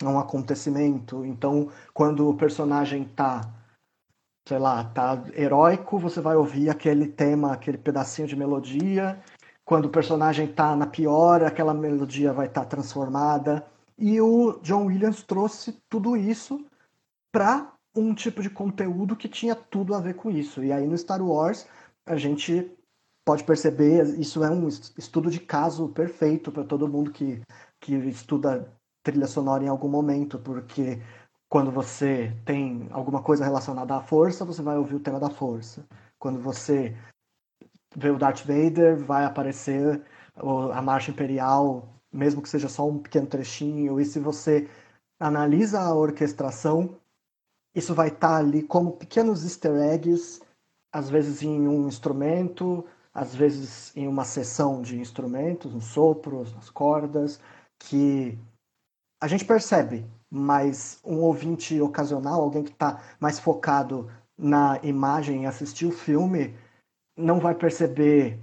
a 0.00 0.08
um 0.08 0.18
acontecimento. 0.20 1.24
Então, 1.24 1.72
quando 1.92 2.28
o 2.28 2.36
personagem 2.36 3.02
tá, 3.02 3.52
sei 4.46 4.60
lá, 4.60 4.84
tá 4.84 5.24
heróico, 5.34 5.98
você 5.98 6.20
vai 6.20 6.36
ouvir 6.36 6.70
aquele 6.70 7.08
tema, 7.08 7.52
aquele 7.52 7.78
pedacinho 7.78 8.28
de 8.28 8.36
melodia 8.36 9.20
quando 9.64 9.86
o 9.86 9.90
personagem 9.90 10.46
está 10.46 10.76
na 10.76 10.86
pior, 10.86 11.42
aquela 11.42 11.72
melodia 11.72 12.32
vai 12.32 12.46
estar 12.46 12.62
tá 12.62 12.66
transformada. 12.66 13.66
E 13.98 14.20
o 14.20 14.58
John 14.62 14.86
Williams 14.86 15.22
trouxe 15.22 15.72
tudo 15.88 16.16
isso 16.16 16.64
para 17.32 17.72
um 17.96 18.14
tipo 18.14 18.42
de 18.42 18.50
conteúdo 18.50 19.16
que 19.16 19.28
tinha 19.28 19.54
tudo 19.54 19.94
a 19.94 20.00
ver 20.00 20.14
com 20.14 20.30
isso. 20.30 20.62
E 20.62 20.72
aí 20.72 20.86
no 20.86 20.98
Star 20.98 21.22
Wars 21.22 21.66
a 22.04 22.16
gente 22.16 22.70
pode 23.24 23.44
perceber, 23.44 24.04
isso 24.18 24.44
é 24.44 24.50
um 24.50 24.68
estudo 24.68 25.30
de 25.30 25.40
caso 25.40 25.88
perfeito 25.88 26.52
para 26.52 26.64
todo 26.64 26.88
mundo 26.88 27.10
que, 27.10 27.40
que 27.80 27.94
estuda 27.94 28.70
trilha 29.02 29.26
sonora 29.26 29.64
em 29.64 29.68
algum 29.68 29.88
momento, 29.88 30.38
porque 30.38 31.00
quando 31.48 31.70
você 31.70 32.36
tem 32.44 32.88
alguma 32.90 33.22
coisa 33.22 33.44
relacionada 33.44 33.94
à 33.94 34.00
força, 34.00 34.44
você 34.44 34.60
vai 34.60 34.76
ouvir 34.76 34.96
o 34.96 35.00
tema 35.00 35.18
da 35.18 35.30
força. 35.30 35.86
Quando 36.18 36.38
você 36.40 36.94
ver 37.96 38.12
o 38.12 38.18
Darth 38.18 38.44
Vader, 38.44 38.96
vai 38.96 39.24
aparecer 39.24 40.02
a 40.72 40.82
Marcha 40.82 41.10
Imperial, 41.10 41.88
mesmo 42.12 42.42
que 42.42 42.48
seja 42.48 42.68
só 42.68 42.88
um 42.88 42.98
pequeno 42.98 43.26
trechinho, 43.26 44.00
e 44.00 44.04
se 44.04 44.18
você 44.18 44.68
analisa 45.20 45.80
a 45.80 45.94
orquestração, 45.94 46.96
isso 47.74 47.94
vai 47.94 48.08
estar 48.08 48.28
tá 48.28 48.36
ali 48.36 48.62
como 48.62 48.92
pequenos 48.92 49.44
easter 49.44 49.74
eggs, 49.76 50.40
às 50.92 51.10
vezes 51.10 51.42
em 51.42 51.66
um 51.66 51.88
instrumento, 51.88 52.84
às 53.12 53.34
vezes 53.34 53.96
em 53.96 54.06
uma 54.06 54.24
seção 54.24 54.82
de 54.82 54.98
instrumentos, 54.98 55.72
nos 55.72 55.84
sopros, 55.86 56.52
nas 56.54 56.70
cordas, 56.70 57.40
que 57.78 58.38
a 59.20 59.28
gente 59.28 59.44
percebe, 59.44 60.04
mas 60.30 61.00
um 61.04 61.20
ouvinte 61.20 61.80
ocasional, 61.80 62.42
alguém 62.42 62.62
que 62.62 62.70
está 62.70 63.00
mais 63.20 63.38
focado 63.38 64.10
na 64.36 64.78
imagem 64.82 65.42
e 65.42 65.46
assistir 65.46 65.86
o 65.86 65.92
filme, 65.92 66.54
não 67.16 67.38
vai 67.38 67.54
perceber, 67.54 68.38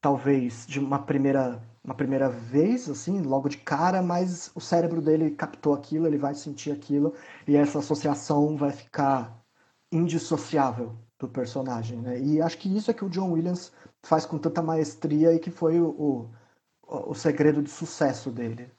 talvez, 0.00 0.66
de 0.66 0.78
uma 0.78 0.98
primeira, 0.98 1.62
uma 1.82 1.94
primeira 1.94 2.28
vez, 2.28 2.88
assim, 2.88 3.20
logo 3.22 3.48
de 3.48 3.58
cara, 3.58 4.02
mas 4.02 4.50
o 4.54 4.60
cérebro 4.60 5.00
dele 5.00 5.30
captou 5.30 5.74
aquilo, 5.74 6.06
ele 6.06 6.18
vai 6.18 6.34
sentir 6.34 6.72
aquilo, 6.72 7.14
e 7.46 7.56
essa 7.56 7.78
associação 7.78 8.56
vai 8.56 8.72
ficar 8.72 9.36
indissociável 9.90 10.94
do 11.18 11.28
personagem, 11.28 11.98
né? 11.98 12.20
E 12.20 12.40
acho 12.40 12.58
que 12.58 12.74
isso 12.74 12.90
é 12.90 12.94
que 12.94 13.04
o 13.04 13.08
John 13.08 13.32
Williams 13.32 13.72
faz 14.02 14.26
com 14.26 14.38
tanta 14.38 14.62
maestria 14.62 15.32
e 15.32 15.38
que 15.38 15.50
foi 15.50 15.80
o, 15.80 15.88
o, 15.88 17.10
o 17.10 17.14
segredo 17.14 17.62
de 17.62 17.70
sucesso 17.70 18.30
dele. 18.30 18.70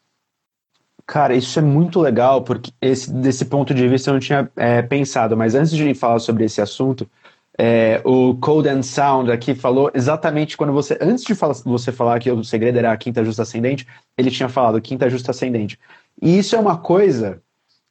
Cara, 1.05 1.33
isso 1.33 1.57
é 1.57 1.61
muito 1.61 2.01
legal, 2.01 2.43
porque 2.43 2.71
esse, 2.81 3.11
desse 3.11 3.45
ponto 3.45 3.73
de 3.73 3.87
vista 3.87 4.09
eu 4.09 4.15
não 4.15 4.19
tinha 4.19 4.51
é, 4.57 4.81
pensado, 4.81 5.37
mas 5.37 5.55
antes 5.55 5.71
de 5.71 5.93
falar 5.93 6.19
sobre 6.19 6.43
esse 6.43 6.61
assunto, 6.61 7.09
é, 7.57 8.01
o 8.05 8.35
Code 8.35 8.69
and 8.69 8.83
Sound 8.83 9.31
aqui 9.31 9.55
falou 9.55 9.89
exatamente 9.93 10.55
quando 10.55 10.71
você, 10.71 10.97
antes 11.01 11.23
de 11.23 11.33
falar, 11.33 11.55
você 11.65 11.91
falar 11.91 12.19
que 12.19 12.31
o 12.31 12.43
segredo 12.43 12.77
era 12.77 12.91
a 12.91 12.97
quinta 12.97 13.25
justa 13.25 13.41
ascendente, 13.41 13.87
ele 14.17 14.29
tinha 14.29 14.47
falado 14.47 14.79
quinta 14.81 15.09
justa 15.09 15.31
ascendente. 15.31 15.79
E 16.21 16.37
isso 16.37 16.55
é 16.55 16.59
uma 16.59 16.77
coisa 16.77 17.41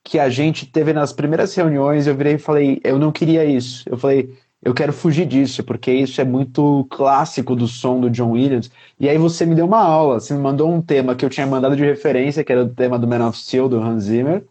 que 0.04 0.20
a 0.20 0.28
gente 0.28 0.66
teve 0.66 0.92
nas 0.92 1.12
primeiras 1.12 1.52
reuniões, 1.54 2.06
eu 2.06 2.14
virei 2.14 2.34
e 2.34 2.38
falei, 2.38 2.80
eu 2.84 2.96
não 2.96 3.10
queria 3.10 3.44
isso. 3.44 3.82
Eu 3.86 3.98
falei, 3.98 4.32
eu 4.62 4.72
quero 4.72 4.92
fugir 4.92 5.26
disso, 5.26 5.64
porque 5.64 5.92
isso 5.92 6.20
é 6.20 6.24
muito 6.24 6.86
clássico 6.90 7.56
do 7.56 7.66
som 7.66 8.00
do 8.00 8.08
John 8.08 8.30
Williams. 8.32 8.70
E 9.00 9.08
aí 9.08 9.18
você 9.18 9.44
me 9.44 9.54
deu 9.54 9.66
uma 9.66 9.82
aula, 9.82 10.20
você 10.20 10.32
me 10.32 10.40
mandou 10.40 10.72
um 10.72 10.80
tema 10.80 11.16
que 11.16 11.24
eu 11.24 11.30
tinha 11.30 11.46
mandado 11.46 11.76
de 11.76 11.84
referência, 11.84 12.44
que 12.44 12.52
era 12.52 12.62
o 12.62 12.68
tema 12.68 12.98
do 12.98 13.06
Man 13.06 13.28
of 13.28 13.36
Steel, 13.36 13.68
do 13.68 13.80
Hans 13.80 14.04
Zimmer, 14.04 14.44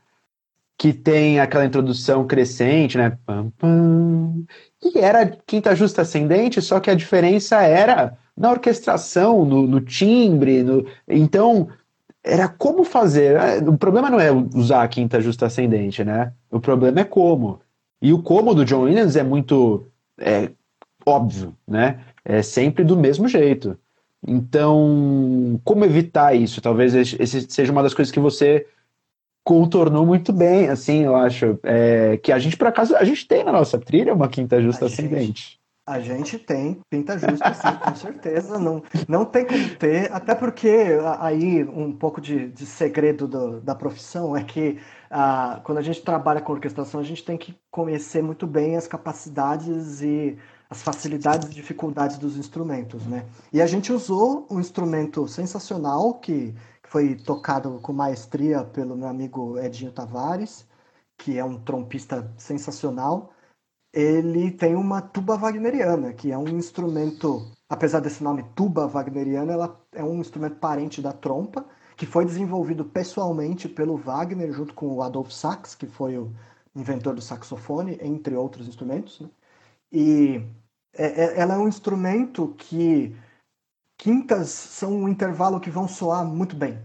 que 0.77 0.91
tem 0.93 1.39
aquela 1.39 1.65
introdução 1.65 2.27
crescente, 2.27 2.97
né? 2.97 3.17
Pam, 3.25 3.49
pam, 3.57 4.45
e 4.83 4.99
era 4.99 5.25
quinta 5.45 5.75
justa 5.75 6.01
ascendente, 6.01 6.61
só 6.61 6.79
que 6.79 6.89
a 6.89 6.95
diferença 6.95 7.61
era 7.61 8.17
na 8.35 8.51
orquestração, 8.51 9.45
no, 9.45 9.65
no 9.65 9.79
timbre. 9.79 10.63
No... 10.63 10.85
Então, 11.07 11.69
era 12.23 12.47
como 12.47 12.83
fazer. 12.83 13.37
O 13.67 13.77
problema 13.77 14.09
não 14.09 14.19
é 14.19 14.31
usar 14.31 14.83
a 14.83 14.87
quinta 14.87 15.21
justa 15.21 15.45
ascendente, 15.45 16.03
né? 16.03 16.33
O 16.51 16.59
problema 16.59 16.99
é 16.99 17.05
como. 17.05 17.61
E 18.01 18.11
o 18.11 18.21
como 18.21 18.53
do 18.53 18.65
John 18.65 18.81
Williams 18.83 19.15
é 19.15 19.23
muito 19.23 19.87
é, 20.19 20.51
óbvio, 21.05 21.55
né? 21.67 22.01
É 22.23 22.41
sempre 22.41 22.83
do 22.83 22.97
mesmo 22.97 23.27
jeito. 23.27 23.77
Então, 24.27 25.61
como 25.63 25.85
evitar 25.85 26.33
isso? 26.33 26.61
Talvez 26.61 26.95
esse 26.95 27.47
seja 27.49 27.71
uma 27.71 27.83
das 27.83 27.93
coisas 27.93 28.11
que 28.11 28.19
você 28.19 28.65
contornou 29.45 30.03
muito 30.05 30.33
bem, 30.33 30.69
assim, 30.69 31.03
eu 31.03 31.15
acho. 31.15 31.57
É, 31.63 32.17
que 32.17 32.31
a 32.31 32.39
gente, 32.39 32.57
por 32.57 32.67
acaso, 32.67 32.95
a 32.95 33.03
gente 33.03 33.27
tem 33.27 33.43
na 33.43 33.51
nossa 33.51 33.77
trilha 33.77 34.13
uma 34.13 34.27
quinta 34.27 34.59
justa 34.59 34.85
a 34.85 34.87
ascendente. 34.87 35.51
Gente, 35.51 35.59
a 35.87 35.99
gente 35.99 36.39
tem 36.39 36.79
quinta 36.91 37.17
justa, 37.19 37.53
sim, 37.53 37.77
com 37.77 37.93
certeza. 37.95 38.57
Não, 38.57 38.81
não 39.07 39.23
tem 39.23 39.45
como 39.45 39.69
ter, 39.75 40.11
até 40.11 40.33
porque 40.33 40.97
aí 41.19 41.63
um 41.63 41.93
pouco 41.93 42.19
de, 42.19 42.49
de 42.49 42.65
segredo 42.65 43.27
do, 43.27 43.61
da 43.61 43.75
profissão 43.75 44.35
é 44.35 44.43
que 44.43 44.79
ah, 45.11 45.61
quando 45.63 45.77
a 45.77 45.83
gente 45.83 46.01
trabalha 46.01 46.41
com 46.41 46.51
orquestração, 46.51 46.99
a 46.99 47.03
gente 47.03 47.23
tem 47.23 47.37
que 47.37 47.55
conhecer 47.69 48.23
muito 48.23 48.47
bem 48.47 48.75
as 48.75 48.87
capacidades 48.87 50.01
e 50.01 50.35
as 50.67 50.81
facilidades 50.81 51.49
e 51.49 51.53
dificuldades 51.53 52.17
dos 52.17 52.35
instrumentos, 52.35 53.05
né? 53.05 53.25
E 53.53 53.61
a 53.61 53.67
gente 53.67 53.93
usou 53.93 54.47
um 54.49 54.59
instrumento 54.59 55.27
sensacional 55.27 56.15
que 56.15 56.55
foi 56.87 57.15
tocado 57.15 57.79
com 57.81 57.93
maestria 57.93 58.63
pelo 58.63 58.95
meu 58.95 59.07
amigo 59.07 59.57
Edinho 59.59 59.91
Tavares, 59.91 60.67
que 61.17 61.37
é 61.37 61.43
um 61.43 61.59
trompista 61.59 62.31
sensacional. 62.37 63.31
Ele 63.93 64.51
tem 64.51 64.75
uma 64.75 65.01
tuba 65.01 65.37
wagneriana, 65.37 66.13
que 66.13 66.31
é 66.31 66.37
um 66.37 66.49
instrumento, 66.49 67.51
apesar 67.69 68.01
desse 68.01 68.23
nome 68.23 68.43
tuba 68.55 68.87
wagneriana, 68.87 69.53
ela 69.53 69.81
é 69.93 70.03
um 70.03 70.19
instrumento 70.19 70.57
parente 70.57 71.01
da 71.01 71.13
trompa, 71.13 71.65
que 71.95 72.05
foi 72.05 72.25
desenvolvido 72.25 72.83
pessoalmente 72.83 73.69
pelo 73.69 73.95
Wagner 73.97 74.51
junto 74.51 74.73
com 74.73 74.87
o 74.93 75.01
Adolf 75.01 75.31
Sax, 75.31 75.75
que 75.75 75.87
foi 75.87 76.17
o 76.17 76.33
inventor 76.75 77.15
do 77.15 77.21
saxofone, 77.21 77.97
entre 78.01 78.35
outros 78.35 78.67
instrumentos. 78.67 79.21
Né? 79.21 79.29
E 79.91 80.41
é, 80.93 81.23
é, 81.23 81.39
ela 81.39 81.55
é 81.55 81.57
um 81.57 81.67
instrumento 81.67 82.53
que 82.57 83.15
quintas 83.97 84.49
são 84.49 84.93
um 84.93 85.09
intervalo 85.09 85.59
que 85.59 85.69
vão 85.69 85.87
soar 85.87 86.25
muito 86.25 86.55
bem. 86.55 86.79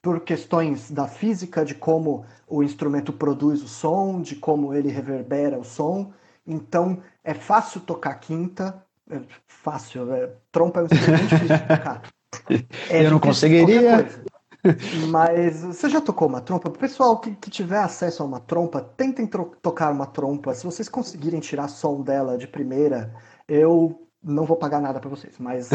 Por 0.00 0.20
questões 0.20 0.90
da 0.90 1.06
física, 1.06 1.64
de 1.64 1.74
como 1.74 2.24
o 2.48 2.62
instrumento 2.62 3.12
produz 3.12 3.62
o 3.62 3.68
som, 3.68 4.20
de 4.20 4.34
como 4.36 4.74
ele 4.74 4.88
reverbera 4.88 5.58
o 5.58 5.64
som. 5.64 6.12
Então, 6.46 7.00
é 7.22 7.34
fácil 7.34 7.80
tocar 7.80 8.14
quinta. 8.16 8.84
É 9.08 9.20
fácil, 9.46 10.12
é, 10.12 10.32
trompa 10.50 10.80
é 10.80 10.82
um 10.82 10.86
instrumento 10.86 11.22
difícil 11.22 11.56
de 11.56 11.68
tocar. 11.68 12.02
É 12.88 13.04
Eu 13.04 13.10
não 13.10 13.20
conseguiria. 13.20 14.08
Mas 15.10 15.62
você 15.62 15.88
já 15.88 16.00
tocou 16.00 16.28
uma 16.28 16.40
trompa? 16.40 16.70
Pessoal 16.70 17.18
que, 17.20 17.34
que 17.34 17.50
tiver 17.50 17.78
acesso 17.78 18.22
a 18.22 18.26
uma 18.26 18.40
trompa, 18.40 18.80
tentem 18.80 19.26
tocar 19.26 19.92
uma 19.92 20.06
trompa. 20.06 20.54
Se 20.54 20.64
vocês 20.64 20.88
conseguirem 20.88 21.40
tirar 21.40 21.68
som 21.68 22.00
dela 22.00 22.38
de 22.38 22.46
primeira, 22.46 23.12
eu 23.48 24.08
não 24.22 24.44
vou 24.44 24.56
pagar 24.56 24.80
nada 24.80 25.00
para 25.00 25.10
vocês, 25.10 25.36
mas, 25.40 25.68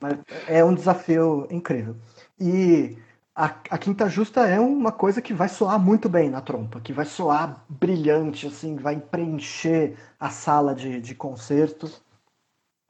mas, 0.00 0.18
é 0.46 0.64
um 0.64 0.74
desafio 0.74 1.46
incrível. 1.50 1.96
E 2.38 2.96
a, 3.34 3.46
a, 3.46 3.78
quinta 3.78 4.08
justa 4.08 4.46
é 4.46 4.58
uma 4.60 4.92
coisa 4.92 5.20
que 5.20 5.34
vai 5.34 5.48
soar 5.48 5.78
muito 5.78 6.08
bem 6.08 6.30
na 6.30 6.40
trompa, 6.40 6.80
que 6.80 6.92
vai 6.92 7.04
soar 7.04 7.64
brilhante, 7.68 8.46
assim, 8.46 8.76
vai 8.76 8.98
preencher 8.98 9.96
a 10.18 10.30
sala 10.30 10.74
de, 10.74 11.00
de 11.00 11.14
concerto. 11.14 11.90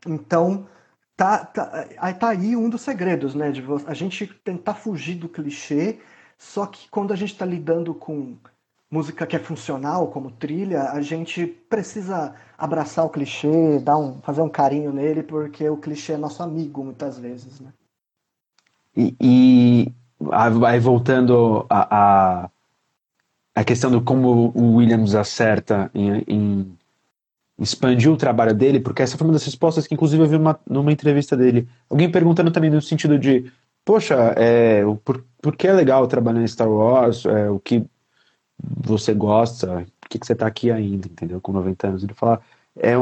Então, 0.06 0.68
tá, 1.16 1.44
tá, 1.44 1.86
tá 2.14 2.28
aí 2.28 2.54
um 2.56 2.68
dos 2.68 2.82
segredos, 2.82 3.34
né? 3.34 3.50
De 3.50 3.62
a 3.86 3.94
gente 3.94 4.26
tentar 4.44 4.74
fugir 4.74 5.16
do 5.16 5.28
clichê, 5.28 5.98
só 6.38 6.66
que 6.66 6.88
quando 6.90 7.12
a 7.12 7.16
gente 7.16 7.32
está 7.32 7.44
lidando 7.44 7.94
com 7.94 8.36
música 8.90 9.26
que 9.26 9.36
é 9.36 9.38
funcional, 9.38 10.08
como 10.08 10.30
trilha, 10.30 10.90
a 10.90 11.00
gente 11.00 11.46
precisa 11.46 12.34
abraçar 12.56 13.04
o 13.04 13.10
clichê, 13.10 13.78
dar 13.80 13.98
um, 13.98 14.20
fazer 14.22 14.40
um 14.40 14.48
carinho 14.48 14.92
nele, 14.92 15.22
porque 15.22 15.68
o 15.68 15.76
clichê 15.76 16.12
é 16.12 16.16
nosso 16.16 16.42
amigo 16.42 16.84
muitas 16.84 17.18
vezes, 17.18 17.60
né? 17.60 17.72
E, 18.96 19.14
e 19.20 19.92
aí 20.32 20.80
voltando 20.80 21.66
a, 21.68 22.44
a, 22.44 22.50
a, 23.54 23.64
questão 23.64 23.90
do 23.90 24.00
como 24.00 24.52
o 24.54 24.76
Williams 24.76 25.14
acerta 25.14 25.90
em, 25.94 26.24
em 26.26 26.78
expandir 27.58 28.10
o 28.10 28.16
trabalho 28.16 28.54
dele, 28.54 28.80
porque 28.80 29.02
essa 29.02 29.18
foi 29.18 29.26
uma 29.26 29.34
das 29.34 29.44
respostas 29.44 29.86
que 29.86 29.94
inclusive 29.94 30.22
eu 30.22 30.28
vi 30.28 30.36
uma, 30.36 30.58
numa 30.66 30.92
entrevista 30.92 31.36
dele. 31.36 31.68
Alguém 31.90 32.10
perguntando 32.10 32.50
também 32.50 32.70
no 32.70 32.80
sentido 32.80 33.18
de 33.18 33.52
poxa, 33.84 34.34
é, 34.36 34.82
por, 35.04 35.22
por 35.42 35.56
que 35.56 35.68
é 35.68 35.72
legal 35.72 36.06
trabalhar 36.06 36.42
em 36.42 36.48
Star 36.48 36.68
Wars? 36.68 37.26
É, 37.26 37.50
o 37.50 37.60
que 37.60 37.84
você 38.58 39.14
gosta? 39.14 39.86
Por 40.00 40.08
que, 40.08 40.18
que 40.18 40.26
você 40.26 40.32
está 40.32 40.46
aqui 40.46 40.70
ainda, 40.70 41.06
entendeu? 41.06 41.40
Com 41.40 41.52
90 41.52 41.88
anos. 41.88 42.04
Ele 42.04 42.14
fala, 42.14 42.40
é 42.76 42.94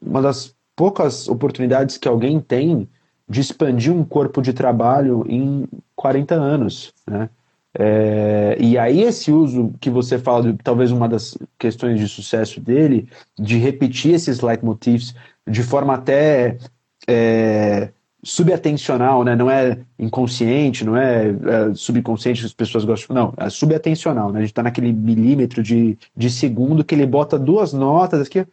uma 0.00 0.22
das 0.22 0.54
poucas 0.74 1.28
oportunidades 1.28 1.96
que 1.96 2.08
alguém 2.08 2.40
tem 2.40 2.88
de 3.28 3.40
expandir 3.40 3.92
um 3.92 4.04
corpo 4.04 4.40
de 4.40 4.52
trabalho 4.52 5.24
em 5.28 5.66
40 5.94 6.34
anos, 6.34 6.92
né? 7.06 7.28
É, 7.78 8.56
e 8.58 8.78
aí 8.78 9.02
esse 9.02 9.30
uso 9.30 9.74
que 9.78 9.90
você 9.90 10.18
fala, 10.18 10.50
de, 10.50 10.58
talvez 10.62 10.90
uma 10.90 11.06
das 11.06 11.36
questões 11.58 12.00
de 12.00 12.08
sucesso 12.08 12.58
dele, 12.58 13.06
de 13.38 13.58
repetir 13.58 14.14
esses 14.14 14.40
leitmotifs 14.40 15.14
de 15.46 15.62
forma 15.62 15.92
até 15.92 16.56
é, 17.06 17.90
subatencional, 18.26 19.22
né? 19.22 19.36
Não 19.36 19.48
é 19.48 19.78
inconsciente, 19.96 20.84
não 20.84 20.96
é, 20.96 21.28
é, 21.28 21.74
subconsciente 21.74 22.40
que 22.40 22.46
as 22.46 22.52
pessoas 22.52 22.84
gostam. 22.84 23.14
Não, 23.14 23.32
é 23.36 23.48
subatencional, 23.48 24.32
né? 24.32 24.38
A 24.38 24.42
gente 24.42 24.50
está 24.50 24.64
naquele 24.64 24.92
milímetro 24.92 25.62
de, 25.62 25.96
de 26.16 26.28
segundo 26.28 26.84
que 26.84 26.92
ele 26.92 27.06
bota 27.06 27.38
duas 27.38 27.72
notas 27.72 28.26
aqui 28.26 28.44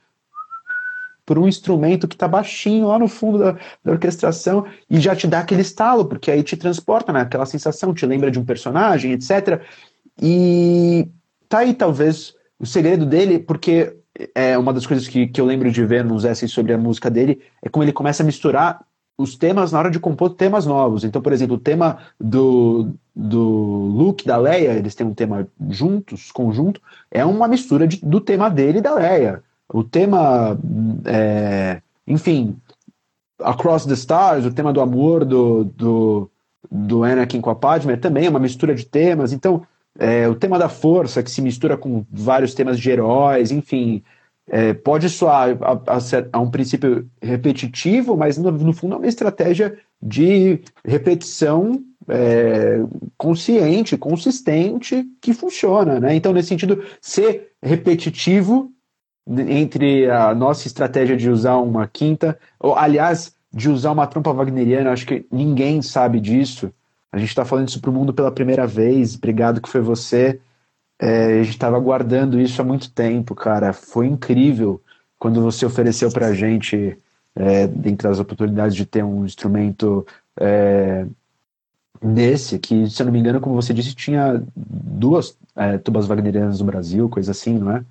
por 1.26 1.40
um 1.40 1.48
instrumento 1.48 2.08
que 2.08 2.14
está 2.14 2.28
baixinho 2.28 2.88
lá 2.88 3.00
no 3.00 3.08
fundo 3.08 3.40
da, 3.40 3.58
da, 3.84 3.94
orquestração 3.94 4.64
e 4.88 5.00
já 5.00 5.16
te 5.16 5.26
dá 5.26 5.40
aquele 5.40 5.62
estalo, 5.62 6.06
porque 6.06 6.30
aí 6.30 6.44
te 6.44 6.56
transporta 6.56 7.12
né? 7.12 7.28
sensação, 7.48 7.96
te 7.96 8.06
lembra 8.06 8.30
de 8.30 8.38
um 8.38 8.46
personagem, 8.46 9.14
etc. 9.14 9.60
E 10.22 11.08
tá 11.50 11.60
aí 11.60 11.74
talvez 11.74 12.36
o 12.60 12.66
segredo 12.68 13.08
dele, 13.08 13.40
porque 13.40 13.98
é 14.36 14.56
uma 14.56 14.72
das 14.72 14.86
coisas 14.86 15.08
que, 15.08 15.26
que 15.26 15.42
eu 15.42 15.46
lembro 15.46 15.72
de 15.72 15.84
ver 15.84 16.06
nos 16.06 16.26
essays 16.26 16.52
sobre 16.52 16.74
a 16.74 16.78
música 16.78 17.10
dele, 17.10 17.42
é 17.64 17.70
como 17.70 17.84
ele 17.84 17.92
começa 17.92 18.22
a 18.22 18.26
misturar 18.26 18.86
os 19.18 19.36
temas 19.36 19.72
na 19.72 19.80
hora 19.80 19.92
de 19.92 20.00
compor 20.00 20.32
temas 20.32 20.66
novos. 20.66 21.04
Então, 21.04 21.22
por 21.22 21.32
exemplo, 21.32 21.56
o 21.56 21.60
tema 21.60 22.00
do, 22.20 22.92
do 23.16 23.42
Luke, 23.42 24.26
da 24.26 24.38
Leia, 24.38 24.72
eles 24.72 24.96
têm 24.96 25.06
um 25.06 25.14
tema 25.14 25.48
juntos, 25.70 26.32
conjunto, 26.32 26.82
é 27.12 27.24
uma 27.24 27.48
mistura 27.48 27.88
de, 27.88 27.98
do 28.04 28.20
tema 28.20 28.50
dele 28.50 28.80
e 28.80 28.82
da 28.82 28.96
Leia. 28.96 29.44
O 29.72 29.84
tema, 29.84 30.58
é, 31.06 31.82
enfim, 32.08 32.58
Across 33.40 33.86
the 33.86 33.94
Stars, 33.94 34.46
o 34.46 34.54
tema 34.54 34.74
do 34.74 34.82
amor 34.82 35.26
do, 35.26 35.64
do, 35.64 36.30
do 36.72 37.04
Anakin 37.04 37.42
com 37.42 37.50
a 37.50 37.56
Padme, 37.56 37.94
é 37.94 37.98
também 37.98 38.28
uma 38.28 38.40
mistura 38.40 38.74
de 38.74 38.86
temas. 38.86 39.32
Então, 39.32 39.66
é, 39.98 40.28
o 40.28 40.36
tema 40.36 40.58
da 40.58 40.70
força, 40.70 41.22
que 41.22 41.30
se 41.30 41.42
mistura 41.42 41.78
com 41.78 42.04
vários 42.12 42.54
temas 42.54 42.80
de 42.80 42.90
heróis, 42.90 43.52
enfim, 43.52 44.04
é, 44.50 44.74
pode 44.74 45.10
soar 45.10 45.58
a, 45.62 45.72
a, 45.72 46.00
a, 46.34 46.40
um 46.40 46.50
princípio 46.50 47.10
repetitivo, 47.22 48.16
mas 48.18 48.38
no, 48.38 48.52
no, 48.52 48.74
fundo 48.74 48.96
é 48.96 48.98
uma 48.98 49.08
estratégia 49.08 49.78
de 50.02 50.60
repetição 50.84 51.82
é, 52.10 52.82
consciente, 53.18 53.98
consistente, 53.98 55.06
que 55.22 55.34
funciona. 55.34 56.00
Né? 56.00 56.16
Então, 56.16 56.34
nesse 56.34 56.50
sentido, 56.50 56.84
ser 57.02 57.52
repetitivo 57.62 58.70
entre 59.28 60.10
a 60.10 60.36
nossa 60.36 60.68
estratégia 60.68 61.16
de 61.16 61.30
usar 61.30 61.58
uma 61.58 61.88
quinta, 61.88 62.38
ou 62.60 62.76
aliás, 62.76 63.34
de 63.54 63.70
usar 63.70 63.92
uma 63.92 64.08
trompa 64.08 64.34
wagneriana, 64.34 64.92
acho 64.92 65.06
que 65.06 65.26
ninguém 65.32 65.82
sabe 65.82 66.20
disso. 66.20 66.74
A 67.12 67.18
gente 67.18 67.30
está 67.30 67.46
falando 67.46 67.70
isso 67.70 67.80
para 67.80 67.92
o 67.92 67.94
mundo 67.94 68.14
pela 68.14 68.32
primeira 68.32 68.68
vez. 68.68 69.16
Obrigado 69.16 69.62
que 69.62 69.70
foi 69.70 69.80
você. 69.80 70.40
É, 71.06 71.42
a 71.42 71.44
gente 71.44 71.50
estava 71.50 71.76
aguardando 71.76 72.40
isso 72.40 72.62
há 72.62 72.64
muito 72.64 72.90
tempo, 72.90 73.36
cara. 73.36 73.74
Foi 73.74 74.08
incrível 74.08 74.82
quando 75.20 75.42
você 75.42 75.66
ofereceu 75.66 76.10
para 76.10 76.28
a 76.28 76.34
gente, 76.34 76.98
é, 77.36 77.68
dentre 77.68 78.08
as 78.08 78.20
oportunidades 78.20 78.74
de 78.74 78.86
ter 78.86 79.04
um 79.04 79.26
instrumento 79.26 80.08
é, 80.40 81.06
desse, 82.02 82.58
que, 82.58 82.90
se 82.90 83.02
eu 83.02 83.06
não 83.06 83.12
me 83.12 83.20
engano, 83.20 83.42
como 83.42 83.54
você 83.54 83.74
disse, 83.74 83.94
tinha 83.94 84.42
duas 84.56 85.38
é, 85.58 85.78
tubas 85.78 86.08
wagnerianas 86.08 86.62
no 86.62 86.66
Brasil, 86.66 87.10
coisa 87.10 87.32
assim, 87.32 87.58
não 87.58 87.76
é? 87.76 87.86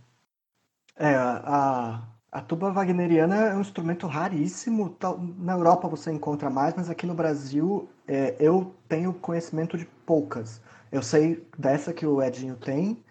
É, 0.97 1.15
a, 1.15 2.01
a 2.31 2.41
tuba 2.41 2.71
wagneriana 2.71 3.37
é 3.37 3.55
um 3.55 3.61
instrumento 3.61 4.07
raríssimo. 4.07 4.97
Na 5.39 5.53
Europa 5.53 5.87
você 5.87 6.11
encontra 6.11 6.49
mais, 6.49 6.75
mas 6.75 6.89
aqui 6.89 7.07
no 7.07 7.15
Brasil 7.15 7.91
é, 8.09 8.37
eu 8.41 8.75
tenho 8.89 9.13
conhecimento 9.13 9.77
de 9.77 9.85
poucas. 10.07 10.63
Eu 10.93 11.03
sei 11.03 11.49
dessa 11.59 11.93
que 11.93 12.07
o 12.07 12.23
Edinho 12.23 12.57
tem. 12.57 13.03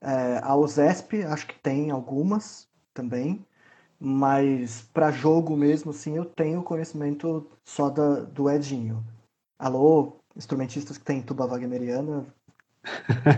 É, 0.00 0.40
a 0.42 0.56
USESP 0.56 1.22
acho 1.22 1.46
que 1.46 1.58
tem 1.60 1.90
algumas 1.92 2.68
também. 2.92 3.46
Mas 4.00 4.82
para 4.92 5.10
jogo 5.10 5.56
mesmo, 5.56 5.90
assim, 5.92 6.16
eu 6.16 6.24
tenho 6.24 6.62
conhecimento 6.62 7.48
só 7.64 7.88
da, 7.88 8.20
do 8.20 8.50
Edinho. 8.50 9.04
Alô, 9.58 10.18
instrumentistas 10.36 10.98
que 10.98 11.04
têm 11.04 11.22
tuba 11.22 11.46
wagneriana, 11.46 12.26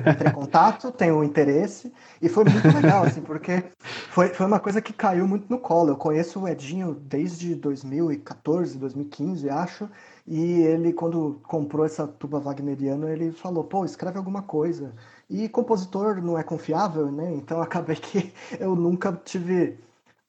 entrei 0.08 0.28
em 0.28 0.32
contato, 0.34 0.92
tenho 0.92 1.24
interesse, 1.24 1.92
e 2.20 2.28
foi 2.28 2.44
muito 2.44 2.68
legal, 2.68 3.04
assim, 3.04 3.22
porque 3.22 3.64
foi, 4.10 4.28
foi 4.28 4.46
uma 4.46 4.60
coisa 4.60 4.82
que 4.82 4.92
caiu 4.92 5.26
muito 5.26 5.48
no 5.48 5.58
colo. 5.58 5.90
Eu 5.90 5.96
conheço 5.96 6.40
o 6.40 6.48
Edinho 6.48 6.94
desde 6.94 7.54
2014, 7.54 8.78
2015, 8.78 9.48
acho, 9.48 9.88
e 10.26 10.62
ele, 10.62 10.92
quando 10.92 11.40
comprou 11.46 11.84
essa 11.84 12.06
tuba 12.06 12.38
wagneriana, 12.40 13.10
ele 13.10 13.32
falou, 13.32 13.64
pô, 13.64 13.84
escreve 13.84 14.18
alguma 14.18 14.42
coisa. 14.42 14.94
E 15.28 15.48
compositor 15.48 16.22
não 16.22 16.38
é 16.38 16.42
confiável, 16.42 17.10
né? 17.10 17.34
Então 17.34 17.60
acabei 17.62 17.96
que 17.96 18.32
eu 18.58 18.74
nunca 18.74 19.12
tive 19.24 19.78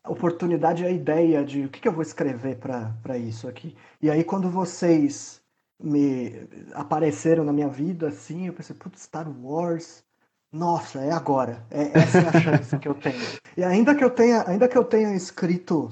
oportunidade, 0.07 0.85
a 0.85 0.89
ideia 0.89 1.43
de 1.43 1.65
o 1.65 1.69
que, 1.69 1.79
que 1.79 1.87
eu 1.87 1.93
vou 1.93 2.01
escrever 2.01 2.57
para 2.57 3.17
isso 3.17 3.47
aqui. 3.47 3.75
E 4.01 4.09
aí 4.09 4.23
quando 4.23 4.49
vocês 4.49 5.41
me 5.79 6.47
apareceram 6.73 7.43
na 7.43 7.53
minha 7.53 7.67
vida, 7.67 8.09
assim, 8.09 8.47
eu 8.47 8.53
pensei, 8.53 8.75
putz, 8.75 9.01
Star 9.01 9.27
Wars, 9.43 10.03
nossa, 10.51 10.99
é 10.99 11.11
agora. 11.11 11.65
É, 11.71 11.97
essa 11.97 12.19
é 12.19 12.27
a 12.27 12.41
chance 12.41 12.77
que 12.77 12.87
eu 12.87 12.93
tenho. 12.93 13.15
E 13.55 13.63
ainda 13.63 13.95
que 13.95 14.03
eu 14.03 14.09
tenha, 14.09 14.43
ainda 14.47 14.67
que 14.67 14.77
eu 14.77 14.83
tenha 14.83 15.15
escrito 15.15 15.89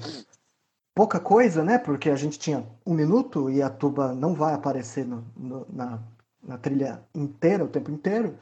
pouca 1.00 1.18
coisa, 1.18 1.64
né? 1.64 1.78
Porque 1.78 2.10
a 2.10 2.14
gente 2.14 2.38
tinha 2.38 2.62
um 2.84 2.92
minuto 2.92 3.48
e 3.48 3.62
a 3.62 3.70
tuba 3.70 4.14
não 4.14 4.34
vai 4.34 4.52
aparecer 4.52 5.06
no, 5.06 5.24
no, 5.34 5.66
na, 5.72 5.98
na 6.46 6.58
trilha 6.58 7.02
inteira, 7.14 7.64
o 7.64 7.68
tempo 7.68 7.90
inteiro. 7.90 8.36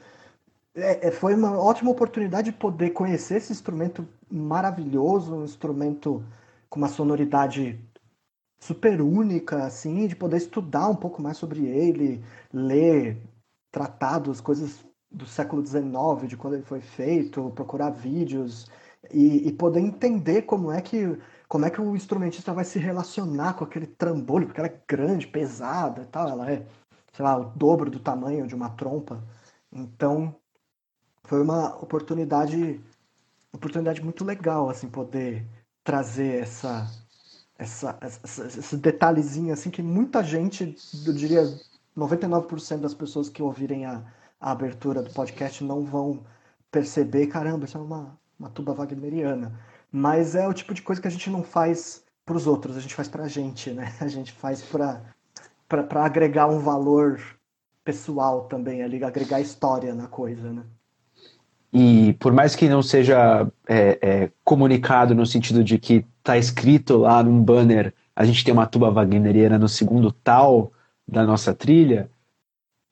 É, 0.75 1.07
é, 1.07 1.11
foi 1.11 1.35
uma 1.35 1.57
ótima 1.57 1.89
oportunidade 1.89 2.51
de 2.51 2.57
poder 2.57 2.89
conhecer 2.89 3.37
esse 3.37 3.53
instrumento 3.53 4.05
maravilhoso, 4.29 5.33
um 5.35 5.45
instrumento 5.45 6.21
com 6.69 6.79
uma 6.79 6.89
sonoridade 6.89 7.79
super 8.59 9.01
única, 9.01 9.63
assim, 9.63 10.05
de 10.05 10.17
poder 10.17 10.35
estudar 10.35 10.89
um 10.89 10.97
pouco 10.97 11.21
mais 11.21 11.37
sobre 11.37 11.65
ele, 11.65 12.21
ler 12.51 13.21
tratados, 13.71 14.41
coisas 14.41 14.83
do 15.09 15.25
século 15.25 15.65
XIX, 15.65 16.27
de 16.27 16.35
quando 16.35 16.55
ele 16.55 16.63
foi 16.63 16.81
feito, 16.81 17.53
procurar 17.55 17.91
vídeos 17.91 18.69
e, 19.13 19.47
e, 19.47 19.53
poder 19.53 19.79
entender 19.79 20.41
como 20.41 20.69
é 20.73 20.81
que 20.81 21.17
como 21.49 21.65
é 21.65 21.71
que 21.71 21.81
o 21.81 21.95
instrumentista 21.95 22.53
vai 22.53 22.63
se 22.63 22.77
relacionar 22.77 23.55
com 23.55 23.63
aquele 23.63 23.87
trambolho, 23.87 24.45
porque 24.45 24.61
ela 24.61 24.69
é 24.69 24.81
grande, 24.87 25.27
pesada 25.27 26.03
e 26.03 26.05
tal, 26.05 26.29
ela 26.29 26.51
é, 26.51 26.65
sei 27.11 27.25
lá, 27.25 27.37
o 27.37 27.45
dobro 27.45 27.89
do 27.89 27.99
tamanho 27.99 28.47
de 28.47 28.53
uma 28.53 28.69
trompa. 28.69 29.23
Então, 29.71 30.35
foi 31.23 31.41
uma 31.41 31.75
oportunidade 31.77 32.79
oportunidade 33.51 34.03
muito 34.03 34.23
legal 34.23 34.69
assim 34.69 34.87
poder 34.87 35.43
trazer 35.83 36.43
essa 36.43 36.87
essa, 37.57 37.97
essa, 37.99 38.45
esse 38.45 38.77
detalhezinho 38.77 39.51
assim 39.51 39.71
que 39.71 39.81
muita 39.81 40.23
gente, 40.23 40.75
eu 41.05 41.13
diria 41.13 41.43
99% 41.97 42.79
das 42.79 42.93
pessoas 42.93 43.27
que 43.27 43.41
ouvirem 43.41 43.85
a, 43.85 44.03
a 44.39 44.51
abertura 44.51 45.01
do 45.01 45.11
podcast 45.11 45.63
não 45.63 45.83
vão 45.83 46.23
perceber, 46.71 47.27
caramba, 47.27 47.65
isso 47.65 47.77
é 47.77 47.81
uma, 47.81 48.17
uma 48.39 48.49
tuba 48.49 48.73
wagneriana. 48.73 49.59
Mas 49.91 50.35
é 50.35 50.47
o 50.47 50.53
tipo 50.53 50.73
de 50.73 50.81
coisa 50.81 51.01
que 51.01 51.07
a 51.07 51.11
gente 51.11 51.29
não 51.29 51.43
faz 51.43 52.03
para 52.25 52.37
os 52.37 52.45
outros, 52.45 52.77
a 52.77 52.79
gente 52.79 52.93
faz 52.93 53.07
para 53.07 53.23
a 53.23 53.27
gente, 53.27 53.71
né? 53.71 53.91
A 53.99 54.07
gente 54.07 54.31
faz 54.31 54.61
para 54.61 55.01
agregar 56.03 56.47
um 56.47 56.59
valor 56.59 57.19
pessoal 57.83 58.43
também, 58.43 58.83
ali, 58.83 59.03
agregar 59.03 59.41
história 59.41 59.95
na 59.95 60.07
coisa, 60.07 60.53
né? 60.53 60.63
E 61.71 62.13
por 62.19 62.31
mais 62.31 62.55
que 62.55 62.67
não 62.67 62.81
seja 62.81 63.47
é, 63.67 63.99
é, 64.01 64.31
comunicado 64.43 65.13
no 65.13 65.25
sentido 65.25 65.63
de 65.63 65.77
que 65.77 66.05
está 66.17 66.37
escrito 66.37 66.97
lá 66.97 67.21
num 67.23 67.43
banner, 67.43 67.93
a 68.15 68.25
gente 68.25 68.43
tem 68.43 68.53
uma 68.53 68.65
tuba 68.65 68.89
wagneriana 68.89 69.57
no 69.57 69.69
segundo 69.69 70.11
tal 70.11 70.71
da 71.07 71.23
nossa 71.25 71.53
trilha, 71.53 72.09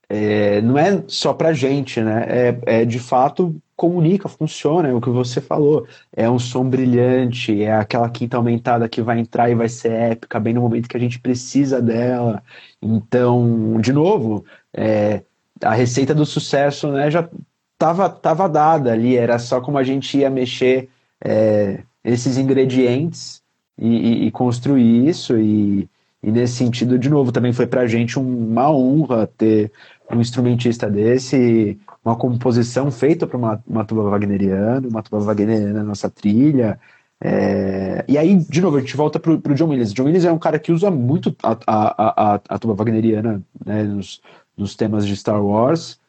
é, 0.10 0.62
não 0.62 0.78
é 0.78 1.04
só 1.08 1.34
pra 1.34 1.54
gente, 1.54 2.02
né? 2.02 2.26
É, 2.30 2.82
é, 2.82 2.86
de 2.86 3.00
fato 3.00 3.56
comunica, 3.76 4.28
funciona, 4.28 4.88
é 4.90 4.94
o 4.94 5.02
que 5.02 5.10
você 5.10 5.40
falou. 5.40 5.88
É 6.16 6.30
um 6.30 6.40
som 6.40 6.68
brilhante, 6.68 7.62
é 7.62 7.74
aquela 7.76 8.10
quinta 8.10 8.38
aumentada 8.38 8.90
que 8.90 9.02
vai 9.02 9.20
entrar 9.20 9.50
e 9.50 9.56
vai 9.56 9.70
ser 9.70 9.92
épica, 9.92 10.40
bem 10.40 10.54
no 10.54 10.62
momento 10.62 10.90
que 10.90 10.98
a 10.98 11.00
gente 11.00 11.20
precisa 11.20 11.82
dela. 11.82 12.42
Então, 12.82 13.80
de 13.82 13.94
novo, 13.94 14.46
é, 14.74 15.22
a 15.62 15.74
receita 15.74 16.14
do 16.16 16.26
sucesso 16.26 16.92
né, 16.92 17.12
já 17.12 17.28
estava 17.74 18.10
tava 18.10 18.50
dada 18.50 18.92
ali, 18.94 19.16
era 19.16 19.38
só 19.38 19.62
como 19.62 19.78
a 19.78 19.84
gente 19.84 20.18
ia 20.18 20.30
mexer 20.30 20.90
é, 21.24 21.84
esses 22.04 22.38
ingredientes 22.38 23.42
e, 23.78 24.24
e, 24.24 24.28
e 24.28 24.32
construir 24.32 25.08
isso 25.08 25.38
e, 25.38 25.88
E 26.24 26.32
nesse 26.32 26.56
sentido, 26.56 26.98
de 26.98 27.10
novo, 27.10 27.32
também 27.32 27.54
foi 27.54 27.68
para 27.68 27.82
a 27.82 27.88
gente 27.88 28.18
uma 28.18 28.72
honra 28.72 29.28
ter 29.38 29.72
um 30.16 30.22
instrumentista 30.22 30.90
desse, 30.90 31.78
uma 32.04 32.16
composição 32.16 32.90
feita 32.90 33.28
para 33.28 33.38
uma, 33.38 33.64
uma 33.68 33.86
tuba 33.86 34.04
wagneriana, 34.04 34.88
uma 34.88 35.04
tuba 35.04 35.20
wagneriana 35.20 35.74
na 35.74 35.84
nossa 35.84 36.10
trilha. 36.10 36.80
É... 37.22 38.06
E 38.08 38.18
aí, 38.18 38.36
de 38.36 38.62
novo, 38.62 38.78
a 38.78 38.80
gente 38.80 38.96
volta 38.96 39.20
para 39.20 39.32
o 39.32 39.56
John 39.56 39.70
Williams. 39.70 39.94
John 39.94 40.06
Williams 40.06 40.26
é 40.26 40.32
um 40.32 40.40
cara 40.40 40.60
que 40.60 40.72
usa 40.72 40.90
muito 40.90 41.36
a, 41.44 41.58
a, 41.68 42.34
a, 42.36 42.42
a 42.48 42.60
tuba 42.60 42.74
wagneriana 42.74 43.42
né, 43.66 43.84
nos, 43.84 44.22
nos 44.56 44.76
temas 44.76 45.06
de 45.06 45.16
Star 45.16 45.44
Wars. 45.44 46.00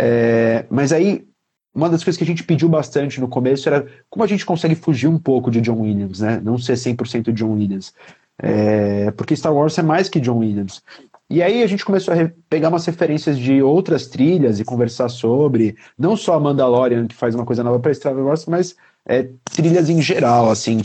É... 0.00 0.64
Mas 0.70 0.92
aí, 0.92 1.26
uma 1.74 1.90
das 1.90 2.02
coisas 2.02 2.16
que 2.16 2.24
a 2.24 2.26
gente 2.26 2.44
pediu 2.44 2.68
bastante 2.68 3.20
no 3.20 3.28
começo 3.28 3.68
era 3.68 3.86
como 4.08 4.24
a 4.24 4.26
gente 4.26 4.46
consegue 4.46 4.74
fugir 4.74 5.08
um 5.08 5.18
pouco 5.18 5.50
de 5.50 5.60
John 5.60 5.80
Williams, 5.80 6.20
né? 6.20 6.40
Não 6.42 6.56
ser 6.56 6.74
100% 6.74 7.32
John 7.32 7.52
Williams. 7.52 7.92
É, 8.38 9.10
porque 9.12 9.36
Star 9.36 9.54
Wars 9.54 9.76
é 9.78 9.82
mais 9.82 10.08
que 10.08 10.20
John 10.20 10.38
Williams. 10.38 10.82
E 11.28 11.42
aí 11.42 11.62
a 11.62 11.66
gente 11.66 11.84
começou 11.84 12.14
a 12.14 12.30
pegar 12.48 12.68
umas 12.68 12.86
referências 12.86 13.36
de 13.36 13.60
outras 13.60 14.06
trilhas 14.06 14.60
e 14.60 14.64
conversar 14.64 15.08
sobre, 15.08 15.76
não 15.98 16.16
só 16.16 16.34
a 16.34 16.40
Mandalorian, 16.40 17.06
que 17.06 17.16
faz 17.16 17.34
uma 17.34 17.44
coisa 17.44 17.64
nova 17.64 17.80
para 17.80 17.92
Star 17.92 18.16
Wars, 18.16 18.46
mas 18.46 18.76
é, 19.04 19.28
trilhas 19.44 19.90
em 19.90 20.00
geral, 20.00 20.50
assim. 20.50 20.82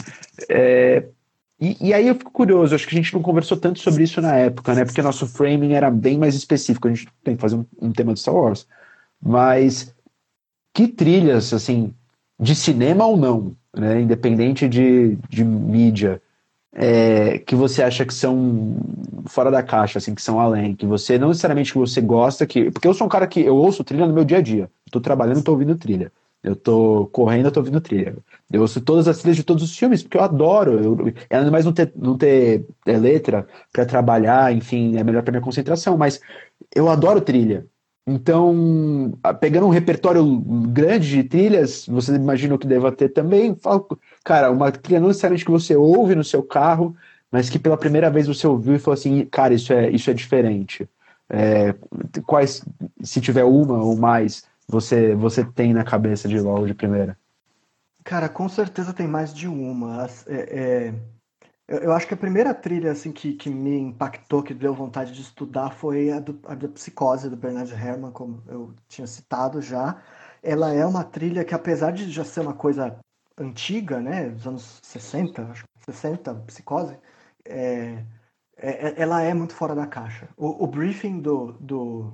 É, 0.49 1.05
e, 1.59 1.89
e, 1.89 1.93
aí 1.93 2.07
eu 2.07 2.15
fico 2.15 2.31
curioso, 2.31 2.73
acho 2.73 2.87
que 2.87 2.95
a 2.95 2.97
gente 2.97 3.13
não 3.13 3.21
conversou 3.21 3.55
tanto 3.55 3.79
sobre 3.79 4.03
isso 4.03 4.19
na 4.19 4.35
época, 4.35 4.73
né? 4.73 4.83
Porque 4.83 5.01
nosso 5.01 5.27
framing 5.27 5.73
era 5.73 5.91
bem 5.91 6.17
mais 6.17 6.33
específico, 6.33 6.87
a 6.87 6.91
gente 6.91 7.07
tem 7.23 7.35
que 7.35 7.41
fazer 7.41 7.57
um, 7.57 7.65
um 7.79 7.91
tema 7.91 8.13
de 8.13 8.19
Star 8.19 8.33
Wars. 8.33 8.67
Mas 9.21 9.93
que 10.73 10.87
trilhas, 10.87 11.53
assim, 11.53 11.93
de 12.39 12.55
cinema 12.55 13.05
ou 13.05 13.15
não, 13.15 13.55
né? 13.75 14.01
Independente 14.01 14.67
de, 14.67 15.17
de 15.29 15.43
mídia, 15.43 16.19
é, 16.73 17.39
que 17.39 17.55
você 17.55 17.83
acha 17.83 18.05
que 18.05 18.13
são 18.13 18.77
fora 19.27 19.51
da 19.51 19.61
caixa, 19.61 19.99
assim, 19.99 20.15
que 20.15 20.21
são 20.21 20.39
além, 20.39 20.75
que 20.75 20.85
você 20.85 21.17
não 21.17 21.29
necessariamente 21.29 21.73
que 21.73 21.77
você 21.77 22.01
gosta, 22.01 22.45
que 22.45 22.71
porque 22.71 22.87
eu 22.87 22.93
sou 22.93 23.07
um 23.07 23.09
cara 23.09 23.27
que 23.27 23.41
eu 23.41 23.55
ouço 23.55 23.83
trilha 23.83 24.07
no 24.07 24.13
meu 24.13 24.23
dia 24.23 24.37
a 24.37 24.41
dia. 24.41 24.69
Tô 24.91 24.99
trabalhando, 25.01 25.43
tô 25.43 25.51
ouvindo 25.51 25.75
trilha. 25.75 26.11
Eu 26.43 26.55
tô 26.55 27.07
correndo, 27.11 27.45
eu 27.47 27.51
tô 27.51 27.59
ouvindo 27.59 27.79
trilha. 27.79 28.15
Eu 28.51 28.61
ouço 28.61 28.81
todas 28.81 29.07
as 29.07 29.19
trilhas 29.19 29.37
de 29.37 29.43
todos 29.43 29.63
os 29.63 29.77
filmes, 29.77 30.01
porque 30.01 30.17
eu 30.17 30.23
adoro. 30.23 30.79
Eu, 30.83 31.13
ainda 31.29 31.51
mais 31.51 31.65
não 31.65 31.73
ter, 31.73 31.91
não 31.95 32.17
ter 32.17 32.65
é, 32.85 32.97
letra 32.97 33.47
para 33.71 33.85
trabalhar, 33.85 34.51
enfim, 34.53 34.97
é 34.97 35.03
melhor 35.03 35.23
para 35.23 35.31
minha 35.31 35.41
concentração, 35.43 35.97
mas 35.97 36.19
eu 36.75 36.89
adoro 36.89 37.21
trilha. 37.21 37.67
Então, 38.07 39.13
pegando 39.39 39.67
um 39.67 39.69
repertório 39.69 40.25
grande 40.69 41.07
de 41.09 41.23
trilhas, 41.23 41.85
você 41.85 42.15
imagina 42.15 42.57
que 42.57 42.65
deva 42.65 42.91
ter 42.91 43.09
também. 43.09 43.55
Fala, 43.55 43.85
cara, 44.23 44.51
uma 44.51 44.71
trilha 44.71 44.99
não 44.99 45.07
necessariamente 45.07 45.45
que 45.45 45.51
você 45.51 45.75
ouve 45.75 46.15
no 46.15 46.23
seu 46.23 46.43
carro, 46.43 46.95
mas 47.31 47.49
que 47.49 47.59
pela 47.59 47.77
primeira 47.77 48.09
vez 48.09 48.27
você 48.27 48.45
ouviu 48.45 48.75
e 48.75 48.79
falou 48.79 48.93
assim, 48.93 49.25
cara, 49.25 49.53
isso 49.53 49.71
é, 49.71 49.89
isso 49.89 50.09
é 50.09 50.13
diferente. 50.13 50.87
É, 51.29 51.73
quais, 52.25 52.63
se 53.01 53.21
tiver 53.21 53.45
uma 53.45 53.81
ou 53.81 53.95
mais, 53.95 54.43
você, 54.67 55.15
você 55.15 55.43
tem 55.45 55.73
na 55.73 55.83
cabeça 55.83 56.27
de 56.27 56.39
logo 56.39 56.67
de 56.67 56.73
primeira? 56.73 57.17
Cara, 58.03 58.27
com 58.27 58.49
certeza 58.49 58.93
tem 58.93 59.07
mais 59.07 59.33
de 59.33 59.47
uma. 59.47 60.07
É, 60.27 60.89
é 60.89 60.93
eu, 61.67 61.93
acho 61.93 62.05
que 62.05 62.13
a 62.13 62.17
primeira 62.17 62.53
trilha 62.53 62.91
assim 62.91 63.13
que, 63.13 63.33
que 63.33 63.49
me 63.49 63.77
impactou, 63.79 64.43
que 64.43 64.53
deu 64.53 64.73
vontade 64.73 65.13
de 65.13 65.21
estudar, 65.21 65.71
foi 65.71 66.11
a, 66.11 66.19
do, 66.19 66.37
a 66.45 66.53
da 66.53 66.67
Psicose, 66.67 67.29
do 67.29 67.37
Bernard 67.37 67.71
Herrmann, 67.71 68.11
como 68.11 68.43
eu 68.47 68.73
tinha 68.89 69.07
citado 69.07 69.61
já. 69.61 70.01
Ela 70.43 70.73
é 70.73 70.85
uma 70.85 71.03
trilha 71.05 71.45
que, 71.45 71.55
apesar 71.55 71.91
de 71.91 72.11
já 72.11 72.25
ser 72.25 72.41
uma 72.41 72.53
coisa 72.53 72.99
antiga, 73.37 73.99
né, 74.01 74.29
dos 74.29 74.47
anos 74.47 74.79
60, 74.83 75.43
acho 75.43 75.63
que 75.65 75.85
60, 75.85 76.35
Psicose, 76.47 76.97
é, 77.45 78.05
é, 78.57 78.89
é, 78.89 79.01
ela 79.01 79.21
é 79.21 79.33
muito 79.33 79.53
fora 79.55 79.75
da 79.75 79.87
caixa. 79.87 80.29
O, 80.37 80.63
o 80.63 80.67
briefing 80.67 81.19
do... 81.21 81.53
do 81.53 82.13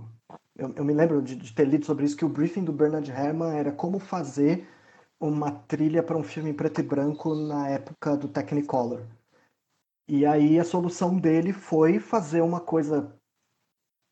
eu, 0.56 0.74
eu 0.76 0.86
me 0.86 0.94
lembro 0.94 1.22
de, 1.22 1.36
de 1.36 1.54
ter 1.54 1.66
lido 1.68 1.86
sobre 1.86 2.06
isso, 2.06 2.18
que 2.18 2.26
o 2.26 2.30
briefing 2.30 2.64
do 2.64 2.74
Bernard 2.74 3.10
Herrmann 3.12 3.56
era 3.58 3.72
como 3.72 4.00
fazer 4.00 4.68
uma 5.20 5.52
trilha 5.52 6.04
para 6.04 6.18
um 6.18 6.24
filme 6.24 6.52
em 6.52 6.54
preto 6.54 6.80
e 6.82 6.84
branco 6.84 7.36
na 7.36 7.70
época 7.70 8.16
do 8.18 8.28
Technicolor. 8.28 9.06
E 10.08 10.26
aí 10.26 10.60
a 10.60 10.64
solução 10.64 11.20
dele 11.20 11.52
foi 11.54 12.00
fazer 12.00 12.42
uma 12.42 12.62
coisa 12.62 13.14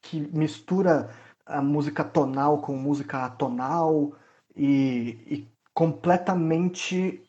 que 0.02 0.20
mistura 0.20 1.10
a 1.46 1.62
música 1.62 2.04
tonal 2.04 2.62
com 2.62 2.76
música 2.78 3.26
atonal 3.26 4.14
e, 4.56 5.18
e 5.28 5.55
completamente 5.76 7.22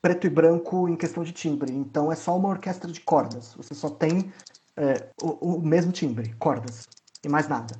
preto 0.00 0.28
e 0.28 0.30
branco 0.30 0.88
em 0.88 0.96
questão 0.96 1.24
de 1.24 1.32
timbre. 1.32 1.72
Então 1.72 2.10
é 2.10 2.14
só 2.14 2.36
uma 2.36 2.48
orquestra 2.48 2.90
de 2.90 3.00
cordas. 3.00 3.52
Você 3.54 3.74
só 3.74 3.90
tem 3.90 4.32
é, 4.76 5.10
o, 5.20 5.56
o, 5.56 5.60
mesmo 5.60 5.90
timbre, 5.90 6.32
cordas, 6.38 6.88
e 7.22 7.28
mais 7.28 7.48
nada. 7.48 7.76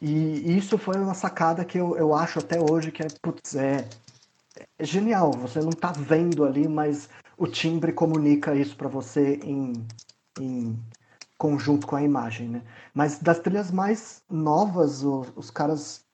E 0.00 0.56
isso 0.56 0.76
foi 0.76 0.96
uma 0.98 1.14
sacada 1.14 1.64
que 1.64 1.78
eu, 1.78 1.96
eu 1.96 2.12
acho 2.14 2.40
até 2.40 2.58
hoje 2.60 2.90
que 2.90 3.02
é, 3.02 3.06
putz, 3.22 3.54
é, 3.54 3.88
é 4.78 4.84
genial. 4.84 5.30
Você 5.32 5.60
não 5.60 5.70
está 5.70 5.92
vendo 5.92 6.44
ali, 6.44 6.66
mas 6.66 7.08
o 7.38 7.46
timbre 7.46 7.92
comunica 7.92 8.54
isso 8.54 8.76
para 8.76 8.88
você 8.88 9.38
em, 9.44 9.86
em 10.40 10.76
conjunto 11.38 11.86
com 11.86 11.94
a 11.94 12.02
imagem, 12.02 12.48
né? 12.48 12.62
Mas 12.92 13.20
das 13.20 13.38
trilhas 13.38 13.70
mais 13.70 14.22
novas, 14.28 15.04
os, 15.04 15.32
os 15.36 15.50
caras 15.50 16.04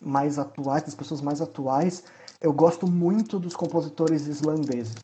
mais 0.00 0.38
atuais, 0.38 0.84
das 0.84 0.94
pessoas 0.94 1.20
mais 1.20 1.42
atuais, 1.42 2.04
eu 2.40 2.52
gosto 2.52 2.86
muito 2.86 3.38
dos 3.38 3.54
compositores 3.54 4.26
islandeses, 4.26 4.94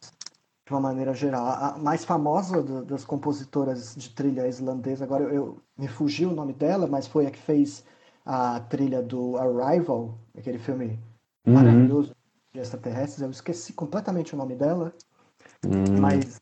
de 0.66 0.72
uma 0.72 0.80
maneira 0.80 1.12
geral. 1.12 1.46
A 1.46 1.78
mais 1.78 2.04
famosa 2.04 2.62
das 2.82 3.04
compositoras 3.04 3.94
de 3.94 4.10
trilha 4.10 4.48
islandesa, 4.48 5.04
agora 5.04 5.24
eu, 5.24 5.30
eu 5.30 5.58
me 5.76 5.88
fugiu 5.88 6.30
o 6.30 6.34
nome 6.34 6.52
dela, 6.52 6.86
mas 6.86 7.06
foi 7.06 7.26
a 7.26 7.30
que 7.30 7.38
fez 7.38 7.84
a 8.24 8.60
trilha 8.60 9.02
do 9.02 9.36
Arrival, 9.36 10.18
aquele 10.36 10.58
filme 10.58 10.98
uhum. 11.46 11.54
maravilhoso 11.54 12.14
de 12.52 12.60
extraterrestres. 12.60 13.20
Eu 13.20 13.30
esqueci 13.30 13.72
completamente 13.72 14.34
o 14.34 14.38
nome 14.38 14.54
dela. 14.54 14.94
Hum. 15.66 16.00
Mas 16.00 16.40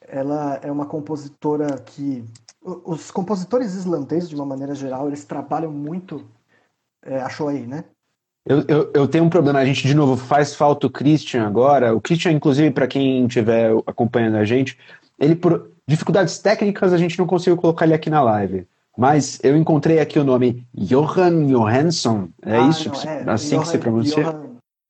ela 0.00 0.56
é 0.56 0.70
uma 0.70 0.86
compositora 0.86 1.78
que. 1.78 2.24
Os 2.60 3.12
compositores 3.12 3.74
islandeses, 3.74 4.28
de 4.28 4.34
uma 4.34 4.44
maneira 4.44 4.74
geral, 4.74 5.06
eles 5.06 5.24
trabalham 5.24 5.70
muito. 5.70 6.26
É, 7.00 7.20
achou 7.20 7.46
aí, 7.46 7.64
né? 7.64 7.84
Eu, 8.46 8.64
eu, 8.68 8.90
eu, 8.94 9.08
tenho 9.08 9.24
um 9.24 9.28
problema, 9.28 9.58
a 9.58 9.64
gente 9.64 9.86
de 9.86 9.94
novo 9.94 10.16
faz 10.16 10.54
falta 10.54 10.86
o 10.86 10.90
Christian 10.90 11.44
agora. 11.44 11.94
O 11.94 12.00
Christian, 12.00 12.30
inclusive, 12.32 12.70
para 12.70 12.86
quem 12.86 13.26
estiver 13.26 13.72
acompanhando 13.86 14.36
a 14.36 14.44
gente, 14.44 14.78
ele 15.18 15.34
por 15.34 15.72
dificuldades 15.86 16.38
técnicas 16.38 16.92
a 16.92 16.98
gente 16.98 17.18
não 17.18 17.26
conseguiu 17.26 17.56
colocar 17.56 17.84
ele 17.84 17.94
aqui 17.94 18.08
na 18.08 18.22
live. 18.22 18.66
Mas 18.96 19.38
eu 19.42 19.56
encontrei 19.56 19.98
aqui 19.98 20.18
o 20.18 20.24
nome 20.24 20.66
Johan 20.72 21.46
Johansson. 21.46 22.28
É 22.42 22.56
ah, 22.56 22.68
isso? 22.68 22.88
Não, 22.88 23.10
é. 23.10 23.24
Assim 23.30 23.56
Johan, 23.56 23.62
que 23.62 23.68
se 23.68 23.78
pronuncia? 23.78 24.22
Johan 24.22 24.46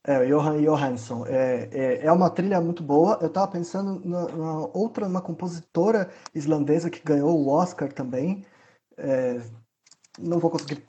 é, 0.06 0.24
Johan 0.26 0.62
Johansson. 0.62 1.26
É, 1.26 1.68
é, 1.72 2.06
é, 2.06 2.12
uma 2.12 2.30
trilha 2.30 2.60
muito 2.60 2.82
boa. 2.82 3.18
Eu 3.20 3.26
estava 3.26 3.48
pensando 3.48 4.00
na, 4.04 4.28
na, 4.28 4.58
outra, 4.72 5.06
uma 5.06 5.20
compositora 5.20 6.08
islandesa 6.32 6.88
que 6.88 7.02
ganhou 7.02 7.36
o 7.36 7.48
Oscar 7.48 7.92
também. 7.92 8.44
É, 8.96 9.40
não 10.18 10.38
vou 10.38 10.50
conseguir 10.50 10.84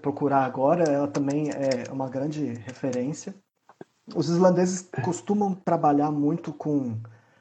procurar 0.00 0.44
agora. 0.44 0.84
Ela 0.84 1.08
também 1.08 1.50
é 1.50 1.90
uma 1.92 2.08
grande 2.08 2.54
referência. 2.64 3.34
Os 4.14 4.28
islandeses 4.28 4.88
costumam 5.04 5.54
trabalhar 5.54 6.10
muito 6.10 6.52
com, 6.52 6.98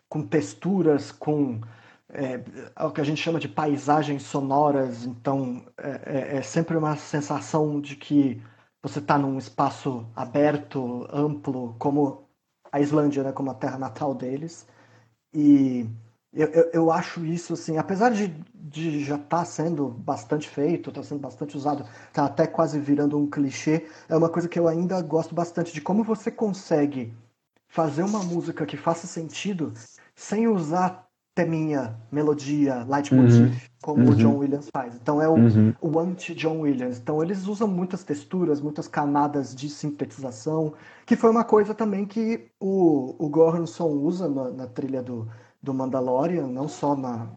com 0.08 0.22
texturas, 0.22 1.12
com 1.12 1.62
é, 2.10 2.44
o 2.86 2.92
que 2.92 3.02
a 3.02 3.04
gente 3.04 3.22
chama 3.22 3.40
de 3.40 3.48
paisagens 3.48 4.24
sonoras. 4.24 5.06
Então, 5.06 5.66
é, 5.78 6.36
é, 6.36 6.38
é 6.38 6.42
sempre 6.42 6.78
uma 6.78 6.96
sensação 6.96 7.80
de 7.82 7.96
que 7.96 8.42
você 8.82 9.00
está 9.00 9.18
num 9.18 9.38
espaço 9.38 10.08
aberto, 10.16 11.08
amplo, 11.12 11.76
como 11.80 12.30
a 12.72 12.80
Islândia, 12.80 13.24
né, 13.24 13.32
como 13.32 13.52
a 13.52 13.56
terra 13.56 13.78
natal 13.78 14.14
deles. 14.14 14.68
E 15.34 15.88
eu, 16.34 16.48
eu, 16.48 16.70
eu 16.74 16.92
acho 16.92 17.26
isso, 17.26 17.54
assim, 17.54 17.78
apesar 17.78 18.12
de, 18.12 18.28
de 18.54 19.04
já 19.04 19.16
estar 19.16 19.40
tá 19.40 19.46
sendo 19.46 19.90
bastante 19.90 20.48
feito, 20.48 20.90
está 20.90 21.02
sendo 21.02 21.20
bastante 21.20 21.58
usado, 21.58 21.86
está 22.08 22.26
até 22.26 22.46
quase 22.46 22.80
virando 22.80 23.18
um 23.18 23.30
clichê, 23.30 23.88
é 24.08 24.16
uma 24.16 24.30
coisa 24.30 24.48
que 24.48 24.60
eu 24.60 24.68
ainda 24.68 25.02
gosto 25.02 25.34
bastante 25.34 25.74
de 25.74 25.82
como 25.82 26.04
você 26.04 26.30
consegue 26.30 27.14
fazer 27.68 28.04
uma 28.04 28.24
música 28.24 28.66
que 28.66 28.78
faça 28.78 29.08
sentido 29.08 29.74
sem 30.16 30.48
usar 30.48 31.10
teminha, 31.34 31.96
melodia, 32.12 32.84
leitmotiv, 32.84 33.46
uhum. 33.46 33.56
como 33.82 34.04
uhum. 34.04 34.10
o 34.10 34.16
John 34.16 34.38
Williams 34.38 34.70
faz. 34.74 34.96
Então 34.96 35.22
é 35.22 35.28
o, 35.28 35.36
uhum. 35.36 35.74
o 35.82 36.00
anti-John 36.00 36.60
Williams. 36.62 37.00
Então 37.00 37.24
eles 37.24 37.48
usam 37.48 37.68
muitas 37.68 38.04
texturas, 38.04 38.60
muitas 38.60 38.88
camadas 38.88 39.56
de 39.56 39.70
sintetização, 39.70 40.74
que 41.06 41.16
foi 41.16 41.30
uma 41.30 41.46
coisa 41.46 41.74
também 41.74 42.06
que 42.06 42.48
o, 42.60 43.16
o 43.18 43.30
Goranson 43.30 43.88
usa 43.88 44.28
na, 44.28 44.52
na, 44.52 44.68
trilha 44.68 45.02
do, 45.02 45.30
do 45.62 45.74
Mandalorian, 45.74 46.48
não 46.48 46.68
só 46.68 46.96
na, 46.96 47.32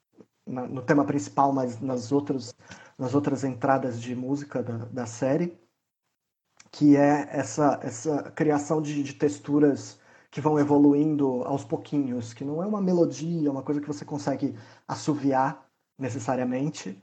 na, 0.46 0.66
no 0.66 0.82
tema 0.82 1.04
principal, 1.04 1.52
mas 1.52 1.80
nas 1.80 2.12
outras, 2.12 2.54
nas 2.98 3.14
outras 3.14 3.44
entradas 3.44 4.00
de 4.00 4.14
música 4.14 4.62
da, 4.62 4.78
da 4.86 5.06
série, 5.06 5.58
que 6.70 6.96
é 6.96 7.28
essa, 7.30 7.78
essa 7.82 8.30
criação 8.32 8.80
de, 8.80 9.02
de 9.02 9.14
texturas 9.14 10.00
que 10.30 10.40
vão 10.40 10.58
evoluindo 10.58 11.42
aos 11.44 11.64
pouquinhos, 11.64 12.32
que 12.32 12.44
não 12.44 12.62
é 12.62 12.66
uma 12.66 12.80
melodia, 12.80 13.48
é 13.48 13.50
uma 13.50 13.62
coisa 13.62 13.80
que 13.80 13.86
você 13.86 14.04
consegue 14.04 14.56
assoviar, 14.88 15.66
necessariamente, 15.98 16.98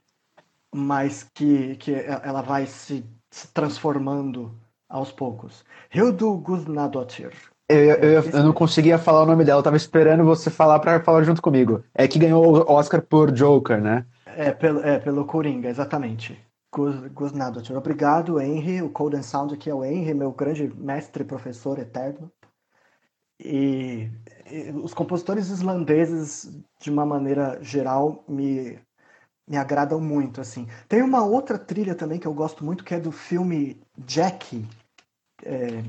mas 0.74 1.24
que, 1.34 1.76
que 1.76 1.94
ela 1.94 2.42
vai 2.42 2.66
se, 2.66 3.06
se 3.30 3.48
transformando 3.50 4.60
aos 4.90 5.12
poucos. 5.12 5.64
Hildur 5.94 6.38
Guðnadóttir. 6.42 7.34
Eu, 7.70 7.78
eu, 7.78 8.24
eu, 8.24 8.44
não 8.44 8.52
conseguia 8.52 8.98
falar 8.98 9.22
o 9.22 9.26
nome 9.28 9.46
dela, 9.46 9.60
eu 9.60 9.64
tava 9.64 9.78
esperando 9.78 10.26
você 10.26 10.50
falar 10.50 10.80
para 10.80 11.00
falar 11.02 11.24
junto 11.24 11.42
comigo. 11.42 11.84
É 11.94 12.08
que 12.08 12.18
ganhou 12.18 12.44
o 12.44 12.72
Oscar 12.72 13.00
por 13.00 13.32
Joker, 13.32 13.80
né? 13.80 14.08
É, 14.26 14.52
pelo, 14.52 14.80
é, 14.80 14.98
pelo 14.98 15.24
Coringa, 15.26 15.70
exatamente. 15.70 16.38
Guðnadóttir. 16.72 17.78
Obrigado, 17.78 18.40
Henry. 18.42 18.82
O 18.82 18.90
Cold 18.90 19.18
and 19.18 19.24
Sound 19.24 19.54
aqui 19.54 19.70
é 19.70 19.74
o 19.74 19.86
Henry, 19.86 20.14
meu 20.16 20.32
grande 20.32 20.72
mestre 20.76 21.24
professor 21.24 21.78
eterno. 21.78 22.32
E, 23.40 24.10
e 24.52 24.72
os 24.84 24.94
compositores 24.94 25.50
islandeses, 25.50 26.52
de 26.82 26.90
uma 26.90 27.06
maneira 27.06 27.60
geral, 27.62 28.24
me 28.28 28.80
me 29.50 29.58
agradam 29.58 30.00
muito, 30.00 30.40
assim. 30.40 30.68
Tem 30.88 31.02
uma 31.02 31.26
outra 31.26 31.58
trilha 31.58 31.96
também 31.96 32.20
que 32.20 32.28
eu 32.28 32.34
gosto 32.34 32.64
muito, 32.64 32.84
que 32.84 32.94
é 32.94 33.00
do 33.00 33.12
filme 33.12 33.82
Jackie. 34.06 34.64
É... 35.44 35.82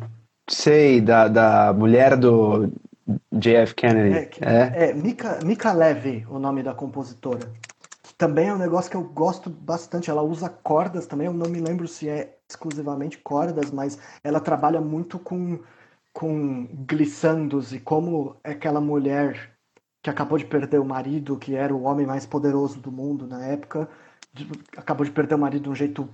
Sei, 0.51 1.01
da, 1.01 1.29
da 1.29 1.73
mulher 1.73 2.17
do 2.17 2.73
JF 3.33 3.75
Kennedy. 3.77 4.37
É, 4.41 4.85
é? 4.85 4.91
é 4.91 4.95
Mika, 4.95 5.39
Mika 5.45 5.73
Levy, 5.73 6.27
o 6.29 6.41
nome 6.41 6.63
da 6.63 6.75
compositora. 6.75 7.53
Também 8.19 8.49
é 8.49 8.55
um 8.55 8.59
negócio 8.59 8.91
que 8.91 8.97
eu 8.97 9.05
gosto 9.05 9.49
bastante. 9.49 10.11
Ela 10.11 10.23
usa 10.23 10.49
cordas 10.49 11.07
também, 11.07 11.29
eu 11.29 11.33
não 11.33 11.49
me 11.49 11.61
lembro 11.61 11.87
se 11.87 12.09
é 12.09 12.37
exclusivamente 12.49 13.17
cordas, 13.19 13.71
mas 13.71 13.97
ela 14.25 14.41
trabalha 14.41 14.81
muito 14.81 15.21
com, 15.21 15.61
com 16.13 16.67
glissandos 16.87 17.73
e 17.73 17.79
como 17.79 18.37
aquela 18.43 18.81
mulher 18.81 19.53
que 20.03 20.11
acabou 20.11 20.37
de 20.37 20.47
perder 20.47 20.81
o 20.81 20.85
marido, 20.85 21.39
que 21.39 21.55
era 21.55 21.75
o 21.75 21.83
homem 21.83 22.07
mais 22.07 22.27
poderoso 22.27 22.81
do 22.81 22.91
mundo 22.91 23.27
na 23.27 23.45
época, 23.45 23.89
acabou 24.77 25.05
de 25.05 25.13
perder 25.13 25.37
o 25.37 25.39
marido 25.39 25.63
de 25.65 25.71
um 25.71 25.75
jeito 25.75 26.09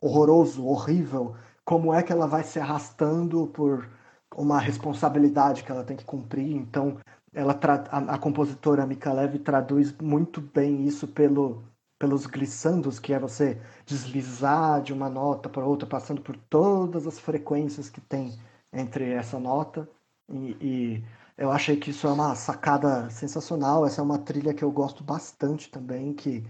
horroroso, 0.00 0.64
horrível. 0.66 1.34
Como 1.64 1.92
é 1.94 2.02
que 2.02 2.12
ela 2.12 2.26
vai 2.26 2.42
se 2.44 2.58
arrastando 2.58 3.46
por 3.48 3.88
uma 4.36 4.58
responsabilidade 4.58 5.62
que 5.64 5.70
ela 5.72 5.84
tem 5.84 5.96
que 5.96 6.04
cumprir? 6.04 6.56
Então, 6.56 6.98
ela 7.32 7.58
a, 7.90 8.14
a 8.14 8.18
compositora 8.18 8.86
Mika 8.86 9.12
Levy 9.12 9.38
traduz 9.38 9.92
muito 10.00 10.40
bem 10.40 10.86
isso 10.86 11.08
pelo 11.08 11.62
pelos 11.98 12.26
glissandos, 12.26 12.98
que 12.98 13.12
é 13.14 13.18
você 13.18 13.60
deslizar 13.86 14.82
de 14.82 14.92
uma 14.92 15.08
nota 15.08 15.48
para 15.48 15.64
outra, 15.64 15.88
passando 15.88 16.20
por 16.20 16.36
todas 16.36 17.06
as 17.06 17.20
frequências 17.20 17.88
que 17.88 18.00
tem 18.00 18.36
entre 18.72 19.12
essa 19.12 19.38
nota 19.38 19.88
e, 20.28 20.56
e 20.60 21.04
eu 21.36 21.50
achei 21.50 21.76
que 21.76 21.90
isso 21.90 22.06
é 22.06 22.12
uma 22.12 22.34
sacada 22.34 23.08
sensacional. 23.10 23.86
Essa 23.86 24.00
é 24.00 24.04
uma 24.04 24.18
trilha 24.18 24.54
que 24.54 24.62
eu 24.62 24.70
gosto 24.70 25.02
bastante 25.02 25.70
também, 25.70 26.12
que, 26.14 26.44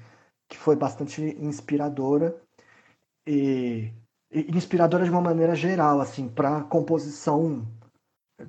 que 0.48 0.56
foi 0.58 0.76
bastante 0.76 1.22
inspiradora. 1.40 2.36
E 3.26 3.92
inspiradora 4.32 5.04
de 5.04 5.10
uma 5.10 5.20
maneira 5.20 5.54
geral, 5.54 6.00
assim, 6.00 6.28
para 6.28 6.62
composição 6.62 7.66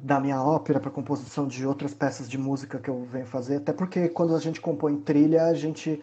da 0.01 0.19
minha 0.19 0.41
ópera, 0.41 0.79
para 0.79 0.89
composição 0.89 1.47
de 1.47 1.65
outras 1.65 1.93
peças 1.93 2.29
de 2.29 2.37
música 2.37 2.79
que 2.79 2.89
eu 2.89 3.03
venho 3.05 3.25
fazer. 3.25 3.57
Até 3.57 3.73
porque 3.73 4.09
quando 4.09 4.35
a 4.35 4.39
gente 4.39 4.61
compõe 4.61 4.97
trilha, 5.01 5.45
a 5.45 5.53
gente 5.53 6.01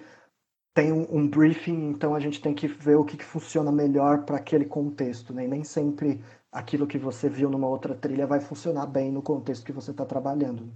tem 0.74 0.93
um, 0.93 1.07
um 1.11 1.28
briefing, 1.28 1.91
então 1.91 2.14
a 2.14 2.20
gente 2.20 2.41
tem 2.41 2.55
que 2.55 2.68
ver 2.68 2.97
o 2.97 3.05
que, 3.05 3.16
que 3.16 3.24
funciona 3.24 3.72
melhor 3.72 4.24
para 4.24 4.37
aquele 4.37 4.64
contexto, 4.64 5.33
né? 5.33 5.45
E 5.45 5.49
nem 5.49 5.64
sempre 5.64 6.22
aquilo 6.53 6.87
que 6.87 6.99
você 6.99 7.28
viu 7.28 7.51
numa 7.51 7.66
outra 7.66 7.95
trilha 7.95 8.26
vai 8.26 8.41
funcionar 8.41 8.87
bem 8.87 9.11
no 9.11 9.22
contexto 9.22 9.64
que 9.64 9.72
você 9.72 9.91
está 9.91 10.05
trabalhando. 10.05 10.68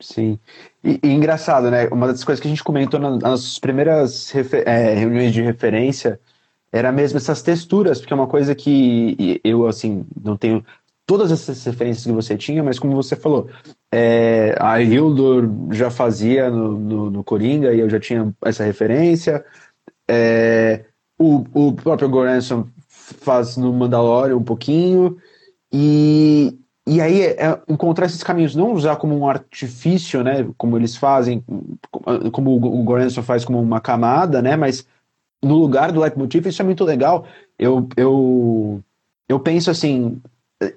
Sim. 0.00 0.38
E, 0.82 0.98
e, 1.02 1.08
engraçado, 1.10 1.70
né? 1.70 1.88
Uma 1.88 2.08
das 2.08 2.24
coisas 2.24 2.40
que 2.40 2.48
a 2.48 2.50
gente 2.50 2.64
comentou 2.64 2.98
nas 2.98 3.18
nossas 3.18 3.58
primeiras 3.58 4.34
é, 4.34 4.94
reuniões 4.94 5.32
de 5.32 5.42
referência 5.42 6.18
era 6.72 6.90
mesmo 6.90 7.18
essas 7.18 7.42
texturas, 7.42 8.00
porque 8.00 8.12
é 8.12 8.16
uma 8.16 8.26
coisa 8.26 8.54
que 8.54 9.40
eu, 9.44 9.66
assim, 9.66 10.06
não 10.24 10.36
tenho 10.36 10.64
todas 11.06 11.30
essas 11.30 11.62
referências 11.64 12.06
que 12.06 12.12
você 12.12 12.36
tinha, 12.36 12.62
mas 12.62 12.78
como 12.78 12.96
você 12.96 13.14
falou, 13.14 13.48
é, 13.92 14.56
a 14.58 14.80
Hildur 14.80 15.48
já 15.72 15.90
fazia 15.90 16.48
no, 16.48 16.78
no, 16.78 17.10
no, 17.10 17.24
Coringa 17.24 17.74
e 17.74 17.80
eu 17.80 17.90
já 17.90 18.00
tinha 18.00 18.32
essa 18.42 18.64
referência. 18.64 19.44
É, 20.08 20.84
o, 21.18 21.44
o 21.52 21.72
próprio 21.74 22.08
Goranson 22.08 22.66
faz 22.88 23.56
no 23.58 23.72
Mandalorian 23.72 24.36
um 24.36 24.42
pouquinho. 24.42 25.18
E, 25.70 26.58
e 26.86 27.00
aí 27.00 27.22
é, 27.22 27.60
encontrar 27.68 28.06
esses 28.06 28.22
caminhos, 28.22 28.54
não 28.54 28.72
usar 28.72 28.96
como 28.96 29.16
um 29.16 29.28
artifício, 29.28 30.22
né, 30.22 30.48
como 30.56 30.78
eles 30.78 30.96
fazem, 30.96 31.44
como 32.32 32.56
o 32.56 32.82
Goranson 32.82 33.22
faz 33.22 33.44
como 33.44 33.60
uma 33.60 33.80
camada, 33.80 34.40
né, 34.40 34.56
mas 34.56 34.86
no 35.42 35.56
lugar 35.56 35.90
do 35.92 36.00
leitmotiv, 36.00 36.46
isso 36.46 36.62
é 36.62 36.64
muito 36.64 36.84
legal. 36.84 37.26
Eu, 37.58 37.88
eu, 37.96 38.82
eu 39.28 39.40
penso 39.40 39.70
assim, 39.70 40.20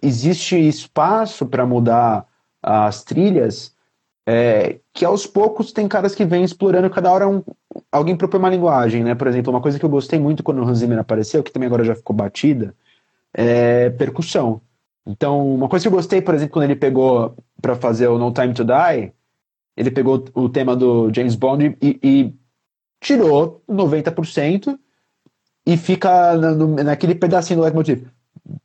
existe 0.01 0.55
espaço 0.55 1.45
para 1.45 1.65
mudar 1.65 2.25
as 2.61 3.03
trilhas, 3.03 3.73
é, 4.27 4.79
que 4.91 5.05
aos 5.05 5.27
poucos 5.27 5.71
tem 5.71 5.87
caras 5.87 6.15
que 6.15 6.25
vêm 6.25 6.43
explorando, 6.43 6.89
cada 6.89 7.11
hora 7.11 7.27
um, 7.27 7.43
alguém 7.91 8.15
propõe 8.15 8.39
uma 8.39 8.49
linguagem, 8.49 9.03
né? 9.03 9.13
Por 9.13 9.27
exemplo, 9.27 9.53
uma 9.53 9.61
coisa 9.61 9.77
que 9.77 9.85
eu 9.85 9.89
gostei 9.89 10.17
muito 10.17 10.41
quando 10.41 10.63
o 10.63 10.67
Hans 10.67 10.79
Zimmer 10.79 10.97
apareceu, 10.97 11.43
que 11.43 11.51
também 11.51 11.67
agora 11.67 11.83
já 11.83 11.93
ficou 11.93 12.15
batida, 12.15 12.73
é 13.33 13.91
percussão. 13.91 14.61
Então, 15.05 15.53
uma 15.53 15.69
coisa 15.69 15.83
que 15.83 15.87
eu 15.87 15.91
gostei, 15.91 16.21
por 16.21 16.33
exemplo, 16.33 16.53
quando 16.53 16.65
ele 16.65 16.75
pegou 16.75 17.35
para 17.61 17.75
fazer 17.75 18.07
o 18.07 18.17
No 18.17 18.33
Time 18.33 18.53
to 18.53 18.63
Die, 18.63 19.13
ele 19.77 19.91
pegou 19.91 20.25
o 20.33 20.49
tema 20.49 20.75
do 20.75 21.13
James 21.13 21.35
Bond 21.35 21.77
e, 21.79 21.99
e 22.01 22.33
tirou 23.05 23.61
90% 23.69 24.79
e 25.65 25.77
fica 25.77 26.35
no, 26.35 26.75
naquele 26.83 27.13
pedacinho 27.13 27.59
do 27.59 27.63
leitmotiv. 27.63 28.07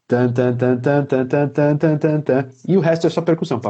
Tan, 0.06 0.32
tan, 0.32 0.56
tan, 0.56 0.80
tan, 0.80 1.06
tan, 1.06 1.28
tan, 1.28 1.48
tan, 1.48 1.76
tan, 1.78 1.98
tan, 1.98 2.20
tan, 2.22 2.48
e 2.66 2.76
o 2.76 2.80
resto 2.80 3.06
é 3.06 3.10
só 3.10 3.20
percussão. 3.20 3.60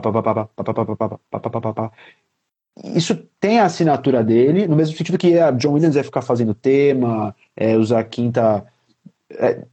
Isso 2.95 3.17
tem 3.39 3.59
a 3.59 3.65
assinatura 3.65 4.23
dele, 4.23 4.67
no 4.67 4.77
mesmo 4.77 4.97
sentido 4.97 5.19
que 5.19 5.39
a 5.39 5.51
John 5.51 5.73
Williams 5.73 5.97
vai 5.97 6.05
ficar 6.05 6.23
fazendo 6.23 6.55
tema, 6.55 7.35
é, 7.57 7.77
usar 7.77 8.03
quinta. 8.05 8.65
É, 9.31 9.67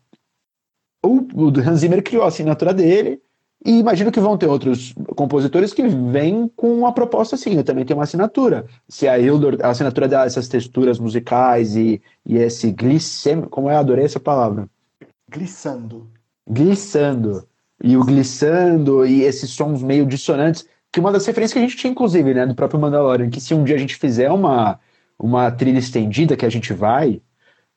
o, 1.05 1.19
o 1.19 1.47
Hans 1.59 1.79
Zimmer 1.79 2.03
criou 2.03 2.23
a 2.23 2.27
assinatura 2.27 2.73
dele, 2.73 3.21
e 3.68 3.80
imagino 3.80 4.11
que 4.11 4.20
vão 4.20 4.38
ter 4.38 4.47
outros 4.47 4.93
compositores 5.15 5.74
que 5.74 5.88
vêm 5.88 6.49
com 6.55 6.74
uma 6.74 6.91
proposta 6.91 7.36
assim, 7.36 7.55
eu 7.55 7.63
também 7.63 7.86
tenho 7.86 7.99
uma 7.99 8.05
assinatura. 8.05 8.65
Se 8.88 9.07
a 9.07 9.20
Hildur, 9.20 9.57
a 9.61 9.70
assinatura 9.70 10.07
dessas 10.07 10.47
texturas 10.47 10.99
musicais 10.99 11.76
e, 11.76 12.01
e 12.26 12.38
esse 12.38 12.72
glissem, 12.72 13.41
como 13.41 13.70
é, 13.70 13.76
adorei 13.76 14.05
essa 14.05 14.20
palavra. 14.20 14.68
Glissando 15.30 16.07
glissando. 16.47 17.45
E 17.84 17.95
o 17.97 18.03
glissando 18.03 19.05
e 19.05 19.22
esses 19.22 19.51
sons 19.51 19.84
meio 19.84 20.05
dissonantes, 20.05 20.65
que 20.91 20.99
uma 20.99 21.11
das 21.11 21.26
referências 21.26 21.53
que 21.53 21.59
a 21.59 21.61
gente 21.61 21.78
tinha, 21.78 21.91
inclusive, 21.91 22.34
né, 22.34 22.45
do 22.45 22.55
próprio 22.55 22.80
Mandalorian, 22.80 23.30
que 23.30 23.41
se 23.41 23.53
um 23.53 23.63
dia 23.63 23.76
a 23.76 23.80
gente 23.80 23.95
fizer 23.95 24.32
uma, 24.32 24.80
uma 25.20 25.51
trilha 25.51 25.78
estendida, 25.78 26.36
que 26.36 26.45
a 26.45 26.49
gente 26.49 26.74
vai, 26.74 27.22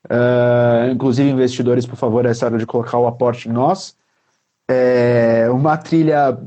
uh, 0.05 0.91
inclusive 0.91 1.29
investidores, 1.29 1.85
por 1.85 1.97
favor, 1.97 2.25
essa 2.25 2.45
hora 2.45 2.57
de 2.57 2.65
colocar 2.65 2.97
o 2.97 3.05
aporte 3.05 3.47
em 3.47 3.51
nós, 3.51 3.95
é, 4.71 5.49
uma 5.49 5.77
trilha 5.77 6.37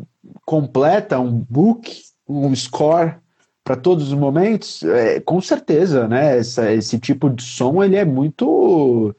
completa, 0.45 1.21
um 1.21 1.31
book, 1.31 1.93
um 2.29 2.55
score 2.55 3.17
para 3.63 3.77
todos 3.77 4.09
os 4.09 4.19
momentos, 4.19 4.83
é, 4.83 5.21
com 5.21 5.41
certeza, 5.41 6.07
né? 6.09 6.39
Essa, 6.39 6.73
esse 6.73 6.99
tipo 6.99 7.31
de 7.31 7.43
som 7.43 7.83
ele 7.83 7.97
é 7.97 8.05
muito 8.05 9.15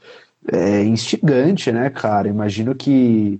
é, 0.51 0.83
instigante, 0.83 1.71
né, 1.71 1.89
cara? 1.89 2.27
Imagino 2.27 2.75
que 2.75 3.39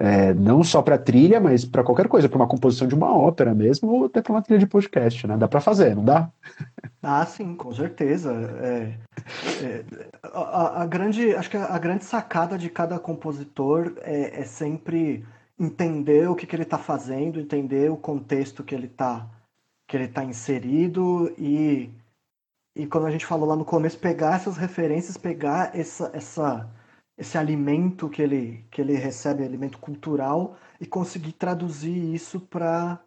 é, 0.00 0.34
não 0.34 0.62
só 0.62 0.82
para 0.82 0.98
trilha, 0.98 1.40
mas 1.40 1.64
para 1.64 1.84
qualquer 1.84 2.08
coisa, 2.08 2.28
para 2.28 2.36
uma 2.36 2.46
composição 2.46 2.86
de 2.86 2.94
uma 2.94 3.16
ópera 3.16 3.54
mesmo, 3.54 3.90
ou 3.90 4.04
até 4.06 4.22
para 4.22 4.32
uma 4.32 4.42
trilha 4.42 4.60
de 4.60 4.66
podcast, 4.66 5.26
né? 5.26 5.36
Dá 5.36 5.48
para 5.48 5.60
fazer, 5.60 5.94
não 5.94 6.04
dá? 6.04 6.30
Ah, 7.02 7.24
sim, 7.24 7.54
com 7.54 7.72
certeza. 7.72 8.32
É, 8.60 8.94
é, 9.62 9.84
a, 10.22 10.82
a, 10.82 10.86
grande, 10.86 11.34
acho 11.34 11.50
que 11.50 11.56
a 11.56 11.78
grande 11.78 12.04
sacada 12.04 12.58
de 12.58 12.68
cada 12.68 12.98
compositor 12.98 13.92
é, 14.02 14.40
é 14.40 14.44
sempre 14.44 15.24
entender 15.58 16.28
o 16.28 16.34
que, 16.34 16.46
que 16.46 16.54
ele 16.54 16.64
está 16.64 16.78
fazendo, 16.78 17.40
entender 17.40 17.90
o 17.90 17.96
contexto 17.96 18.62
que 18.64 18.74
ele 18.74 18.86
está 18.86 19.26
que 19.88 19.96
ele 19.96 20.08
tá 20.08 20.24
inserido 20.24 21.32
e 21.38 21.88
e 22.76 22.86
quando 22.86 23.06
a 23.06 23.10
gente 23.10 23.24
falou 23.24 23.48
lá 23.48 23.56
no 23.56 23.64
começo, 23.64 23.98
pegar 23.98 24.34
essas 24.36 24.58
referências, 24.58 25.16
pegar 25.16 25.74
essa, 25.74 26.10
essa, 26.12 26.68
esse 27.16 27.38
alimento 27.38 28.08
que 28.08 28.20
ele, 28.20 28.66
que 28.70 28.80
ele 28.80 28.94
recebe, 28.94 29.44
alimento 29.44 29.78
cultural, 29.78 30.56
e 30.80 30.86
conseguir 30.86 31.32
traduzir 31.32 32.14
isso 32.14 32.40
para 32.40 33.00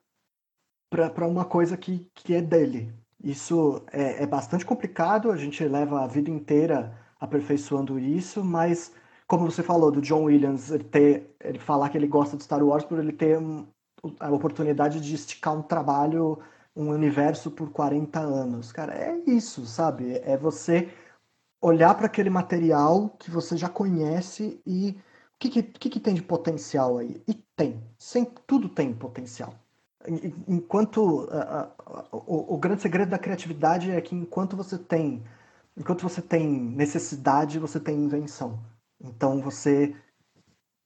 uma 1.28 1.46
coisa 1.46 1.78
que, 1.78 2.10
que 2.14 2.34
é 2.34 2.42
dele. 2.42 2.94
Isso 3.24 3.84
é, 3.92 4.24
é 4.24 4.28
bastante 4.28 4.66
complicado, 4.66 5.32
a 5.32 5.38
gente 5.38 5.64
leva 5.66 6.04
a 6.04 6.08
vida 6.08 6.30
inteira 6.32 6.98
aperfeiçoando 7.20 8.00
isso, 8.00 8.44
mas 8.44 8.94
como 9.28 9.50
você 9.50 9.62
falou 9.62 9.92
do 9.92 10.02
John 10.02 10.24
Williams, 10.24 10.72
ele, 10.72 10.86
ter, 10.86 11.36
ele 11.40 11.60
falar 11.60 11.90
que 11.90 11.98
ele 11.98 12.08
gosta 12.08 12.36
de 12.36 12.44
Star 12.44 12.64
Wars 12.64 12.84
por 12.84 12.98
ele 12.98 13.12
ter 13.12 13.38
a 14.20 14.32
oportunidade 14.32 15.02
de 15.02 15.14
esticar 15.14 15.56
um 15.56 15.62
trabalho 15.62 16.40
um 16.76 16.90
universo 16.90 17.52
por 17.52 17.72
40 17.72 18.20
anos. 18.20 18.72
Cara, 18.72 18.94
é 18.94 19.22
isso, 19.28 19.66
sabe? 19.66 20.14
É 20.24 20.38
você 20.38 20.90
olhar 21.62 21.94
para 21.96 22.06
aquele 22.06 22.30
material 22.30 23.10
que 23.20 23.30
você 23.30 23.58
já 23.58 23.70
conhece 23.70 24.62
e 24.66 24.92
o 24.92 25.40
que, 25.40 25.64
que, 25.64 25.90
que, 25.90 26.00
tem 26.00 26.14
de 26.14 26.22
potencial 26.22 26.98
aí? 26.98 27.22
E 27.28 27.34
tem. 27.34 27.82
Sempre, 27.98 28.44
tudo 28.46 28.70
tem 28.70 28.94
potencial. 28.94 29.54
Enquanto. 30.48 31.30
O, 32.12 32.56
o 32.56 32.58
grande 32.58 32.82
segredo 32.82 33.10
da 33.10 33.20
criatividade 33.20 33.92
é 33.92 34.02
que 34.02 34.16
enquanto 34.16 34.58
você 34.58 34.78
tem. 34.78 35.24
Enquanto 35.78 36.02
você 36.02 36.22
tem 36.22 36.46
necessidade, 36.48 37.60
você 37.60 37.80
tem 37.80 37.96
invenção. 37.96 38.60
Então 39.02 39.42
você 39.42 39.96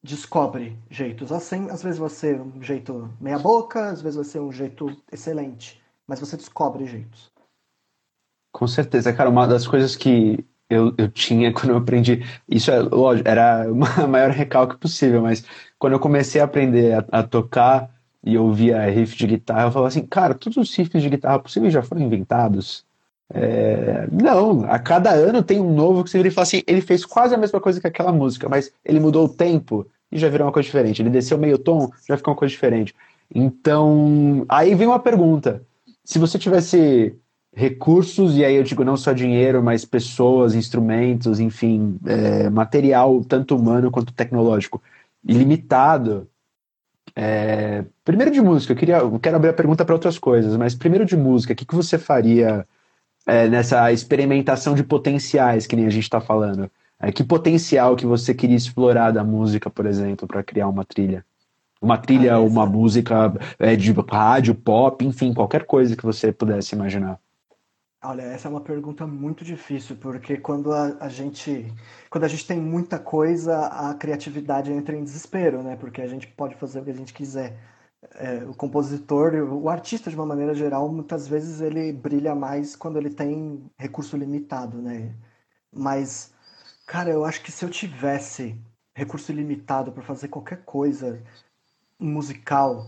descobre 0.02 0.78
jeitos. 0.88 1.32
Assim, 1.32 1.68
às 1.70 1.82
vezes 1.82 1.98
vai 1.98 2.10
ser 2.10 2.40
um 2.40 2.62
jeito 2.62 3.10
meia 3.20 3.38
boca, 3.38 3.88
às 3.88 4.02
vezes 4.02 4.16
vai 4.16 4.24
ser 4.24 4.40
um 4.40 4.52
jeito 4.52 4.86
excelente. 5.10 5.82
Mas 6.06 6.20
você 6.20 6.36
descobre 6.36 6.86
jeitos. 6.86 7.32
Com 8.52 8.68
certeza, 8.68 9.12
cara. 9.12 9.30
Uma 9.30 9.48
das 9.48 9.66
coisas 9.66 9.96
que 9.96 10.46
eu, 10.68 10.94
eu 10.96 11.08
tinha 11.08 11.52
quando 11.52 11.70
eu 11.70 11.76
aprendi. 11.76 12.24
Isso 12.48 12.70
é 12.70 12.80
lógico, 12.80 13.28
era 13.28 13.70
o 13.70 13.76
maior 14.08 14.30
recalque 14.30 14.76
possível, 14.76 15.22
mas 15.22 15.44
quando 15.78 15.94
eu 15.94 16.00
comecei 16.00 16.40
a 16.40 16.44
aprender 16.44 16.94
a, 16.94 17.20
a 17.20 17.22
tocar 17.22 17.90
e 18.22 18.38
ouvia 18.38 18.84
riff 18.86 19.16
de 19.16 19.26
guitarra, 19.26 19.64
eu 19.64 19.72
falava 19.72 19.88
assim, 19.88 20.06
cara, 20.06 20.34
todos 20.34 20.56
os 20.56 20.74
riffs 20.74 21.02
de 21.02 21.10
guitarra 21.10 21.38
possíveis 21.38 21.72
já 21.72 21.82
foram 21.82 22.02
inventados. 22.02 22.84
É... 23.32 24.06
não, 24.12 24.64
a 24.70 24.78
cada 24.78 25.10
ano 25.10 25.42
tem 25.42 25.58
um 25.58 25.74
novo 25.74 26.04
que 26.04 26.10
você 26.10 26.18
vira 26.18 26.28
e 26.28 26.30
fala 26.30 26.42
assim, 26.42 26.62
ele 26.66 26.82
fez 26.82 27.04
quase 27.06 27.34
a 27.34 27.38
mesma 27.38 27.58
coisa 27.60 27.80
que 27.80 27.86
aquela 27.86 28.12
música, 28.12 28.48
mas 28.48 28.70
ele 28.84 29.00
mudou 29.00 29.24
o 29.24 29.28
tempo 29.28 29.86
e 30.12 30.18
já 30.18 30.28
virou 30.28 30.46
uma 30.46 30.52
coisa 30.52 30.66
diferente. 30.66 31.02
Ele 31.02 31.10
desceu 31.10 31.36
meio 31.36 31.58
tom, 31.58 31.90
já 32.08 32.16
ficou 32.16 32.32
uma 32.32 32.38
coisa 32.38 32.52
diferente. 32.52 32.94
Então, 33.34 34.44
aí 34.48 34.74
vem 34.74 34.86
uma 34.86 35.00
pergunta. 35.00 35.62
Se 36.04 36.18
você 36.18 36.38
tivesse 36.38 37.16
recursos, 37.54 38.36
e 38.36 38.44
aí 38.44 38.56
eu 38.56 38.62
digo 38.64 38.84
não 38.84 38.96
só 38.96 39.12
dinheiro, 39.12 39.62
mas 39.62 39.84
pessoas, 39.84 40.54
instrumentos, 40.54 41.38
enfim, 41.38 41.98
é, 42.04 42.50
material, 42.50 43.24
tanto 43.24 43.56
humano 43.56 43.90
quanto 43.90 44.12
tecnológico, 44.12 44.82
ilimitado. 45.24 46.28
É, 47.14 47.84
primeiro 48.04 48.32
de 48.32 48.40
música, 48.40 48.72
eu, 48.72 48.76
queria, 48.76 48.98
eu 48.98 49.18
quero 49.20 49.36
abrir 49.36 49.50
a 49.50 49.54
pergunta 49.54 49.84
para 49.84 49.94
outras 49.94 50.18
coisas, 50.18 50.56
mas 50.56 50.74
primeiro 50.74 51.04
de 51.04 51.16
música, 51.16 51.52
o 51.52 51.56
que, 51.56 51.64
que 51.64 51.74
você 51.74 51.96
faria 51.96 52.66
é, 53.26 53.46
nessa 53.48 53.92
experimentação 53.92 54.74
de 54.74 54.82
potenciais 54.82 55.66
que 55.66 55.76
nem 55.76 55.86
a 55.86 55.90
gente 55.90 56.02
está 56.04 56.20
falando? 56.20 56.68
É, 57.00 57.12
que 57.12 57.22
potencial 57.22 57.94
que 57.94 58.06
você 58.06 58.34
queria 58.34 58.56
explorar 58.56 59.12
da 59.12 59.22
música, 59.22 59.70
por 59.70 59.86
exemplo, 59.86 60.26
para 60.26 60.42
criar 60.42 60.68
uma 60.68 60.84
trilha? 60.84 61.24
Uma 61.80 61.98
trilha, 61.98 62.34
ah, 62.34 62.40
uma 62.40 62.66
música 62.66 63.32
é, 63.58 63.76
de 63.76 63.92
rádio, 63.92 64.54
pop, 64.54 65.04
enfim, 65.04 65.34
qualquer 65.34 65.64
coisa 65.64 65.94
que 65.94 66.04
você 66.04 66.32
pudesse 66.32 66.74
imaginar. 66.74 67.18
Olha, 68.06 68.22
essa 68.22 68.48
é 68.48 68.50
uma 68.50 68.60
pergunta 68.60 69.06
muito 69.06 69.42
difícil, 69.44 69.96
porque 69.96 70.36
quando 70.36 70.72
a, 70.74 70.94
a, 71.00 71.08
gente 71.08 71.66
quando 72.10 72.24
a 72.24 72.28
gente 72.28 72.46
tem 72.46 72.60
muita 72.60 72.98
coisa, 72.98 73.66
a 73.66 73.94
criatividade 73.94 74.70
entra 74.70 74.94
em 74.94 75.02
desespero, 75.02 75.62
né? 75.62 75.74
Porque 75.76 76.02
a 76.02 76.06
gente 76.06 76.26
pode 76.26 76.54
fazer 76.56 76.80
o 76.80 76.84
que 76.84 76.90
a 76.90 76.94
gente 76.94 77.14
quiser. 77.14 77.58
É, 78.16 78.44
o 78.44 78.54
compositor, 78.54 79.34
o 79.34 79.70
artista 79.70 80.10
de 80.10 80.16
uma 80.16 80.26
maneira 80.26 80.54
geral, 80.54 80.92
muitas 80.92 81.26
vezes 81.26 81.62
ele 81.62 81.92
brilha 81.94 82.34
mais 82.34 82.76
quando 82.76 82.98
ele 82.98 83.10
tem 83.10 83.64
recurso 83.78 84.16
limitado, 84.18 84.82
né? 84.82 85.14
Mas, 85.72 86.34
cara, 86.86 87.10
eu 87.10 87.24
acho 87.24 87.42
que 87.42 87.52
se 87.52 87.64
eu 87.64 87.70
tivesse 87.70 88.60
recurso 88.94 89.32
ilimitado 89.32 89.92
para 89.92 90.02
fazer 90.02 90.28
qualquer 90.28 90.64
coisa 90.64 91.22
musical, 91.98 92.86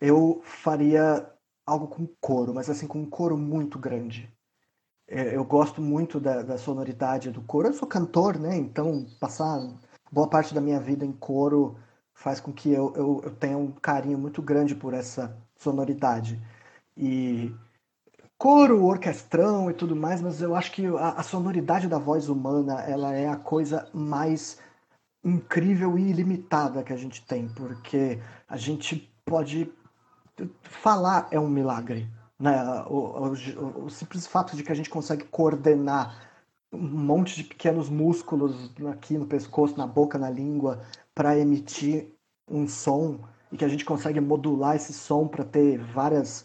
eu 0.00 0.40
faria 0.44 1.26
algo 1.66 1.88
com 1.88 2.06
coro, 2.20 2.54
mas 2.54 2.70
assim, 2.70 2.86
com 2.86 3.00
um 3.00 3.10
coro 3.10 3.36
muito 3.38 3.78
grande 3.78 4.30
eu 5.08 5.44
gosto 5.44 5.80
muito 5.80 6.20
da, 6.20 6.42
da, 6.42 6.58
sonoridade 6.58 7.30
do 7.30 7.40
coro. 7.42 7.68
Eu 7.68 7.72
sou 7.72 7.88
cantor, 7.88 8.38
né? 8.38 8.56
Então, 8.56 9.06
passar 9.18 9.58
boa 10.12 10.28
parte 10.28 10.54
da 10.54 10.60
minha 10.60 10.78
vida 10.78 11.04
em 11.04 11.12
coro 11.12 11.76
faz 12.14 12.40
com 12.40 12.52
que 12.52 12.70
eu, 12.70 12.92
eu, 12.94 13.20
eu 13.24 13.30
tenha 13.30 13.56
um 13.56 13.70
carinho 13.70 14.18
muito 14.18 14.42
grande 14.42 14.74
por 14.74 14.92
essa 14.92 15.36
sonoridade. 15.56 16.40
E 16.96 17.54
coro, 18.36 18.84
orquestrão 18.84 19.70
e 19.70 19.74
tudo 19.74 19.96
mais, 19.96 20.20
mas 20.20 20.42
eu 20.42 20.54
acho 20.54 20.72
que 20.72 20.86
a, 20.86 21.10
a 21.10 21.22
sonoridade 21.22 21.88
da 21.88 21.98
voz 21.98 22.28
humana 22.28 22.82
ela 22.82 23.14
é 23.14 23.28
a 23.28 23.36
coisa 23.36 23.88
mais 23.94 24.58
incrível 25.24 25.98
e 25.98 26.10
ilimitada 26.10 26.82
que 26.82 26.92
a 26.92 26.96
gente 26.96 27.24
tem, 27.26 27.48
porque 27.48 28.20
a 28.48 28.56
gente 28.56 29.12
pode 29.24 29.72
falar 30.62 31.28
é 31.30 31.38
um 31.38 31.48
milagre. 31.48 32.08
Né? 32.38 32.62
O, 32.86 32.94
o, 32.94 33.84
o, 33.84 33.90
simples 33.90 34.26
fato 34.26 34.56
de 34.56 34.62
que 34.62 34.70
a 34.70 34.74
gente 34.74 34.90
consegue 34.90 35.24
coordenar 35.24 36.28
um 36.72 36.78
monte 36.78 37.34
de 37.34 37.44
pequenos 37.44 37.88
músculos 37.88 38.70
aqui 38.90 39.18
no 39.18 39.26
pescoço, 39.26 39.76
na 39.76 39.86
boca, 39.86 40.18
na 40.18 40.30
língua, 40.30 40.82
para 41.14 41.38
emitir 41.38 42.12
um 42.48 42.68
som 42.68 43.18
e 43.50 43.56
que 43.56 43.64
a 43.64 43.68
gente 43.68 43.84
consegue 43.84 44.20
modular 44.20 44.76
esse 44.76 44.92
som 44.92 45.26
para 45.26 45.44
ter 45.44 45.78
várias 45.78 46.44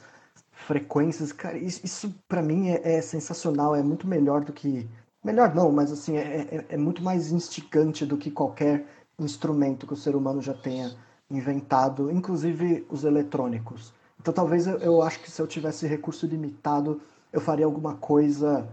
frequências, 0.52 1.32
cara, 1.32 1.58
isso, 1.58 1.82
isso 1.86 2.16
para 2.28 2.42
mim 2.42 2.70
é, 2.70 2.96
é, 2.98 3.02
sensacional, 3.02 3.76
é 3.76 3.84
muito 3.84 4.08
melhor 4.08 4.44
do 4.44 4.54
que 4.54 4.88
melhor 5.24 5.54
não, 5.54 5.72
mas 5.72 5.92
assim 5.92 6.18
é, 6.18 6.22
é, 6.22 6.66
é 6.70 6.78
muito 6.78 7.04
mais 7.04 7.32
instigante 7.32 8.06
do 8.06 8.18
que 8.18 8.32
qualquer 8.32 8.86
instrumento 9.20 9.86
que 9.86 9.94
o 9.94 9.98
ser 9.98 10.16
humano 10.16 10.42
já 10.42 10.54
tenha 10.54 10.96
inventado, 11.30 12.12
inclusive 12.12 12.86
os 12.90 13.04
eletrônicos. 13.04 13.94
Então 14.24 14.34
talvez 14.34 14.66
eu, 14.66 14.78
eu 14.78 15.02
acho 15.02 15.20
que 15.20 15.30
se 15.30 15.42
eu 15.42 15.46
tivesse 15.46 15.86
recurso 15.86 16.26
limitado, 16.26 17.02
eu 17.34 17.42
faria 17.42 17.66
alguma 17.66 17.96
coisa 17.96 18.66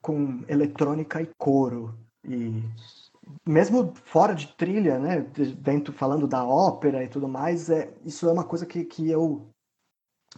com 0.00 0.42
eletrônica 0.48 1.20
e 1.20 1.28
coro. 1.36 1.94
E 2.24 2.62
mesmo 3.46 3.92
fora 4.06 4.34
de 4.34 4.46
trilha, 4.54 4.98
né, 4.98 5.20
dentro 5.58 5.92
falando 5.92 6.26
da 6.26 6.42
ópera 6.42 7.04
e 7.04 7.08
tudo 7.08 7.28
mais, 7.28 7.68
é, 7.68 7.92
isso 8.02 8.26
é 8.26 8.32
uma 8.32 8.44
coisa 8.44 8.64
que, 8.64 8.82
que 8.82 9.10
eu 9.10 9.46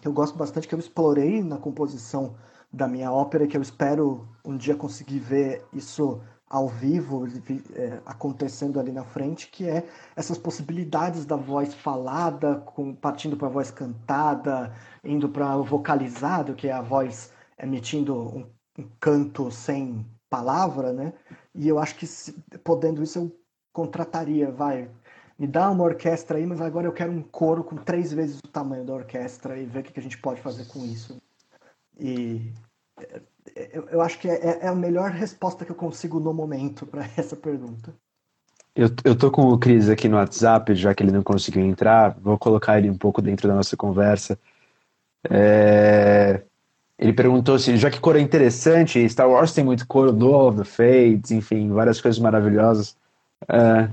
que 0.01 0.09
eu 0.09 0.13
gosto 0.13 0.37
bastante, 0.37 0.67
que 0.67 0.75
eu 0.75 0.79
explorei 0.81 1.45
na 1.45 1.57
composição 1.57 2.35
da 2.73 2.89
minha 2.89 3.13
ópera, 3.13 3.47
que 3.47 3.57
eu 3.57 3.63
espero 3.63 4.29
um 4.45 4.57
dia 4.57 4.75
conseguir 4.75 5.21
ver 5.21 5.65
isso 5.73 6.21
ao 6.51 6.67
vivo 6.67 7.29
é, 7.77 8.01
acontecendo 8.05 8.81
ali 8.81 8.91
na 8.91 9.05
frente, 9.05 9.47
que 9.47 9.69
é 9.69 9.87
essas 10.17 10.37
possibilidades 10.37 11.25
da 11.25 11.37
voz 11.37 11.73
falada, 11.73 12.57
com, 12.57 12.93
partindo 12.93 13.37
para 13.37 13.47
a 13.47 13.51
voz 13.51 13.71
cantada, 13.71 14.75
indo 15.05 15.29
para 15.29 15.57
o 15.57 15.63
vocalizado, 15.63 16.57
que 16.57 16.67
é 16.67 16.73
a 16.73 16.83
voz 16.83 17.33
emitindo 17.57 18.17
um, 18.19 18.47
um, 18.77 18.89
canto 18.99 19.49
sem 19.53 20.05
palavra, 20.29 20.93
né? 20.93 21.13
E 21.55 21.69
eu 21.69 21.79
acho 21.79 21.95
que 21.95 22.07
se, 22.07 22.33
podendo 22.65 23.01
isso 23.01 23.21
eu 23.21 23.41
contrataria, 23.73 24.51
vai, 24.51 24.91
me 25.39 25.47
dá 25.47 25.71
uma 25.71 25.85
orquestra 25.85 26.39
aí, 26.39 26.47
mas 26.47 26.61
agora 26.61 26.89
eu 26.89 26.93
quero 26.93 27.13
um 27.13 27.23
coro 27.23 27.63
com 27.63 27.77
três 27.77 28.13
vezes 28.13 28.41
o 28.41 28.49
tamanho 28.49 28.85
da 28.85 28.93
orquestra 28.93 29.57
e 29.57 29.67
ver 29.67 29.81
o 29.81 29.83
que 29.85 30.01
a 30.01 30.03
gente 30.03 30.19
pode 30.19 30.41
fazer 30.41 30.67
com 30.67 30.85
isso. 30.85 31.23
E 31.97 32.53
eu, 33.73 33.89
eu 33.91 34.01
acho 34.01 34.19
que 34.19 34.29
é, 34.29 34.61
é, 34.63 34.69
a 34.69 34.75
melhor 34.75 35.11
resposta 35.11 35.65
que 35.65 35.71
eu 35.71 35.77
consigo 35.77 36.21
no 36.21 36.33
momento 36.33 36.87
para 36.87 37.05
essa 37.17 37.37
pergunta. 37.37 37.95
Eu, 38.75 38.89
eu 39.05 39.17
tô 39.17 39.31
com 39.31 39.49
o 39.49 39.59
Cris 39.59 39.89
aqui 39.89 40.09
no 40.09 40.17
WhatsApp, 40.17 40.75
já 40.75 40.95
que 40.95 41.03
ele 41.03 41.11
não 41.11 41.23
conseguiu 41.23 41.65
entrar, 41.65 42.17
vou 42.21 42.39
colocar 42.39 42.79
ele 42.79 42.89
um 42.89 42.97
pouco 42.97 43.21
dentro 43.21 43.49
da 43.49 43.55
nossa 43.55 43.77
conversa. 43.77 44.39
É... 45.29 46.43
Ele 46.99 47.13
perguntou 47.13 47.59
se, 47.59 47.77
já 47.77 47.91
que 47.91 47.99
cor 47.99 48.15
é 48.15 48.21
interessante, 48.21 49.09
Star 49.09 49.29
Wars 49.29 49.53
tem 49.53 49.65
muito 49.65 49.87
coro, 49.87 50.13
Duel 50.13 50.49
of 50.49 50.59
the 50.59 50.65
Fates, 50.65 51.31
enfim, 51.31 51.71
várias 51.71 52.01
coisas 52.01 52.21
maravilhosas. 52.21 52.97
É... 53.49 53.89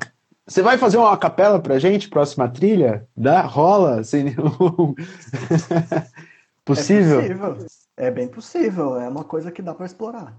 Você 0.46 0.62
vai 0.62 0.78
fazer 0.78 0.98
uma 0.98 1.18
capela 1.18 1.60
pra 1.60 1.80
gente, 1.80 2.10
próxima 2.10 2.48
trilha? 2.48 3.06
Dá? 3.16 3.42
Rola? 3.42 4.04
Sem 4.04 4.26
nenhum... 4.26 4.96
possível? 6.64 7.20
É 7.28 7.34
possível. 7.34 7.87
É 7.98 8.12
bem 8.12 8.28
possível, 8.28 9.00
é 9.00 9.10
uma 9.10 9.24
coisa 9.24 9.52
que 9.52 9.62
dá 9.62 9.74
para 9.74 9.88
explorar. 9.88 10.38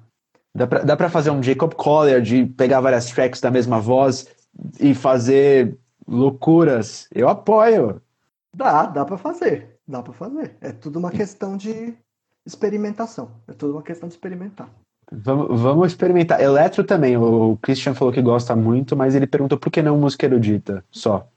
Dá 0.55 0.67
pra, 0.67 0.83
dá 0.85 0.97
pra 0.97 1.11
fazer 1.11 1.31
um 1.31 1.43
Jacob 1.43 1.75
Collier 1.75 2.23
de 2.23 2.47
pegar 2.47 2.81
várias 2.81 3.11
tracks 3.11 3.41
da 3.41 3.51
mesma 3.51 3.81
voz 3.81 4.29
e 4.79 4.95
fazer 4.95 5.77
loucuras. 6.07 7.09
Eu 7.13 7.29
apoio. 7.29 8.01
Dá, 8.55 8.87
dá 8.87 9.05
para 9.05 9.19
fazer. 9.19 9.77
Dá 9.87 10.03
para 10.03 10.13
fazer. 10.13 10.57
É 10.61 10.73
tudo 10.73 10.99
uma 10.99 11.11
questão 11.11 11.57
de 11.57 11.95
experimentação. 12.47 13.31
É 13.49 13.53
tudo 13.53 13.73
uma 13.75 13.83
questão 13.83 14.09
de 14.09 14.15
experimentar. 14.15 14.71
Vamos, 15.11 15.61
vamos 15.61 15.89
experimentar. 15.89 16.41
Eletro 16.41 16.85
também. 16.85 17.17
O 17.17 17.59
Christian 17.61 17.95
falou 17.95 18.13
que 18.13 18.23
gosta 18.23 18.55
muito, 18.55 18.97
mas 18.97 19.15
ele 19.15 19.27
perguntou 19.27 19.59
por 19.59 19.71
que 19.71 19.83
não 19.83 19.99
música 19.99 20.27
erudita 20.27 20.85
só 20.91 21.29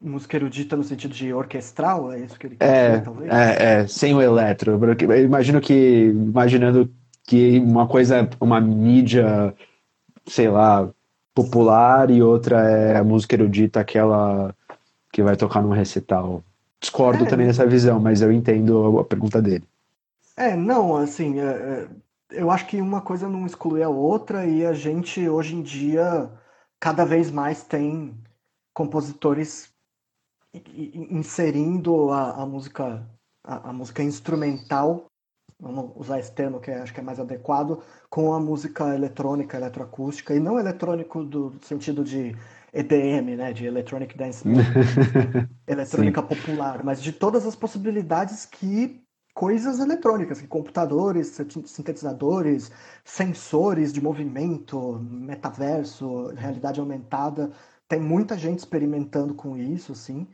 música 0.00 0.36
erudita 0.36 0.76
no 0.76 0.84
sentido 0.84 1.14
de 1.14 1.32
orquestral, 1.32 2.12
é 2.12 2.20
isso 2.20 2.38
que 2.38 2.46
ele 2.46 2.56
quer 2.56 2.66
é, 2.66 2.88
dizer, 2.90 3.04
talvez? 3.04 3.32
É, 3.32 3.80
é, 3.80 3.86
sem 3.86 4.14
o 4.14 4.22
eletro. 4.22 4.78
Eu 5.00 5.24
imagino 5.24 5.60
que, 5.60 6.06
imaginando 6.06 6.90
que 7.24 7.58
uma 7.58 7.86
coisa, 7.86 8.28
uma 8.40 8.60
mídia, 8.60 9.54
sei 10.26 10.48
lá, 10.48 10.88
popular 11.34 12.10
e 12.10 12.22
outra 12.22 12.60
é 12.68 12.96
a 12.96 13.04
música 13.04 13.34
erudita, 13.34 13.80
aquela 13.80 14.54
que 15.12 15.22
vai 15.22 15.36
tocar 15.36 15.62
num 15.62 15.70
recital. 15.70 16.42
discordo 16.80 17.24
é, 17.24 17.28
também 17.28 17.46
dessa 17.46 17.66
visão, 17.66 18.00
mas 18.00 18.22
eu 18.22 18.32
entendo 18.32 18.98
a 18.98 19.04
pergunta 19.04 19.42
dele. 19.42 19.64
É, 20.36 20.54
não, 20.54 20.96
assim, 20.96 21.40
é, 21.40 21.44
é, 21.44 21.88
eu 22.30 22.50
acho 22.50 22.66
que 22.66 22.80
uma 22.80 23.00
coisa 23.00 23.28
não 23.28 23.44
exclui 23.44 23.82
a 23.82 23.88
outra 23.88 24.46
e 24.46 24.64
a 24.64 24.72
gente 24.72 25.28
hoje 25.28 25.56
em 25.56 25.62
dia 25.62 26.30
cada 26.78 27.04
vez 27.04 27.30
mais 27.30 27.64
tem 27.64 28.14
compositores 28.72 29.72
inserindo 30.54 32.10
a, 32.10 32.42
a 32.42 32.46
música 32.46 33.06
a, 33.44 33.70
a, 33.70 33.72
música 33.72 34.02
instrumental 34.02 35.06
vamos 35.60 35.92
usar 35.96 36.18
esse 36.18 36.32
termo 36.32 36.60
que 36.60 36.70
acho 36.70 36.94
que 36.94 37.00
é 37.00 37.02
mais 37.02 37.20
adequado 37.20 37.82
com 38.08 38.32
a 38.32 38.40
música 38.40 38.94
eletrônica 38.94 39.56
eletroacústica 39.56 40.34
e 40.34 40.40
não 40.40 40.58
eletrônico 40.58 41.24
do 41.24 41.54
sentido 41.62 42.04
de 42.04 42.34
EDM, 42.72 43.36
né, 43.36 43.52
de 43.52 43.66
Electronic 43.66 44.16
Dance 44.16 44.46
Music, 44.46 44.70
eletrônica 45.66 46.20
Sim. 46.20 46.26
popular, 46.26 46.84
mas 46.84 47.02
de 47.02 47.12
todas 47.12 47.46
as 47.46 47.56
possibilidades 47.56 48.44
que 48.44 49.02
coisas 49.34 49.78
eletrônicas, 49.78 50.42
computadores, 50.42 51.38
sintetizadores, 51.64 52.72
sensores 53.04 53.92
de 53.92 54.02
movimento, 54.02 54.98
metaverso, 55.00 56.32
realidade 56.34 56.80
aumentada, 56.80 57.52
tem 57.88 58.00
muita 58.00 58.38
gente 58.38 58.60
experimentando 58.60 59.34
com 59.34 59.56
isso, 59.56 59.94
sim. 59.94 60.26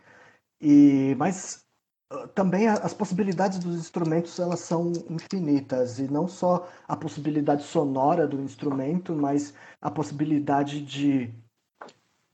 E 0.61 1.15
mas 1.19 1.65
ah, 2.11 2.29
também 2.29 2.69
as 2.69 2.95
possibilidades 2.95 3.59
dos 3.59 3.77
instrumentos 3.77 4.39
elas 4.39 4.61
são 4.61 4.93
infinitas 5.11 5.99
e 5.99 6.09
não 6.09 6.29
só 6.29 6.69
a 6.89 6.97
possibilidade 6.97 7.63
sonora 7.65 8.27
do 8.27 8.41
instrumento, 8.41 9.15
mas 9.15 9.55
a 9.81 9.91
possibilidade 9.91 10.81
de, 10.83 11.35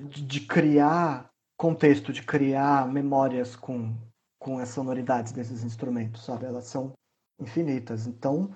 de, 0.00 0.22
de 0.26 0.40
criar 0.40 1.30
contexto, 1.56 2.12
de 2.12 2.22
criar 2.22 2.88
memórias 2.88 3.56
com 3.56 3.94
com 4.40 4.58
as 4.58 4.70
sonoridades 4.70 5.32
desses 5.32 5.62
instrumentos, 5.62 6.24
sabe? 6.24 6.46
Elas 6.46 6.64
são 6.64 6.94
infinitas. 7.38 8.06
Então, 8.06 8.50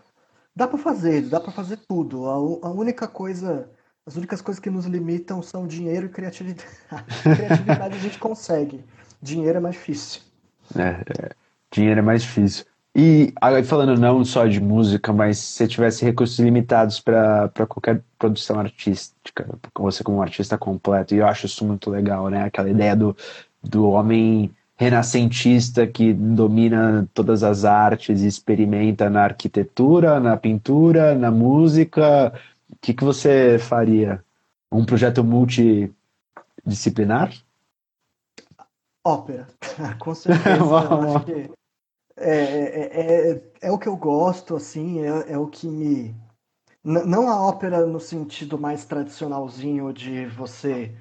dá 0.57 0.67
para 0.67 0.79
fazer, 0.79 1.29
dá 1.29 1.39
para 1.39 1.53
fazer 1.53 1.77
tudo. 1.87 2.27
A, 2.27 2.35
a, 2.67 2.71
única 2.71 3.07
coisa, 3.07 3.71
as 4.07 4.17
únicas 4.17 4.43
coisas 4.43 4.61
que 4.61 4.71
nos 4.71 4.85
limitam 4.85 5.43
são 5.43 5.67
dinheiro 5.67 6.07
e 6.07 6.09
criatividade. 6.09 6.69
criatividade 7.23 7.97
a 7.97 8.01
gente 8.01 8.19
consegue. 8.19 8.85
Dinheiro 9.21 9.59
é 9.59 9.61
mais 9.61 9.75
difícil. 9.75 10.21
É, 10.77 11.03
é, 11.23 11.31
dinheiro 11.71 12.01
é 12.01 12.03
mais 12.03 12.23
difícil. 12.23 12.67
E 12.97 13.35
falando 13.65 13.99
não 13.99 14.25
só 14.25 14.47
de 14.47 14.61
música, 14.61 15.13
mas 15.13 15.39
se 15.39 15.55
você 15.55 15.67
tivesse 15.67 16.05
recursos 16.05 16.39
limitados 16.39 17.01
para 17.01 17.51
qualquer 17.67 18.01
produção 18.17 18.61
artística, 18.61 19.49
você 19.75 20.05
como 20.05 20.19
um 20.19 20.23
artista 20.23 20.57
completo, 20.57 21.13
e 21.13 21.19
eu 21.19 21.27
acho 21.27 21.47
isso 21.47 21.65
muito 21.65 21.91
legal, 21.91 22.29
né? 22.29 22.45
Aquela 22.45 22.71
ideia 22.71 22.95
do, 22.95 23.17
do 23.61 23.89
homem 23.91 24.55
renascentista 24.77 25.87
que 25.89 26.13
domina 26.13 27.09
todas 27.13 27.43
as 27.43 27.65
artes 27.65 28.23
e 28.23 28.29
experimenta 28.29 29.11
na 29.11 29.25
arquitetura, 29.25 30.21
na 30.21 30.37
pintura, 30.37 31.17
na 31.17 31.33
música, 31.33 32.33
que, 32.85 32.93
que 32.93 33.03
você 33.03 33.59
faria? 33.59 34.23
Um 34.71 34.85
projeto 34.85 35.25
multidisciplinar? 35.25 37.33
Ópera, 39.03 39.47
com 39.99 40.15
certeza. 40.15 40.77
acho 40.77 41.25
que 41.25 41.51
é, 42.17 42.31
é, 42.31 43.31
é, 43.31 43.43
é, 43.63 43.73
o 43.73 43.79
que 43.79 43.89
eu 43.89 43.97
gosto, 43.97 44.55
assim, 44.55 45.01
é, 45.01 45.33
é 45.33 45.39
o 45.39 45.47
que 45.47 45.67
me. 45.67 46.15
N 46.85 47.07
não 47.07 47.31
a 47.31 47.41
ópera 47.41 47.87
no 47.87 47.99
sentido 47.99 48.59
mais 48.59 48.85
tradicionalzinho 48.85 49.91
de 49.93 50.27
você 50.27 50.95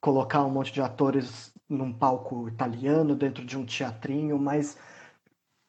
colocar 0.00 0.42
um 0.44 0.50
monte 0.50 0.72
de 0.72 0.80
atores 0.80 1.52
num 1.68 1.92
palco 1.92 2.48
italiano, 2.48 3.14
dentro 3.14 3.44
de 3.44 3.58
um 3.58 3.66
teatrinho, 3.66 4.38
mas, 4.38 4.78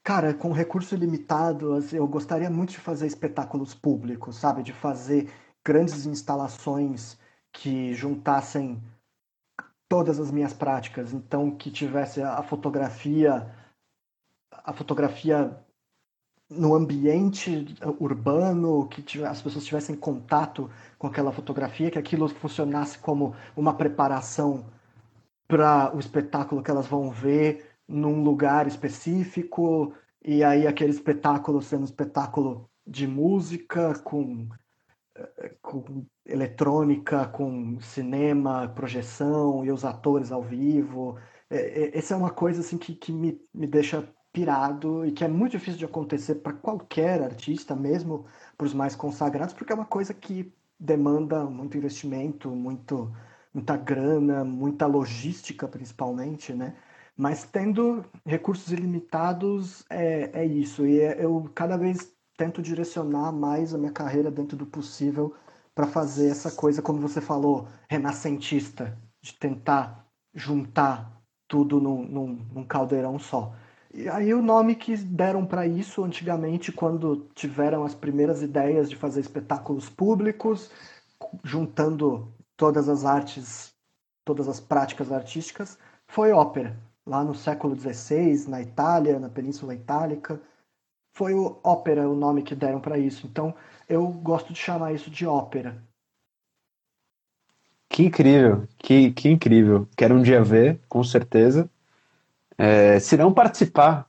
cara, 0.03 0.34
com 0.34 0.53
recurso 0.53 0.95
ilimitado, 0.95 1.74
assim, 1.74 1.97
eu 1.97 2.07
gostaria 2.07 2.49
muito 2.49 2.72
de 2.72 2.80
fazer 2.80 3.07
espetáculos 3.07 3.76
públicos, 3.76 4.38
sabe? 4.38 4.64
De 4.64 4.72
fazer 4.72 5.30
grandes 5.66 6.05
instalações 6.05 7.18
que 7.51 7.93
juntassem 7.93 8.82
todas 9.88 10.20
as 10.20 10.32
minhas 10.32 10.53
práticas, 10.53 11.14
então 11.14 11.51
que 11.51 11.72
tivesse 11.72 12.22
a 12.22 12.43
fotografia 12.43 13.55
a 14.51 14.74
fotografia 14.74 15.57
no 16.49 16.74
ambiente 16.74 17.76
urbano, 17.99 18.88
que 18.88 19.24
as 19.24 19.41
pessoas 19.41 19.66
tivessem 19.66 19.95
contato 19.95 20.70
com 20.97 21.07
aquela 21.07 21.32
fotografia, 21.32 21.91
que 21.91 21.99
aquilo 21.99 22.28
funcionasse 22.28 22.97
como 22.97 23.36
uma 23.55 23.74
preparação 23.74 24.66
para 25.47 25.95
o 25.95 25.99
espetáculo 25.99 26.64
que 26.64 26.72
elas 26.72 26.88
vão 26.88 27.10
ver 27.12 27.70
num 27.88 28.24
lugar 28.24 28.68
específico, 28.68 29.93
e 30.24 30.43
aí 30.43 30.68
aquele 30.68 30.91
espetáculo 30.91 31.62
sendo 31.62 31.82
um 31.82 31.86
espetáculo 31.86 32.70
de 32.86 33.07
música, 33.07 33.93
com, 33.99 34.47
com 35.61 36.05
eletrônica, 36.26 37.28
com 37.28 37.80
cinema, 37.82 38.67
projeção 38.70 39.65
e 39.65 39.72
os 39.72 39.86
atores 39.86 40.32
ao 40.32 40.43
vivo. 40.43 41.17
Essa 41.49 42.13
é 42.13 42.17
uma 42.17 42.32
coisa 42.32 42.61
assim 42.61 42.78
que, 42.78 42.95
que 42.95 43.11
me, 43.11 43.39
me 43.53 43.67
deixa 43.67 44.07
pirado 44.32 45.05
e 45.05 45.11
que 45.11 45.24
é 45.24 45.28
muito 45.28 45.53
difícil 45.53 45.80
de 45.80 45.86
acontecer 45.86 46.36
para 46.36 46.53
qualquer 46.53 47.22
artista, 47.22 47.76
mesmo 47.76 48.26
para 48.57 48.67
os 48.67 48.74
mais 48.74 48.95
consagrados, 48.95 49.53
porque 49.53 49.74
é 49.74 49.76
uma 49.76 49.86
coisa 49.86 50.13
que 50.13 50.53
demanda 50.80 51.45
muito 51.45 51.78
investimento, 51.78 52.49
muito 52.51 53.11
muita 53.53 53.76
grana, 53.76 54.43
muita 54.43 54.86
logística 54.86 55.67
principalmente, 55.67 56.53
né? 56.53 56.76
Mas 57.17 57.43
tendo 57.43 58.05
recursos 58.26 58.72
ilimitados 58.72 59.84
é, 59.89 60.41
é 60.41 60.45
isso. 60.45 60.86
E 60.86 60.99
é, 61.01 61.24
eu 61.24 61.49
cada 61.53 61.78
vez 61.78 62.15
tento 62.40 62.62
direcionar 62.62 63.34
mais 63.34 63.74
a 63.74 63.78
minha 63.78 63.92
carreira 63.92 64.32
dentro 64.32 64.56
do 64.56 64.66
possível 64.66 65.36
para 65.76 65.86
fazer 65.86 66.30
essa 66.30 66.50
coisa, 66.50 66.82
como 66.82 67.02
você 67.02 67.20
falou, 67.20 67.68
renascentista, 67.90 68.98
de 69.22 69.34
tentar 69.34 70.08
juntar 70.34 71.22
tudo 71.50 71.82
num, 71.82 72.02
num, 72.08 72.48
num 72.54 72.64
caldeirão 72.64 73.20
só. 73.20 73.54
E 73.94 74.08
aí 74.08 74.34
o 74.34 74.42
nome 74.42 74.76
que 74.76 74.96
deram 74.96 75.46
para 75.46 75.68
isso 75.68 76.02
antigamente, 76.02 76.72
quando 76.72 77.28
tiveram 77.36 77.84
as 77.84 77.94
primeiras 77.94 78.42
ideias 78.42 78.90
de 78.90 78.96
fazer 78.96 79.20
espetáculos 79.20 79.90
públicos, 79.90 80.72
juntando 81.44 82.34
todas 82.56 82.88
as 82.88 83.03
artes, 83.03 83.74
todas 84.24 84.48
as 84.48 84.61
práticas 84.61 85.11
artísticas, 85.11 85.78
foi 86.07 86.32
ópera. 86.32 86.80
Lá 87.06 87.22
no 87.22 87.36
século 87.36 87.76
XVI, 87.76 88.48
na 88.48 88.61
Itália, 88.61 89.20
na 89.20 89.28
Península 89.28 89.76
Itálica, 89.76 90.40
foi 91.14 91.34
o 91.34 91.60
ópera 91.64 92.10
o 92.10 92.15
nome 92.15 92.44
que 92.44 92.56
deram 92.56 92.80
para 92.80 92.98
isso. 92.98 93.27
Então, 93.27 93.53
eu 93.88 94.07
gosto 94.07 94.53
de 94.53 94.60
chamar 94.60 94.94
isso 94.94 95.10
de 95.10 95.26
ópera. 95.26 95.84
Que 97.90 98.06
incrível, 98.06 98.68
que, 98.77 99.11
que 99.11 99.30
incrível. 99.30 99.88
Quero 99.98 100.15
um 100.15 100.22
dia 100.22 100.44
ver, 100.44 100.80
com 100.88 101.03
certeza. 101.03 101.69
É, 102.57 102.99
se 102.99 103.18
não 103.18 103.34
participar, 103.34 104.07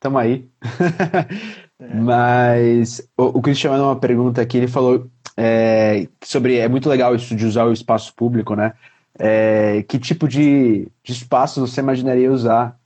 tamo 0.00 0.18
aí. 0.18 0.48
É. 1.80 1.94
Mas 1.94 3.08
o, 3.16 3.38
o 3.38 3.40
Christian 3.42 3.70
mandou 3.70 3.86
uma 3.86 4.00
pergunta 4.00 4.42
aqui, 4.42 4.56
ele 4.56 4.66
falou 4.66 5.08
é, 5.36 6.08
sobre 6.24 6.56
é 6.56 6.68
muito 6.68 6.88
legal 6.88 7.14
isso 7.14 7.36
de 7.36 7.46
usar 7.46 7.64
o 7.66 7.72
espaço 7.72 8.12
público, 8.14 8.56
né? 8.56 8.72
É, 9.18 9.82
que 9.84 9.98
tipo 9.98 10.26
de, 10.26 10.88
de 11.02 11.12
espaço 11.12 11.60
você 11.60 11.80
imaginaria 11.80 12.32
usar? 12.32 12.77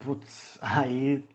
Putz, 0.00 0.58
aí 0.62 1.28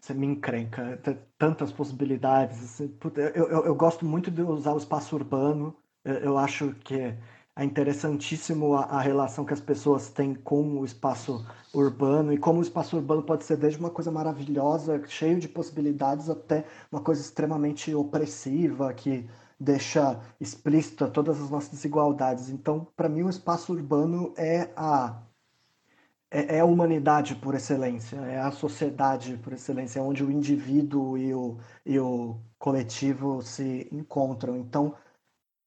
você 0.00 0.14
me 0.14 0.26
encrenca. 0.26 0.96
Tem 1.02 1.18
tantas 1.36 1.72
possibilidades. 1.72 2.80
Putz, 3.00 3.18
eu, 3.18 3.48
eu, 3.48 3.64
eu, 3.66 3.74
gosto 3.74 4.06
muito 4.06 4.30
de 4.30 4.42
usar 4.42 4.72
o 4.74 4.78
espaço 4.78 5.16
urbano. 5.16 5.76
Eu, 6.04 6.14
eu 6.14 6.38
acho 6.38 6.72
que 6.84 6.94
é 7.56 7.64
interessantíssimo 7.64 8.74
a, 8.74 8.84
a, 8.84 9.00
relação 9.00 9.44
que 9.44 9.52
as 9.52 9.60
pessoas 9.60 10.08
têm 10.10 10.34
com 10.34 10.78
o 10.78 10.84
espaço 10.84 11.44
urbano 11.74 12.32
e 12.32 12.38
como 12.38 12.60
o 12.60 12.62
espaço 12.62 12.96
urbano 12.96 13.22
pode 13.24 13.44
ser 13.44 13.56
desde 13.56 13.80
uma 13.80 13.90
coisa 13.90 14.10
maravilhosa, 14.10 15.02
cheio 15.08 15.40
de 15.40 15.48
possibilidades, 15.48 16.30
até 16.30 16.64
uma 16.92 17.00
coisa 17.00 17.20
extremamente 17.20 17.92
opressiva 17.94 18.92
que 18.94 19.28
deixa 19.58 20.20
explícita 20.40 21.08
todas 21.08 21.40
as 21.42 21.50
nossas 21.50 21.70
desigualdades. 21.70 22.50
Então, 22.50 22.86
para 22.96 23.08
mim, 23.08 23.22
o 23.22 23.30
espaço 23.30 23.72
urbano 23.72 24.32
é 24.36 24.70
a 24.76 25.25
é, 26.30 26.56
é, 26.56 26.60
a 26.60 26.64
humanidade 26.64 27.34
por 27.36 27.54
excelência, 27.54 28.16
é 28.16 28.40
a 28.40 28.50
sociedade 28.50 29.36
por 29.38 29.52
excelência, 29.52 30.00
é 30.00 30.02
onde 30.02 30.24
o 30.24 30.30
indivíduo 30.30 31.16
e 31.16 31.34
o, 31.34 31.58
e 31.84 31.98
o 31.98 32.40
coletivo 32.58 33.42
se 33.42 33.88
encontram. 33.92 34.56
Então, 34.56 34.94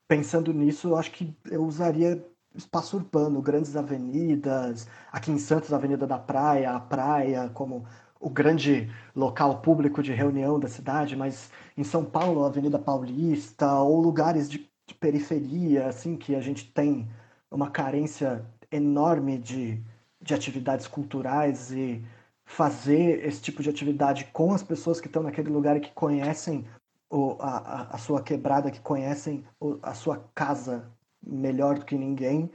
pensando 0.07 0.53
nisso, 0.53 0.89
eu 0.89 0.97
acho 0.97 1.11
que 1.11 1.35
eu 1.49 1.63
usaria 1.63 2.25
espaço 2.55 2.97
urbano, 2.97 3.41
grandes 3.41 3.75
avenidas, 3.75 4.87
aqui 5.11 5.31
em 5.31 5.37
Santos, 5.37 5.71
a 5.71 5.77
Avenida 5.77 6.05
da 6.07 6.17
Praia, 6.17 6.71
a 6.71 6.79
praia 6.79 7.49
como 7.49 7.85
o 8.19 8.29
grande 8.29 8.91
local 9.15 9.61
público 9.61 10.03
de 10.03 10.13
reunião 10.13 10.59
da 10.59 10.67
cidade, 10.67 11.15
mas 11.15 11.51
em 11.77 11.83
São 11.83 12.03
Paulo, 12.03 12.43
a 12.43 12.47
Avenida 12.47 12.77
Paulista, 12.77 13.75
ou 13.75 14.01
lugares 14.01 14.49
de, 14.49 14.69
de 14.85 14.93
periferia, 14.95 15.87
assim, 15.87 16.17
que 16.17 16.35
a 16.35 16.41
gente 16.41 16.71
tem 16.73 17.07
uma 17.49 17.69
carência 17.71 18.45
enorme 18.71 19.37
de, 19.37 19.81
de 20.21 20.33
atividades 20.33 20.87
culturais 20.87 21.71
e 21.71 22.03
fazer 22.45 23.25
esse 23.25 23.41
tipo 23.41 23.61
de 23.61 23.69
atividade 23.69 24.25
com 24.33 24.53
as 24.53 24.63
pessoas 24.63 24.99
que 24.99 25.07
estão 25.07 25.23
naquele 25.23 25.49
lugar 25.49 25.77
e 25.77 25.81
que 25.81 25.91
conhecem 25.91 26.65
o, 27.09 27.35
a, 27.39 27.95
a 27.95 27.97
sua 27.97 28.21
quebrada, 28.21 28.71
que 28.71 28.79
conhecem 28.79 29.45
o, 29.59 29.77
a 29.81 29.93
sua 29.93 30.23
casa 30.33 30.91
melhor 31.21 31.79
do 31.79 31.85
que 31.85 31.95
ninguém, 31.95 32.49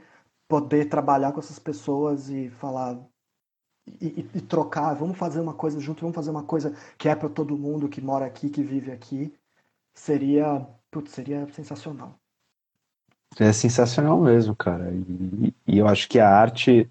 poder 0.47 0.89
trabalhar 0.89 1.31
com 1.31 1.39
essas 1.39 1.59
pessoas 1.59 2.29
e 2.29 2.49
falar 2.49 2.97
e, 4.01 4.07
e, 4.07 4.29
e 4.35 4.41
trocar, 4.41 4.93
vamos 4.93 5.17
fazer 5.17 5.39
uma 5.39 5.53
coisa 5.53 5.79
junto, 5.79 6.01
vamos 6.01 6.15
fazer 6.15 6.31
uma 6.31 6.43
coisa 6.43 6.75
que 6.97 7.07
é 7.07 7.15
para 7.15 7.29
todo 7.29 7.57
mundo 7.57 7.89
que 7.89 8.01
mora 8.01 8.25
aqui, 8.25 8.49
que 8.49 8.63
vive 8.63 8.91
aqui, 8.91 9.33
seria, 9.93 10.65
putz, 10.91 11.11
seria 11.11 11.47
sensacional. 11.53 12.19
É 13.39 13.51
sensacional 13.51 14.19
mesmo, 14.19 14.55
cara. 14.55 14.91
E, 14.91 15.53
e, 15.67 15.77
eu 15.77 15.87
acho 15.87 16.07
que 16.07 16.19
a 16.19 16.29
arte, 16.29 16.89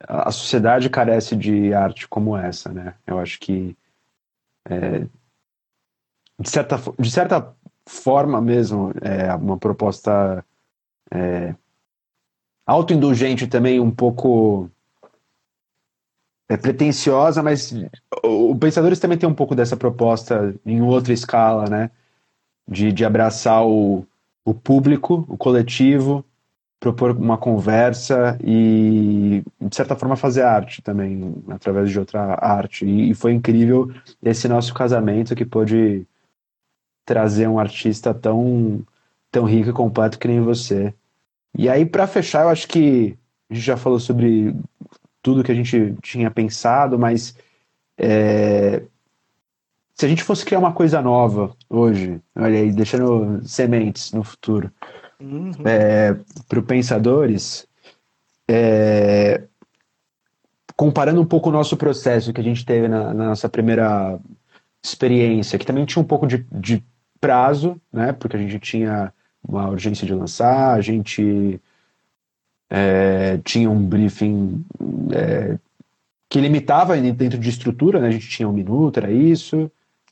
a 0.00 0.30
sociedade 0.30 0.90
carece 0.90 1.36
de 1.36 1.72
arte 1.72 2.08
como 2.08 2.36
essa, 2.36 2.72
né? 2.72 2.94
Eu 3.06 3.18
acho 3.18 3.38
que 3.38 3.76
é, 4.68 5.06
de 6.38 6.50
certa 6.50 6.76
de 6.98 7.10
certa 7.10 7.54
forma 7.86 8.40
mesmo 8.40 8.92
é 9.02 9.34
uma 9.34 9.58
proposta 9.58 10.44
é, 11.10 11.54
autoindulgente 12.66 13.46
também 13.46 13.78
um 13.78 13.90
pouco 13.90 14.70
é 16.48 16.56
pretensiosa, 16.56 17.42
mas 17.42 17.74
o 18.22 18.54
Pensadores 18.56 19.00
também 19.00 19.16
tem 19.16 19.28
um 19.28 19.34
pouco 19.34 19.54
dessa 19.54 19.76
proposta 19.76 20.54
em 20.64 20.82
outra 20.82 21.12
escala, 21.12 21.68
né? 21.68 21.90
De, 22.68 22.92
de 22.92 23.04
abraçar 23.04 23.66
o, 23.66 24.06
o 24.44 24.54
público, 24.54 25.26
o 25.28 25.36
coletivo, 25.36 26.24
propor 26.84 27.12
uma 27.12 27.38
conversa 27.38 28.38
e, 28.44 29.42
de 29.58 29.74
certa 29.74 29.96
forma, 29.96 30.16
fazer 30.16 30.42
arte 30.42 30.82
também, 30.82 31.34
através 31.48 31.90
de 31.90 31.98
outra 31.98 32.36
arte. 32.38 32.84
E, 32.84 33.10
e 33.10 33.14
foi 33.14 33.32
incrível 33.32 33.90
esse 34.22 34.46
nosso 34.48 34.74
casamento 34.74 35.34
que 35.34 35.46
pôde 35.46 36.06
trazer 37.06 37.48
um 37.48 37.58
artista 37.58 38.12
tão, 38.12 38.84
tão 39.32 39.44
rico 39.44 39.70
e 39.70 39.72
completo 39.72 40.18
que 40.18 40.28
nem 40.28 40.42
você. 40.42 40.92
E 41.56 41.70
aí, 41.70 41.86
para 41.86 42.06
fechar, 42.06 42.42
eu 42.42 42.50
acho 42.50 42.68
que 42.68 43.16
a 43.48 43.54
gente 43.54 43.64
já 43.64 43.78
falou 43.78 43.98
sobre 43.98 44.54
tudo 45.22 45.42
que 45.42 45.52
a 45.52 45.54
gente 45.54 45.96
tinha 46.02 46.30
pensado, 46.30 46.98
mas 46.98 47.34
é, 47.96 48.82
se 49.94 50.04
a 50.04 50.08
gente 50.08 50.22
fosse 50.22 50.44
criar 50.44 50.58
uma 50.58 50.72
coisa 50.72 51.00
nova 51.00 51.56
hoje, 51.70 52.20
olha 52.36 52.58
aí, 52.58 52.70
deixando 52.70 53.40
sementes 53.48 54.12
no 54.12 54.22
futuro, 54.22 54.70
uhum. 55.20 55.52
é, 55.64 56.14
para 56.48 56.58
os 56.58 56.64
pensadores, 56.66 57.66
é, 58.48 59.42
comparando 60.76 61.20
um 61.20 61.26
pouco 61.26 61.48
o 61.48 61.52
nosso 61.52 61.76
processo 61.76 62.32
que 62.32 62.40
a 62.40 62.44
gente 62.44 62.64
teve 62.64 62.88
na, 62.88 63.14
na 63.14 63.26
nossa 63.28 63.48
primeira 63.48 64.18
experiência, 64.82 65.58
que 65.58 65.66
também 65.66 65.84
tinha 65.84 66.02
um 66.02 66.06
pouco 66.06 66.26
de, 66.26 66.46
de 66.52 66.84
prazo, 67.20 67.80
né, 67.92 68.12
porque 68.12 68.36
a 68.36 68.40
gente 68.40 68.58
tinha 68.58 69.12
uma 69.46 69.68
urgência 69.68 70.06
de 70.06 70.14
lançar, 70.14 70.74
a 70.74 70.80
gente 70.80 71.60
é, 72.70 73.38
tinha 73.44 73.70
um 73.70 73.86
briefing 73.86 74.64
é, 75.12 75.58
que 76.28 76.40
limitava 76.40 76.96
dentro 76.96 77.38
de 77.38 77.48
estrutura, 77.48 78.00
né? 78.00 78.08
A 78.08 78.10
gente 78.10 78.28
tinha 78.28 78.48
um 78.48 78.52
minuto, 78.52 78.98
era 78.98 79.10
isso. 79.10 79.70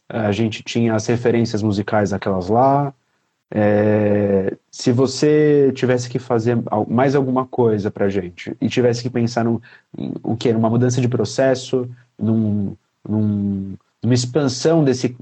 A 0.08 0.30
gente 0.30 0.62
tinha 0.62 0.94
as 0.94 1.06
referências 1.06 1.62
musicais 1.62 2.12
aquelas 2.12 2.48
lá. 2.48 2.94
É, 3.54 4.56
se 4.70 4.90
você 4.92 5.70
tivesse 5.74 6.08
que 6.08 6.18
fazer 6.18 6.56
mais 6.88 7.14
alguma 7.14 7.46
coisa 7.46 7.90
pra 7.90 8.08
gente 8.08 8.56
e 8.58 8.66
tivesse 8.66 9.02
que 9.02 9.10
pensar 9.10 9.44
no, 9.44 9.60
o 10.22 10.34
que 10.34 10.50
numa 10.54 10.70
mudança 10.70 11.02
de 11.02 11.08
processo, 11.08 11.86
num, 12.18 12.74
num, 13.06 13.74
numa 14.02 14.14
expansão 14.14 14.82
desse 14.82 15.14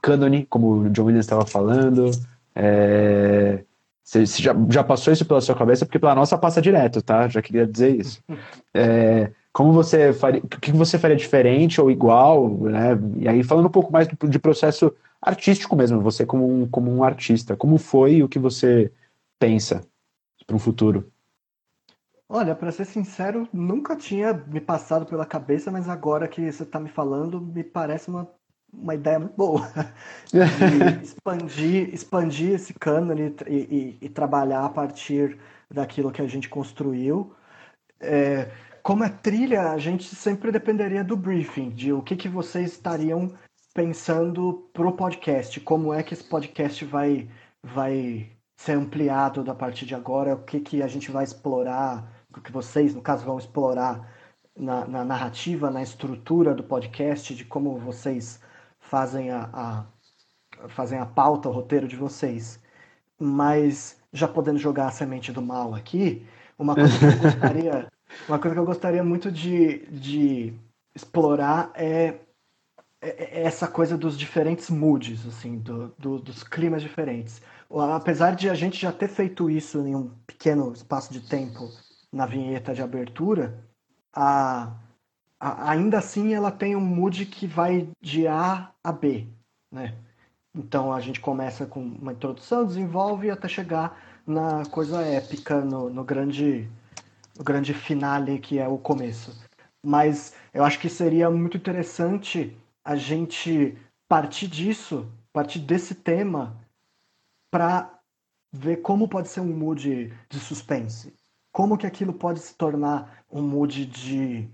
cânone, 0.00 0.46
como 0.48 0.82
o 0.82 0.90
John 0.90 1.06
Williams 1.06 1.26
estava 1.26 1.44
falando, 1.44 2.12
é, 2.54 3.64
você 4.04 4.24
já, 4.24 4.54
já 4.70 4.84
passou 4.84 5.12
isso 5.12 5.24
pela 5.24 5.40
sua 5.40 5.56
cabeça, 5.56 5.84
porque 5.84 5.98
pela 5.98 6.14
nossa 6.14 6.38
passa 6.38 6.62
direto, 6.62 7.02
tá? 7.02 7.26
Já 7.26 7.42
queria 7.42 7.66
dizer 7.66 7.96
isso. 7.96 8.22
É, 8.76 9.30
como 9.52 9.72
você 9.72 10.12
faria, 10.12 10.40
o 10.42 10.48
que 10.48 10.72
você 10.72 10.98
faria 10.98 11.16
diferente 11.16 11.80
ou 11.80 11.88
igual, 11.88 12.50
né? 12.58 12.98
E 13.18 13.28
aí 13.28 13.44
falando 13.44 13.66
um 13.66 13.70
pouco 13.70 13.92
mais 13.92 14.08
de 14.08 14.38
processo 14.40 14.92
artístico 15.24 15.74
mesmo, 15.74 16.00
você 16.00 16.26
como 16.26 16.46
um, 16.46 16.68
como 16.68 16.94
um 16.94 17.02
artista, 17.02 17.56
como 17.56 17.78
foi 17.78 18.16
e 18.16 18.22
o 18.22 18.28
que 18.28 18.38
você 18.38 18.92
pensa 19.38 19.86
para 20.46 20.54
um 20.54 20.58
futuro? 20.58 21.10
Olha, 22.28 22.54
para 22.54 22.72
ser 22.72 22.84
sincero, 22.84 23.48
nunca 23.52 23.96
tinha 23.96 24.32
me 24.34 24.60
passado 24.60 25.06
pela 25.06 25.24
cabeça, 25.24 25.70
mas 25.70 25.88
agora 25.88 26.28
que 26.28 26.50
você 26.50 26.62
está 26.62 26.78
me 26.78 26.88
falando, 26.88 27.40
me 27.40 27.64
parece 27.64 28.08
uma 28.08 28.28
uma 28.76 28.94
ideia 28.94 29.18
muito 29.18 29.36
boa 29.36 29.70
expandir, 31.02 31.94
expandir 31.94 32.54
esse 32.54 32.74
cânone 32.74 33.34
e, 33.46 33.54
e, 33.54 33.98
e, 34.02 34.08
trabalhar 34.08 34.64
a 34.64 34.68
partir 34.68 35.38
daquilo 35.70 36.10
que 36.10 36.20
a 36.20 36.26
gente 36.26 36.48
construiu. 36.48 37.32
É, 38.00 38.50
como 38.82 39.04
é 39.04 39.08
trilha, 39.08 39.70
a 39.70 39.78
gente 39.78 40.14
sempre 40.14 40.52
dependeria 40.52 41.04
do 41.04 41.16
briefing, 41.16 41.70
de 41.70 41.92
o 41.92 42.02
que, 42.02 42.16
que 42.16 42.28
vocês 42.28 42.72
estariam 42.72 43.32
pensando 43.74 44.70
para 44.72 44.86
o 44.86 44.92
podcast, 44.92 45.60
como 45.60 45.92
é 45.92 46.02
que 46.02 46.14
esse 46.14 46.22
podcast 46.22 46.84
vai, 46.84 47.28
vai 47.60 48.30
ser 48.56 48.72
ampliado 48.72 49.50
a 49.50 49.54
partir 49.54 49.84
de 49.84 49.96
agora, 49.96 50.34
o 50.34 50.44
que, 50.44 50.60
que 50.60 50.80
a 50.80 50.86
gente 50.86 51.10
vai 51.10 51.24
explorar, 51.24 52.08
o 52.34 52.40
que 52.40 52.52
vocês, 52.52 52.94
no 52.94 53.02
caso, 53.02 53.24
vão 53.24 53.36
explorar 53.36 54.08
na, 54.56 54.86
na 54.86 55.04
narrativa, 55.04 55.70
na 55.70 55.82
estrutura 55.82 56.54
do 56.54 56.62
podcast, 56.62 57.34
de 57.34 57.44
como 57.44 57.76
vocês 57.76 58.40
fazem 58.78 59.30
a, 59.32 59.50
a, 59.52 60.68
fazem 60.68 61.00
a 61.00 61.06
pauta, 61.06 61.48
o 61.48 61.52
roteiro 61.52 61.88
de 61.88 61.96
vocês. 61.96 62.62
Mas 63.18 64.00
já 64.12 64.28
podendo 64.28 64.58
jogar 64.58 64.86
a 64.86 64.92
semente 64.92 65.32
do 65.32 65.42
mal 65.42 65.74
aqui, 65.74 66.24
uma 66.56 66.74
coisa 66.76 66.96
que 66.96 67.04
eu 67.04 67.18
gostaria, 67.18 67.88
uma 68.28 68.38
coisa 68.38 68.54
que 68.54 68.60
eu 68.60 68.66
gostaria 68.66 69.02
muito 69.02 69.32
de, 69.32 69.84
de 69.86 70.54
explorar 70.94 71.72
é 71.74 72.20
essa 73.04 73.68
coisa 73.68 73.96
dos 73.96 74.18
diferentes 74.18 74.70
moods, 74.70 75.26
assim, 75.26 75.58
do, 75.58 75.94
do, 75.98 76.18
dos 76.18 76.42
climas 76.42 76.82
diferentes. 76.82 77.42
Apesar 77.70 78.34
de 78.34 78.48
a 78.48 78.54
gente 78.54 78.80
já 78.80 78.92
ter 78.92 79.08
feito 79.08 79.50
isso 79.50 79.86
em 79.86 79.94
um 79.94 80.10
pequeno 80.26 80.72
espaço 80.72 81.12
de 81.12 81.20
tempo 81.20 81.70
na 82.12 82.26
vinheta 82.26 82.72
de 82.72 82.82
abertura, 82.82 83.62
a, 84.14 84.72
ainda 85.40 85.98
assim 85.98 86.34
ela 86.34 86.50
tem 86.50 86.76
um 86.76 86.80
mood 86.80 87.26
que 87.26 87.46
vai 87.46 87.88
de 88.00 88.26
A 88.26 88.70
a 88.82 88.92
B, 88.92 89.26
né? 89.70 89.94
Então 90.54 90.92
a 90.92 91.00
gente 91.00 91.20
começa 91.20 91.66
com 91.66 91.80
uma 91.80 92.12
introdução, 92.12 92.64
desenvolve 92.64 93.28
até 93.28 93.48
chegar 93.48 94.00
na 94.26 94.64
coisa 94.66 95.02
épica, 95.02 95.60
no, 95.60 95.90
no 95.90 96.04
grande 96.04 96.70
no 97.36 97.42
grande 97.42 97.74
finale 97.74 98.38
que 98.38 98.58
é 98.58 98.68
o 98.68 98.78
começo. 98.78 99.36
Mas 99.84 100.34
eu 100.54 100.64
acho 100.64 100.78
que 100.78 100.88
seria 100.88 101.28
muito 101.28 101.56
interessante 101.56 102.56
a 102.84 102.96
gente 102.96 103.76
partir 104.08 104.46
disso, 104.46 105.10
partir 105.32 105.60
desse 105.60 105.94
tema, 105.94 106.60
para 107.50 107.98
ver 108.52 108.82
como 108.82 109.08
pode 109.08 109.28
ser 109.28 109.40
um 109.40 109.56
mood 109.56 110.12
de 110.28 110.40
suspense. 110.40 111.14
Como 111.52 111.78
que 111.78 111.86
aquilo 111.86 112.12
pode 112.12 112.40
se 112.40 112.54
tornar 112.54 113.24
um 113.30 113.42
mood 113.42 113.86
de 113.86 114.48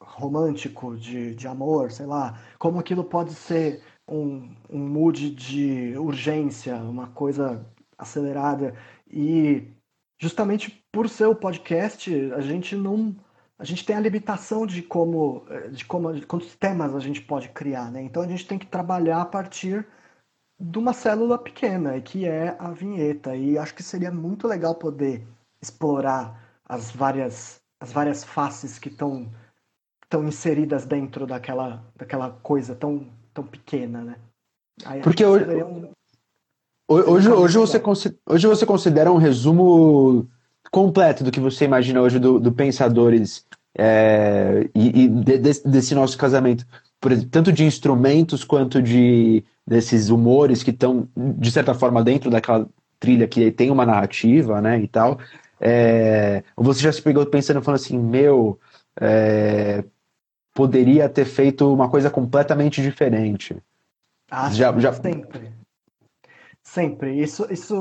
romântico, 0.00 0.96
de, 0.96 1.34
de 1.34 1.46
amor, 1.46 1.90
sei 1.90 2.06
lá, 2.06 2.40
como 2.58 2.78
aquilo 2.78 3.04
pode 3.04 3.34
ser 3.34 3.82
um, 4.08 4.54
um 4.70 4.78
mood 4.78 5.30
de 5.30 5.96
urgência, 5.98 6.76
uma 6.76 7.08
coisa 7.08 7.64
acelerada. 7.96 8.74
E 9.10 9.68
justamente 10.18 10.84
por 10.90 11.08
ser 11.08 11.26
o 11.26 11.34
podcast, 11.34 12.12
a 12.32 12.40
gente 12.40 12.74
não. 12.74 13.14
A 13.58 13.64
gente 13.64 13.84
tem 13.84 13.96
a 13.96 14.00
limitação 14.00 14.64
de 14.66 14.82
como, 14.82 15.44
de 15.72 15.84
como, 15.84 16.12
de 16.14 16.24
quantos 16.24 16.54
temas 16.54 16.94
a 16.94 17.00
gente 17.00 17.20
pode 17.20 17.48
criar, 17.48 17.90
né? 17.90 18.00
Então 18.02 18.22
a 18.22 18.28
gente 18.28 18.46
tem 18.46 18.58
que 18.58 18.66
trabalhar 18.66 19.20
a 19.20 19.26
partir 19.26 19.84
de 20.60 20.78
uma 20.78 20.92
célula 20.92 21.36
pequena, 21.36 22.00
que 22.00 22.24
é 22.24 22.56
a 22.58 22.70
vinheta. 22.70 23.34
E 23.34 23.58
acho 23.58 23.74
que 23.74 23.82
seria 23.82 24.12
muito 24.12 24.46
legal 24.46 24.76
poder 24.76 25.26
explorar 25.60 26.60
as 26.64 26.90
várias, 26.90 27.60
as 27.80 27.90
várias 27.90 28.22
faces 28.22 28.78
que 28.78 28.88
estão 28.88 29.28
estão 30.08 30.26
inseridas 30.26 30.86
dentro 30.86 31.26
daquela, 31.26 31.84
daquela 31.94 32.30
coisa 32.30 32.74
tão, 32.74 33.06
tão 33.34 33.44
pequena, 33.44 34.02
né? 34.02 34.18
Aí, 34.84 35.02
Porque 35.02 35.24
hoje, 35.24 35.44
um... 35.62 35.90
hoje, 36.88 37.30
hoje, 37.30 37.58
você, 37.58 38.18
hoje 38.26 38.46
você 38.46 38.64
considera 38.64 39.12
um 39.12 39.18
resumo 39.18 40.26
completo 40.70 41.24
do 41.24 41.30
que 41.30 41.40
você 41.40 41.64
imagina 41.64 42.00
hoje 42.00 42.18
do, 42.18 42.38
do 42.38 42.52
Pensadores 42.52 43.46
é, 43.76 44.68
e, 44.74 45.04
e 45.04 45.08
de, 45.08 45.38
desse 45.38 45.94
nosso 45.94 46.16
casamento, 46.18 46.66
por, 47.00 47.12
tanto 47.26 47.52
de 47.52 47.64
instrumentos 47.64 48.44
quanto 48.44 48.82
de 48.82 49.44
desses 49.66 50.08
humores 50.08 50.62
que 50.62 50.70
estão, 50.70 51.06
de 51.14 51.50
certa 51.50 51.74
forma, 51.74 52.02
dentro 52.02 52.30
daquela 52.30 52.66
trilha 52.98 53.28
que 53.28 53.50
tem 53.50 53.70
uma 53.70 53.84
narrativa, 53.84 54.60
né, 54.60 54.80
e 54.80 54.88
tal. 54.88 55.18
É, 55.60 56.42
você 56.56 56.80
já 56.80 56.92
se 56.92 57.02
pegou 57.02 57.24
pensando, 57.26 57.62
falando 57.62 57.80
assim, 57.80 57.98
meu, 57.98 58.58
é, 59.00 59.84
poderia 60.54 61.08
ter 61.08 61.24
feito 61.24 61.72
uma 61.72 61.88
coisa 61.88 62.10
completamente 62.10 62.80
diferente? 62.82 63.56
Ah, 64.30 64.50
já, 64.50 64.76
já... 64.78 64.92
sempre. 64.92 65.57
Sempre. 66.68 67.18
Isso, 67.18 67.46
isso, 67.50 67.74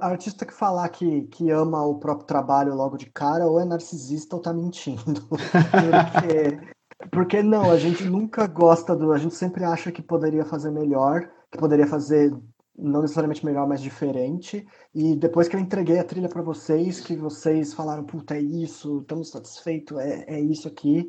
artista 0.00 0.44
que 0.44 0.52
falar 0.52 0.88
que, 0.88 1.22
que 1.28 1.50
ama 1.50 1.86
o 1.86 2.00
próprio 2.00 2.26
trabalho 2.26 2.74
logo 2.74 2.96
de 2.96 3.06
cara, 3.06 3.46
ou 3.46 3.60
é 3.60 3.64
narcisista 3.64 4.34
ou 4.34 4.42
tá 4.42 4.52
mentindo. 4.52 5.22
Porque, 5.30 6.76
porque 7.12 7.42
não, 7.44 7.70
a 7.70 7.78
gente 7.78 8.02
nunca 8.04 8.48
gosta 8.48 8.96
do. 8.96 9.12
A 9.12 9.18
gente 9.18 9.36
sempre 9.36 9.62
acha 9.62 9.92
que 9.92 10.02
poderia 10.02 10.44
fazer 10.44 10.72
melhor, 10.72 11.30
que 11.50 11.56
poderia 11.58 11.86
fazer 11.86 12.36
não 12.76 13.02
necessariamente 13.02 13.46
melhor, 13.46 13.68
mas 13.68 13.80
diferente. 13.80 14.66
E 14.92 15.14
depois 15.14 15.46
que 15.46 15.54
eu 15.54 15.60
entreguei 15.60 16.00
a 16.00 16.04
trilha 16.04 16.28
para 16.28 16.42
vocês, 16.42 17.00
que 17.00 17.14
vocês 17.14 17.72
falaram, 17.72 18.02
puta, 18.02 18.36
é 18.36 18.40
isso, 18.40 18.98
estamos 19.00 19.30
satisfeitos, 19.30 19.96
é, 19.96 20.24
é 20.26 20.40
isso 20.40 20.66
aqui. 20.66 21.08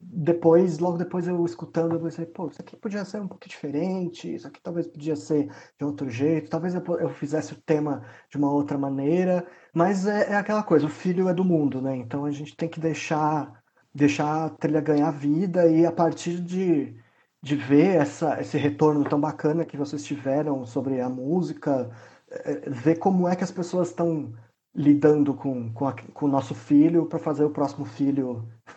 Depois, 0.00 0.78
logo 0.78 0.98
depois 0.98 1.26
eu 1.26 1.44
escutando, 1.44 1.94
eu 1.94 2.00
pensei, 2.00 2.26
pô, 2.26 2.48
isso 2.48 2.60
aqui 2.60 2.76
podia 2.76 3.04
ser 3.04 3.20
um 3.20 3.28
pouco 3.28 3.48
diferente, 3.48 4.34
isso 4.34 4.46
aqui 4.46 4.60
talvez 4.62 4.86
podia 4.86 5.16
ser 5.16 5.50
de 5.78 5.84
outro 5.84 6.08
jeito, 6.10 6.50
talvez 6.50 6.74
eu, 6.74 6.82
eu 6.98 7.08
fizesse 7.10 7.52
o 7.54 7.60
tema 7.62 8.02
de 8.30 8.36
uma 8.36 8.50
outra 8.52 8.78
maneira, 8.78 9.46
mas 9.74 10.06
é, 10.06 10.32
é 10.32 10.36
aquela 10.36 10.62
coisa, 10.62 10.86
o 10.86 10.90
filho 10.90 11.28
é 11.28 11.34
do 11.34 11.44
mundo, 11.44 11.80
né? 11.82 11.96
Então 11.96 12.24
a 12.24 12.30
gente 12.30 12.56
tem 12.56 12.68
que 12.68 12.80
deixar, 12.80 13.62
deixar 13.94 14.46
a 14.46 14.50
trilha 14.50 14.80
ganhar 14.80 15.10
vida 15.10 15.66
e 15.68 15.86
a 15.86 15.92
partir 15.92 16.40
de 16.40 16.96
de 17.42 17.54
ver 17.54 17.96
essa, 17.96 18.40
esse 18.40 18.58
retorno 18.58 19.04
tão 19.04 19.20
bacana 19.20 19.64
que 19.64 19.76
vocês 19.76 20.04
tiveram 20.04 20.66
sobre 20.66 21.00
a 21.00 21.08
música, 21.08 21.90
é, 22.28 22.52
é, 22.52 22.70
ver 22.70 22.96
como 22.98 23.28
é 23.28 23.36
que 23.36 23.44
as 23.44 23.52
pessoas 23.52 23.88
estão 23.88 24.34
lidando 24.76 25.32
com, 25.32 25.72
com, 25.72 25.88
a, 25.88 25.94
com 26.12 26.26
o 26.26 26.28
nosso 26.28 26.54
filho 26.54 27.06
para 27.06 27.18
fazer 27.18 27.44
o 27.44 27.50
próximo 27.50 27.86
filho. 27.86 28.46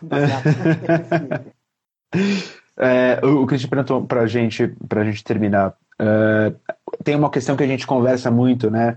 é, 2.76 3.20
o 3.22 3.46
Cristian 3.46 3.68
perguntou 3.68 4.06
para 4.06 4.26
gente, 4.26 4.68
para 4.88 5.02
a 5.02 5.04
gente 5.04 5.22
terminar. 5.22 5.76
Uh, 6.00 6.58
tem 7.04 7.14
uma 7.14 7.30
questão 7.30 7.54
que 7.54 7.62
a 7.62 7.66
gente 7.66 7.86
conversa 7.86 8.30
muito, 8.30 8.70
né? 8.70 8.96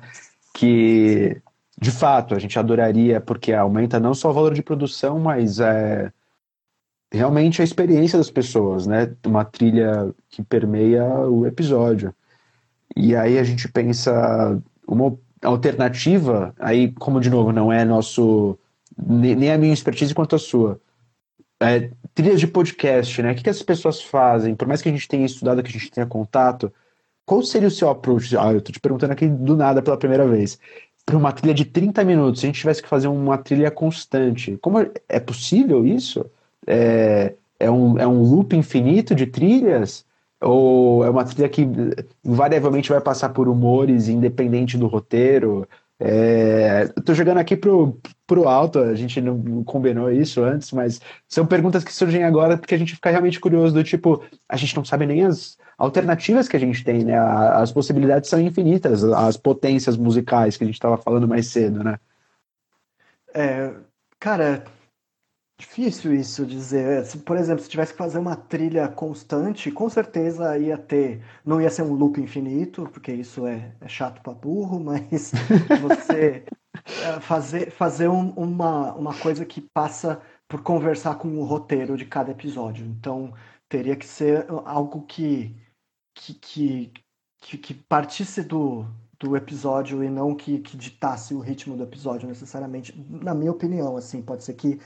Que 0.53 1.41
de 1.77 1.91
fato 1.91 2.33
a 2.33 2.39
gente 2.39 2.57
adoraria 2.57 3.19
porque 3.19 3.51
aumenta 3.51 3.99
não 3.99 4.13
só 4.13 4.29
o 4.29 4.33
valor 4.33 4.53
de 4.53 4.63
produção, 4.63 5.19
mas 5.19 5.59
é, 5.59 6.09
realmente 7.11 7.61
a 7.61 7.65
experiência 7.65 8.17
das 8.17 8.29
pessoas, 8.29 8.87
né? 8.87 9.13
Uma 9.25 9.43
trilha 9.43 10.13
que 10.29 10.41
permeia 10.41 11.03
o 11.05 11.45
episódio. 11.45 12.15
E 12.95 13.13
aí 13.13 13.37
a 13.37 13.43
gente 13.43 13.67
pensa 13.67 14.57
uma 14.87 15.17
alternativa, 15.43 16.53
aí 16.59 16.91
como 16.93 17.19
de 17.19 17.29
novo 17.29 17.51
não 17.51 17.71
é 17.71 17.85
nosso 17.85 18.57
nem 18.97 19.51
a 19.51 19.57
minha 19.57 19.73
expertise 19.73 20.13
quanto 20.13 20.35
a 20.35 20.39
sua. 20.39 20.79
É, 21.59 21.89
trilhas 22.13 22.39
de 22.39 22.47
podcast, 22.47 23.21
né? 23.21 23.31
O 23.31 23.35
que, 23.35 23.43
que 23.43 23.49
as 23.49 23.61
pessoas 23.63 24.01
fazem? 24.01 24.55
Por 24.55 24.67
mais 24.67 24.81
que 24.81 24.89
a 24.89 24.91
gente 24.91 25.07
tenha 25.07 25.25
estudado, 25.25 25.63
que 25.63 25.69
a 25.69 25.73
gente 25.73 25.91
tenha 25.91 26.05
contato, 26.05 26.71
qual 27.25 27.41
seria 27.41 27.67
o 27.67 27.71
seu 27.71 27.89
approach? 27.89 28.35
Ah, 28.37 28.53
eu 28.53 28.61
tô 28.61 28.71
te 28.71 28.79
perguntando 28.79 29.13
aqui 29.13 29.27
do 29.27 29.55
nada 29.55 29.81
pela 29.81 29.97
primeira 29.97 30.27
vez. 30.27 30.59
Para 31.05 31.17
uma 31.17 31.31
trilha 31.31 31.53
de 31.53 31.65
30 31.65 32.03
minutos, 32.03 32.41
se 32.41 32.45
a 32.45 32.49
gente 32.49 32.59
tivesse 32.59 32.81
que 32.81 32.89
fazer 32.89 33.07
uma 33.07 33.37
trilha 33.37 33.71
constante, 33.71 34.57
como 34.61 34.79
é, 34.79 34.91
é 35.09 35.19
possível 35.19 35.85
isso? 35.85 36.25
é, 36.67 37.33
é, 37.59 37.69
um, 37.69 37.97
é 37.99 38.07
um 38.07 38.21
loop 38.21 38.55
infinito 38.55 39.13
de 39.15 39.25
trilhas? 39.25 40.05
Ou 40.43 41.05
é 41.05 41.09
uma 41.09 41.23
trilha 41.23 41.47
que 41.49 41.67
invariavelmente 42.23 42.89
vai 42.89 43.01
passar 43.01 43.29
por 43.29 43.47
humores 43.47 44.07
independente 44.07 44.77
do 44.77 44.87
roteiro? 44.87 45.67
É, 45.99 46.91
Estou 46.97 47.15
jogando 47.15 47.37
aqui 47.37 47.55
pro, 47.55 47.97
pro 48.27 48.47
alto, 48.47 48.79
a 48.79 48.93
gente 48.93 49.21
não 49.21 49.63
combinou 49.63 50.11
isso 50.11 50.43
antes, 50.43 50.71
mas 50.71 50.99
são 51.29 51.45
perguntas 51.45 51.83
que 51.83 51.93
surgem 51.93 52.23
agora 52.23 52.57
porque 52.57 52.75
a 52.75 52.77
gente 52.77 52.95
fica 52.95 53.09
realmente 53.09 53.39
curioso 53.39 53.73
do 53.73 53.83
tipo, 53.83 54.21
a 54.49 54.57
gente 54.57 54.75
não 54.75 54.83
sabe 54.83 55.05
nem 55.05 55.23
as 55.23 55.57
alternativas 55.77 56.47
que 56.47 56.57
a 56.57 56.59
gente 56.59 56.83
tem, 56.83 57.05
né? 57.05 57.17
As 57.17 57.71
possibilidades 57.71 58.29
são 58.29 58.39
infinitas, 58.39 59.03
as 59.03 59.37
potências 59.37 59.95
musicais 59.95 60.57
que 60.57 60.63
a 60.63 60.67
gente 60.67 60.75
estava 60.75 60.97
falando 60.97 61.27
mais 61.27 61.47
cedo, 61.47 61.83
né? 61.83 61.97
É, 63.33 63.73
cara, 64.19 64.63
Difícil 65.57 66.13
isso 66.13 66.45
dizer. 66.45 67.05
Se, 67.05 67.19
por 67.19 67.37
exemplo, 67.37 67.63
se 67.63 67.69
tivesse 67.69 67.91
que 67.93 67.97
fazer 67.97 68.17
uma 68.19 68.35
trilha 68.35 68.87
constante, 68.87 69.71
com 69.71 69.89
certeza 69.89 70.57
ia 70.57 70.77
ter. 70.77 71.23
Não 71.45 71.61
ia 71.61 71.69
ser 71.69 71.83
um 71.83 71.93
loop 71.93 72.19
infinito, 72.19 72.89
porque 72.91 73.13
isso 73.13 73.45
é, 73.45 73.75
é 73.79 73.87
chato 73.87 74.21
para 74.21 74.33
burro, 74.33 74.79
mas 74.83 75.31
você 75.81 76.43
é, 77.03 77.19
fazer, 77.21 77.71
fazer 77.71 78.07
um, 78.07 78.31
uma, 78.31 78.93
uma 78.93 79.13
coisa 79.19 79.45
que 79.45 79.61
passa 79.61 80.21
por 80.47 80.61
conversar 80.63 81.15
com 81.15 81.27
o 81.39 81.43
roteiro 81.45 81.95
de 81.97 82.05
cada 82.05 82.31
episódio. 82.31 82.85
Então, 82.85 83.33
teria 83.69 83.95
que 83.95 84.05
ser 84.05 84.45
algo 84.65 85.03
que, 85.05 85.55
que, 86.15 86.33
que, 86.35 86.93
que, 87.41 87.57
que 87.57 87.73
partisse 87.73 88.43
do, 88.43 88.85
do 89.19 89.37
episódio 89.37 90.03
e 90.03 90.09
não 90.09 90.35
que, 90.35 90.59
que 90.59 90.75
ditasse 90.77 91.33
o 91.33 91.39
ritmo 91.39 91.77
do 91.77 91.83
episódio 91.83 92.27
necessariamente, 92.27 92.93
na 93.09 93.33
minha 93.33 93.51
opinião, 93.51 93.95
assim, 93.97 94.21
pode 94.21 94.43
ser 94.43 94.53
que 94.55 94.79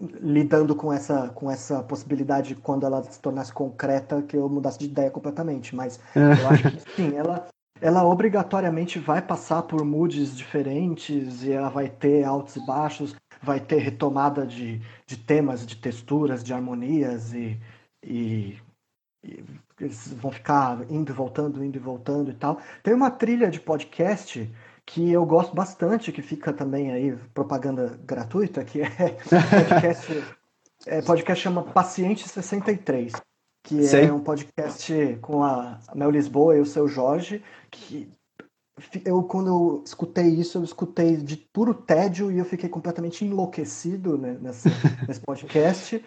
lidando 0.00 0.74
com 0.74 0.92
essa, 0.92 1.28
com 1.28 1.50
essa 1.50 1.82
possibilidade 1.82 2.54
quando 2.54 2.86
ela 2.86 3.02
se 3.02 3.20
tornasse 3.20 3.52
concreta 3.52 4.22
que 4.22 4.36
eu 4.36 4.48
mudasse 4.48 4.78
de 4.78 4.86
ideia 4.86 5.10
completamente. 5.10 5.74
Mas 5.74 6.00
eu 6.14 6.48
acho 6.48 6.70
que 6.70 6.80
sim, 6.94 7.16
ela, 7.16 7.46
ela 7.80 8.04
obrigatoriamente 8.04 8.98
vai 8.98 9.22
passar 9.22 9.62
por 9.62 9.84
moods 9.84 10.36
diferentes 10.36 11.42
e 11.42 11.52
ela 11.52 11.68
vai 11.68 11.88
ter 11.88 12.24
altos 12.24 12.56
e 12.56 12.66
baixos, 12.66 13.14
vai 13.42 13.60
ter 13.60 13.78
retomada 13.78 14.46
de, 14.46 14.80
de 15.06 15.16
temas, 15.16 15.66
de 15.66 15.76
texturas, 15.76 16.42
de 16.42 16.52
harmonias 16.52 17.32
e, 17.32 17.58
e, 18.02 18.58
e 19.24 19.44
eles 19.80 20.12
vão 20.14 20.30
ficar 20.30 20.84
indo 20.90 21.10
e 21.10 21.14
voltando, 21.14 21.64
indo 21.64 21.76
e 21.76 21.80
voltando 21.80 22.30
e 22.30 22.34
tal. 22.34 22.60
Tem 22.82 22.94
uma 22.94 23.10
trilha 23.10 23.50
de 23.50 23.60
podcast 23.60 24.50
que 24.86 25.10
eu 25.10 25.24
gosto 25.24 25.54
bastante, 25.54 26.12
que 26.12 26.22
fica 26.22 26.52
também 26.52 26.92
aí 26.92 27.16
propaganda 27.32 27.98
gratuita, 28.04 28.64
que 28.64 28.82
é 28.82 28.88
podcast, 29.28 30.24
é, 30.86 31.02
podcast 31.02 31.42
chama 31.42 31.62
Paciente 31.62 32.28
63, 32.28 33.12
que 33.62 33.82
Sei. 33.84 34.06
é 34.06 34.12
um 34.12 34.20
podcast 34.20 35.18
com 35.22 35.42
a 35.42 35.80
Mel 35.94 36.10
Lisboa 36.10 36.56
e 36.56 36.60
o 36.60 36.66
seu 36.66 36.86
Jorge, 36.86 37.42
que 37.70 38.10
eu 39.04 39.22
quando 39.22 39.48
eu 39.48 39.82
escutei 39.86 40.26
isso, 40.26 40.58
eu 40.58 40.64
escutei 40.64 41.16
de 41.16 41.36
puro 41.36 41.72
tédio 41.72 42.30
e 42.30 42.38
eu 42.38 42.44
fiquei 42.44 42.68
completamente 42.68 43.24
enlouquecido 43.24 44.18
né, 44.18 44.36
nesse, 44.40 44.68
nesse 45.08 45.20
podcast, 45.20 46.04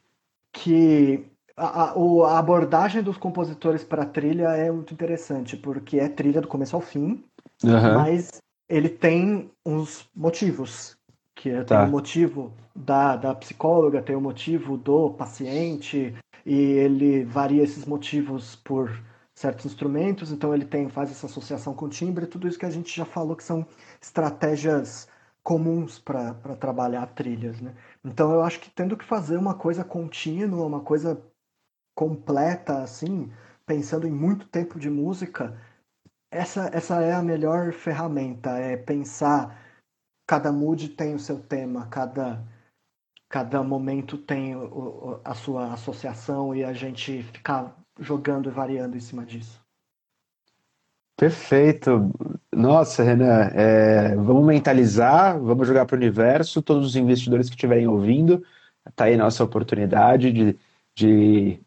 que 0.54 1.26
a, 1.56 1.94
a, 1.94 2.38
abordagem 2.38 3.02
dos 3.02 3.18
compositores 3.18 3.84
para 3.84 4.04
a 4.04 4.08
trilha 4.08 4.50
é 4.50 4.70
muito 4.70 4.94
interessante, 4.94 5.58
porque 5.58 5.98
é 5.98 6.08
trilha 6.08 6.42
do 6.42 6.48
começo 6.48 6.76
ao 6.76 6.82
fim, 6.82 7.24
uhum. 7.64 7.94
mas 7.96 8.30
ele 8.70 8.90
tem 8.90 9.52
uns 9.66 10.10
motivos, 10.16 10.98
que 11.36 11.50
é, 11.50 11.64
tá. 11.64 11.80
tem 11.80 11.88
o 11.88 11.92
motivo 11.92 12.54
da, 12.76 13.16
da 13.16 13.36
psicóloga, 13.36 14.02
tem 14.02 14.16
o 14.16 14.22
motivo 14.22 14.78
do 14.78 15.12
paciente, 15.12 16.16
e 16.46 16.56
ele 16.56 17.24
varia 17.26 17.64
esses 17.64 17.86
motivos 17.86 18.56
por 18.56 18.90
certos 19.36 19.66
instrumentos, 19.66 20.32
então 20.32 20.54
ele 20.54 20.66
tem 20.66 20.90
faz 20.90 21.12
essa 21.12 21.28
associação 21.28 21.74
com 21.74 21.88
timbre, 21.88 22.26
tudo 22.26 22.48
isso 22.48 22.58
que 22.58 22.66
a 22.66 22.72
gente 22.72 22.96
já 22.96 23.06
falou 23.06 23.36
que 23.36 23.44
são 23.44 23.66
estratégias 24.02 25.08
comuns 25.44 26.00
para 26.00 26.34
trabalhar 26.60 27.06
trilhas, 27.08 27.62
né? 27.62 27.74
Então 28.04 28.32
eu 28.32 28.42
acho 28.42 28.60
que 28.60 28.70
tendo 28.70 28.98
que 28.98 29.06
fazer 29.06 29.38
uma 29.38 29.54
coisa 29.54 29.84
contínua, 29.84 30.66
uma 30.66 30.82
coisa 30.82 31.22
completa 31.96 32.82
assim, 32.82 33.32
pensando 33.66 34.08
em 34.08 34.12
muito 34.12 34.48
tempo 34.48 34.80
de 34.80 34.90
música, 34.90 35.56
essa, 36.32 36.70
essa 36.74 37.02
é 37.02 37.14
a 37.14 37.22
melhor 37.22 37.74
ferramenta, 37.74 38.52
é 38.52 38.76
pensar 38.78 39.68
cada 40.28 40.52
mood 40.52 40.90
tem 40.90 41.16
o 41.16 41.20
seu 41.20 41.40
tema, 41.40 41.88
cada, 41.88 42.44
cada 43.30 43.64
momento 43.64 44.18
tem 44.18 44.56
o, 44.56 45.22
a 45.24 45.34
sua 45.34 45.74
associação 45.74 46.54
e 46.54 46.64
a 46.64 46.74
gente 46.74 47.24
ficar 47.24 47.74
jogando 48.00 48.50
e 48.50 48.52
variando 48.52 48.98
em 48.98 49.00
cima 49.00 49.26
disso. 49.26 49.66
Perfeito. 51.16 52.12
Nossa, 52.54 53.02
Renan, 53.02 53.50
é, 53.56 54.16
vamos 54.16 54.46
mentalizar, 54.46 55.40
vamos 55.40 55.68
jogar 55.68 55.86
para 55.86 55.96
o 55.96 55.98
universo. 55.98 56.62
Todos 56.62 56.86
os 56.86 56.96
investidores 56.96 57.50
que 57.50 57.56
estiverem 57.56 57.88
ouvindo, 57.88 58.44
está 58.88 59.06
aí 59.06 59.18
nossa 59.18 59.44
oportunidade 59.44 60.32
de, 60.32 60.60
de 60.94 61.60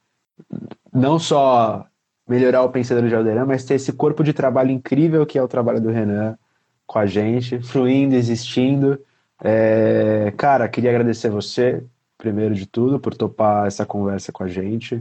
não 0.92 1.18
só 1.18 1.89
melhorar 2.30 2.62
o 2.62 2.70
Pensador 2.70 3.08
de 3.08 3.14
Alderan, 3.14 3.44
mas 3.44 3.64
ter 3.64 3.74
esse 3.74 3.92
corpo 3.92 4.22
de 4.22 4.32
trabalho 4.32 4.70
incrível 4.70 5.26
que 5.26 5.36
é 5.36 5.42
o 5.42 5.48
trabalho 5.48 5.80
do 5.80 5.90
Renan 5.90 6.38
com 6.86 7.00
a 7.00 7.04
gente, 7.04 7.60
fluindo, 7.60 8.14
existindo. 8.14 9.00
É, 9.42 10.32
cara, 10.36 10.68
queria 10.68 10.90
agradecer 10.90 11.28
você, 11.28 11.82
primeiro 12.16 12.54
de 12.54 12.66
tudo, 12.66 13.00
por 13.00 13.14
topar 13.16 13.66
essa 13.66 13.84
conversa 13.84 14.30
com 14.30 14.44
a 14.44 14.48
gente. 14.48 15.00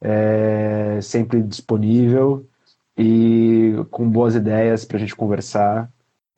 É, 0.00 1.00
sempre 1.02 1.42
disponível 1.42 2.46
e 2.96 3.74
com 3.90 4.08
boas 4.08 4.36
ideias 4.36 4.84
para 4.84 4.96
a 4.96 5.00
gente 5.00 5.16
conversar. 5.16 5.90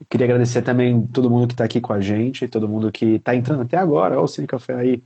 Queria 0.08 0.26
agradecer 0.26 0.62
também 0.62 1.06
todo 1.08 1.28
mundo 1.30 1.46
que 1.46 1.54
está 1.54 1.64
aqui 1.64 1.80
com 1.80 1.92
a 1.92 2.00
gente, 2.00 2.48
todo 2.48 2.68
mundo 2.68 2.90
que 2.90 3.16
está 3.16 3.34
entrando 3.36 3.62
até 3.62 3.76
agora, 3.76 4.16
olha 4.16 4.24
o 4.24 4.28
Cine 4.28 4.46
Café 4.46 4.74
aí, 4.74 5.02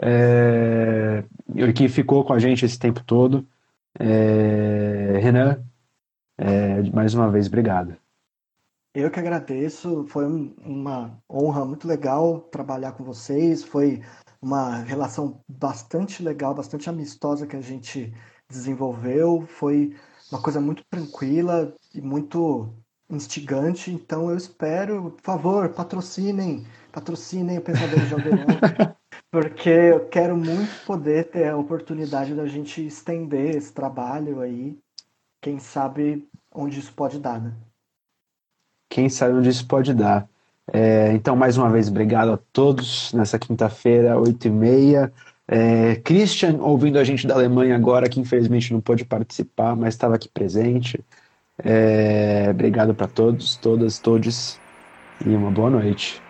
é, 0.00 1.22
que 1.74 1.88
ficou 1.88 2.24
com 2.24 2.32
a 2.32 2.38
gente 2.38 2.64
esse 2.64 2.78
tempo 2.78 3.02
todo. 3.04 3.46
É, 3.98 5.18
Renan, 5.18 5.64
é, 6.38 6.82
mais 6.90 7.14
uma 7.14 7.30
vez, 7.30 7.46
obrigado. 7.46 7.96
Eu 8.94 9.10
que 9.10 9.20
agradeço, 9.20 10.04
foi 10.08 10.26
uma 10.26 11.16
honra 11.30 11.64
muito 11.64 11.86
legal 11.86 12.40
trabalhar 12.40 12.92
com 12.92 13.04
vocês, 13.04 13.62
foi 13.62 14.02
uma 14.42 14.78
relação 14.78 15.40
bastante 15.48 16.22
legal, 16.22 16.54
bastante 16.54 16.88
amistosa 16.88 17.46
que 17.46 17.56
a 17.56 17.60
gente 17.60 18.12
desenvolveu, 18.48 19.46
foi 19.46 19.94
uma 20.32 20.42
coisa 20.42 20.60
muito 20.60 20.82
tranquila 20.90 21.72
e 21.94 22.00
muito 22.00 22.74
instigante, 23.08 23.92
então 23.92 24.30
eu 24.30 24.36
espero, 24.36 25.12
por 25.12 25.22
favor, 25.22 25.68
patrocinem, 25.70 26.66
patrocinem 26.92 27.58
o 27.58 27.62
Pensador 27.62 28.00
de 28.06 28.14
Aldeirão, 28.14 28.46
porque 29.30 29.68
eu 29.68 30.08
quero 30.08 30.36
muito 30.36 30.84
poder 30.84 31.30
ter 31.30 31.48
a 31.48 31.56
oportunidade 31.56 32.34
da 32.34 32.46
gente 32.46 32.84
estender 32.84 33.54
esse 33.54 33.72
trabalho 33.72 34.40
aí, 34.40 34.76
quem 35.40 35.58
sabe 35.58 36.28
onde 36.52 36.80
isso 36.80 36.92
pode 36.92 37.18
dar, 37.18 37.40
né? 37.40 37.52
Quem 38.88 39.08
sabe 39.08 39.34
onde 39.34 39.48
isso 39.48 39.66
pode 39.66 39.94
dar. 39.94 40.28
É, 40.72 41.12
então, 41.12 41.36
mais 41.36 41.56
uma 41.56 41.70
vez, 41.70 41.88
obrigado 41.88 42.32
a 42.32 42.38
todos 42.52 43.12
nessa 43.12 43.38
quinta-feira, 43.38 44.16
8h30. 44.16 45.12
É, 45.46 45.96
Christian, 45.96 46.58
ouvindo 46.60 46.98
a 46.98 47.04
gente 47.04 47.26
da 47.26 47.34
Alemanha 47.34 47.74
agora, 47.74 48.08
que 48.08 48.20
infelizmente 48.20 48.72
não 48.72 48.80
pôde 48.80 49.04
participar, 49.04 49.76
mas 49.76 49.94
estava 49.94 50.16
aqui 50.16 50.28
presente. 50.28 51.00
É, 51.58 52.48
obrigado 52.50 52.94
para 52.94 53.06
todos, 53.06 53.56
todas, 53.56 53.98
todes 53.98 54.58
e 55.24 55.28
uma 55.28 55.50
boa 55.50 55.70
noite. 55.70 56.20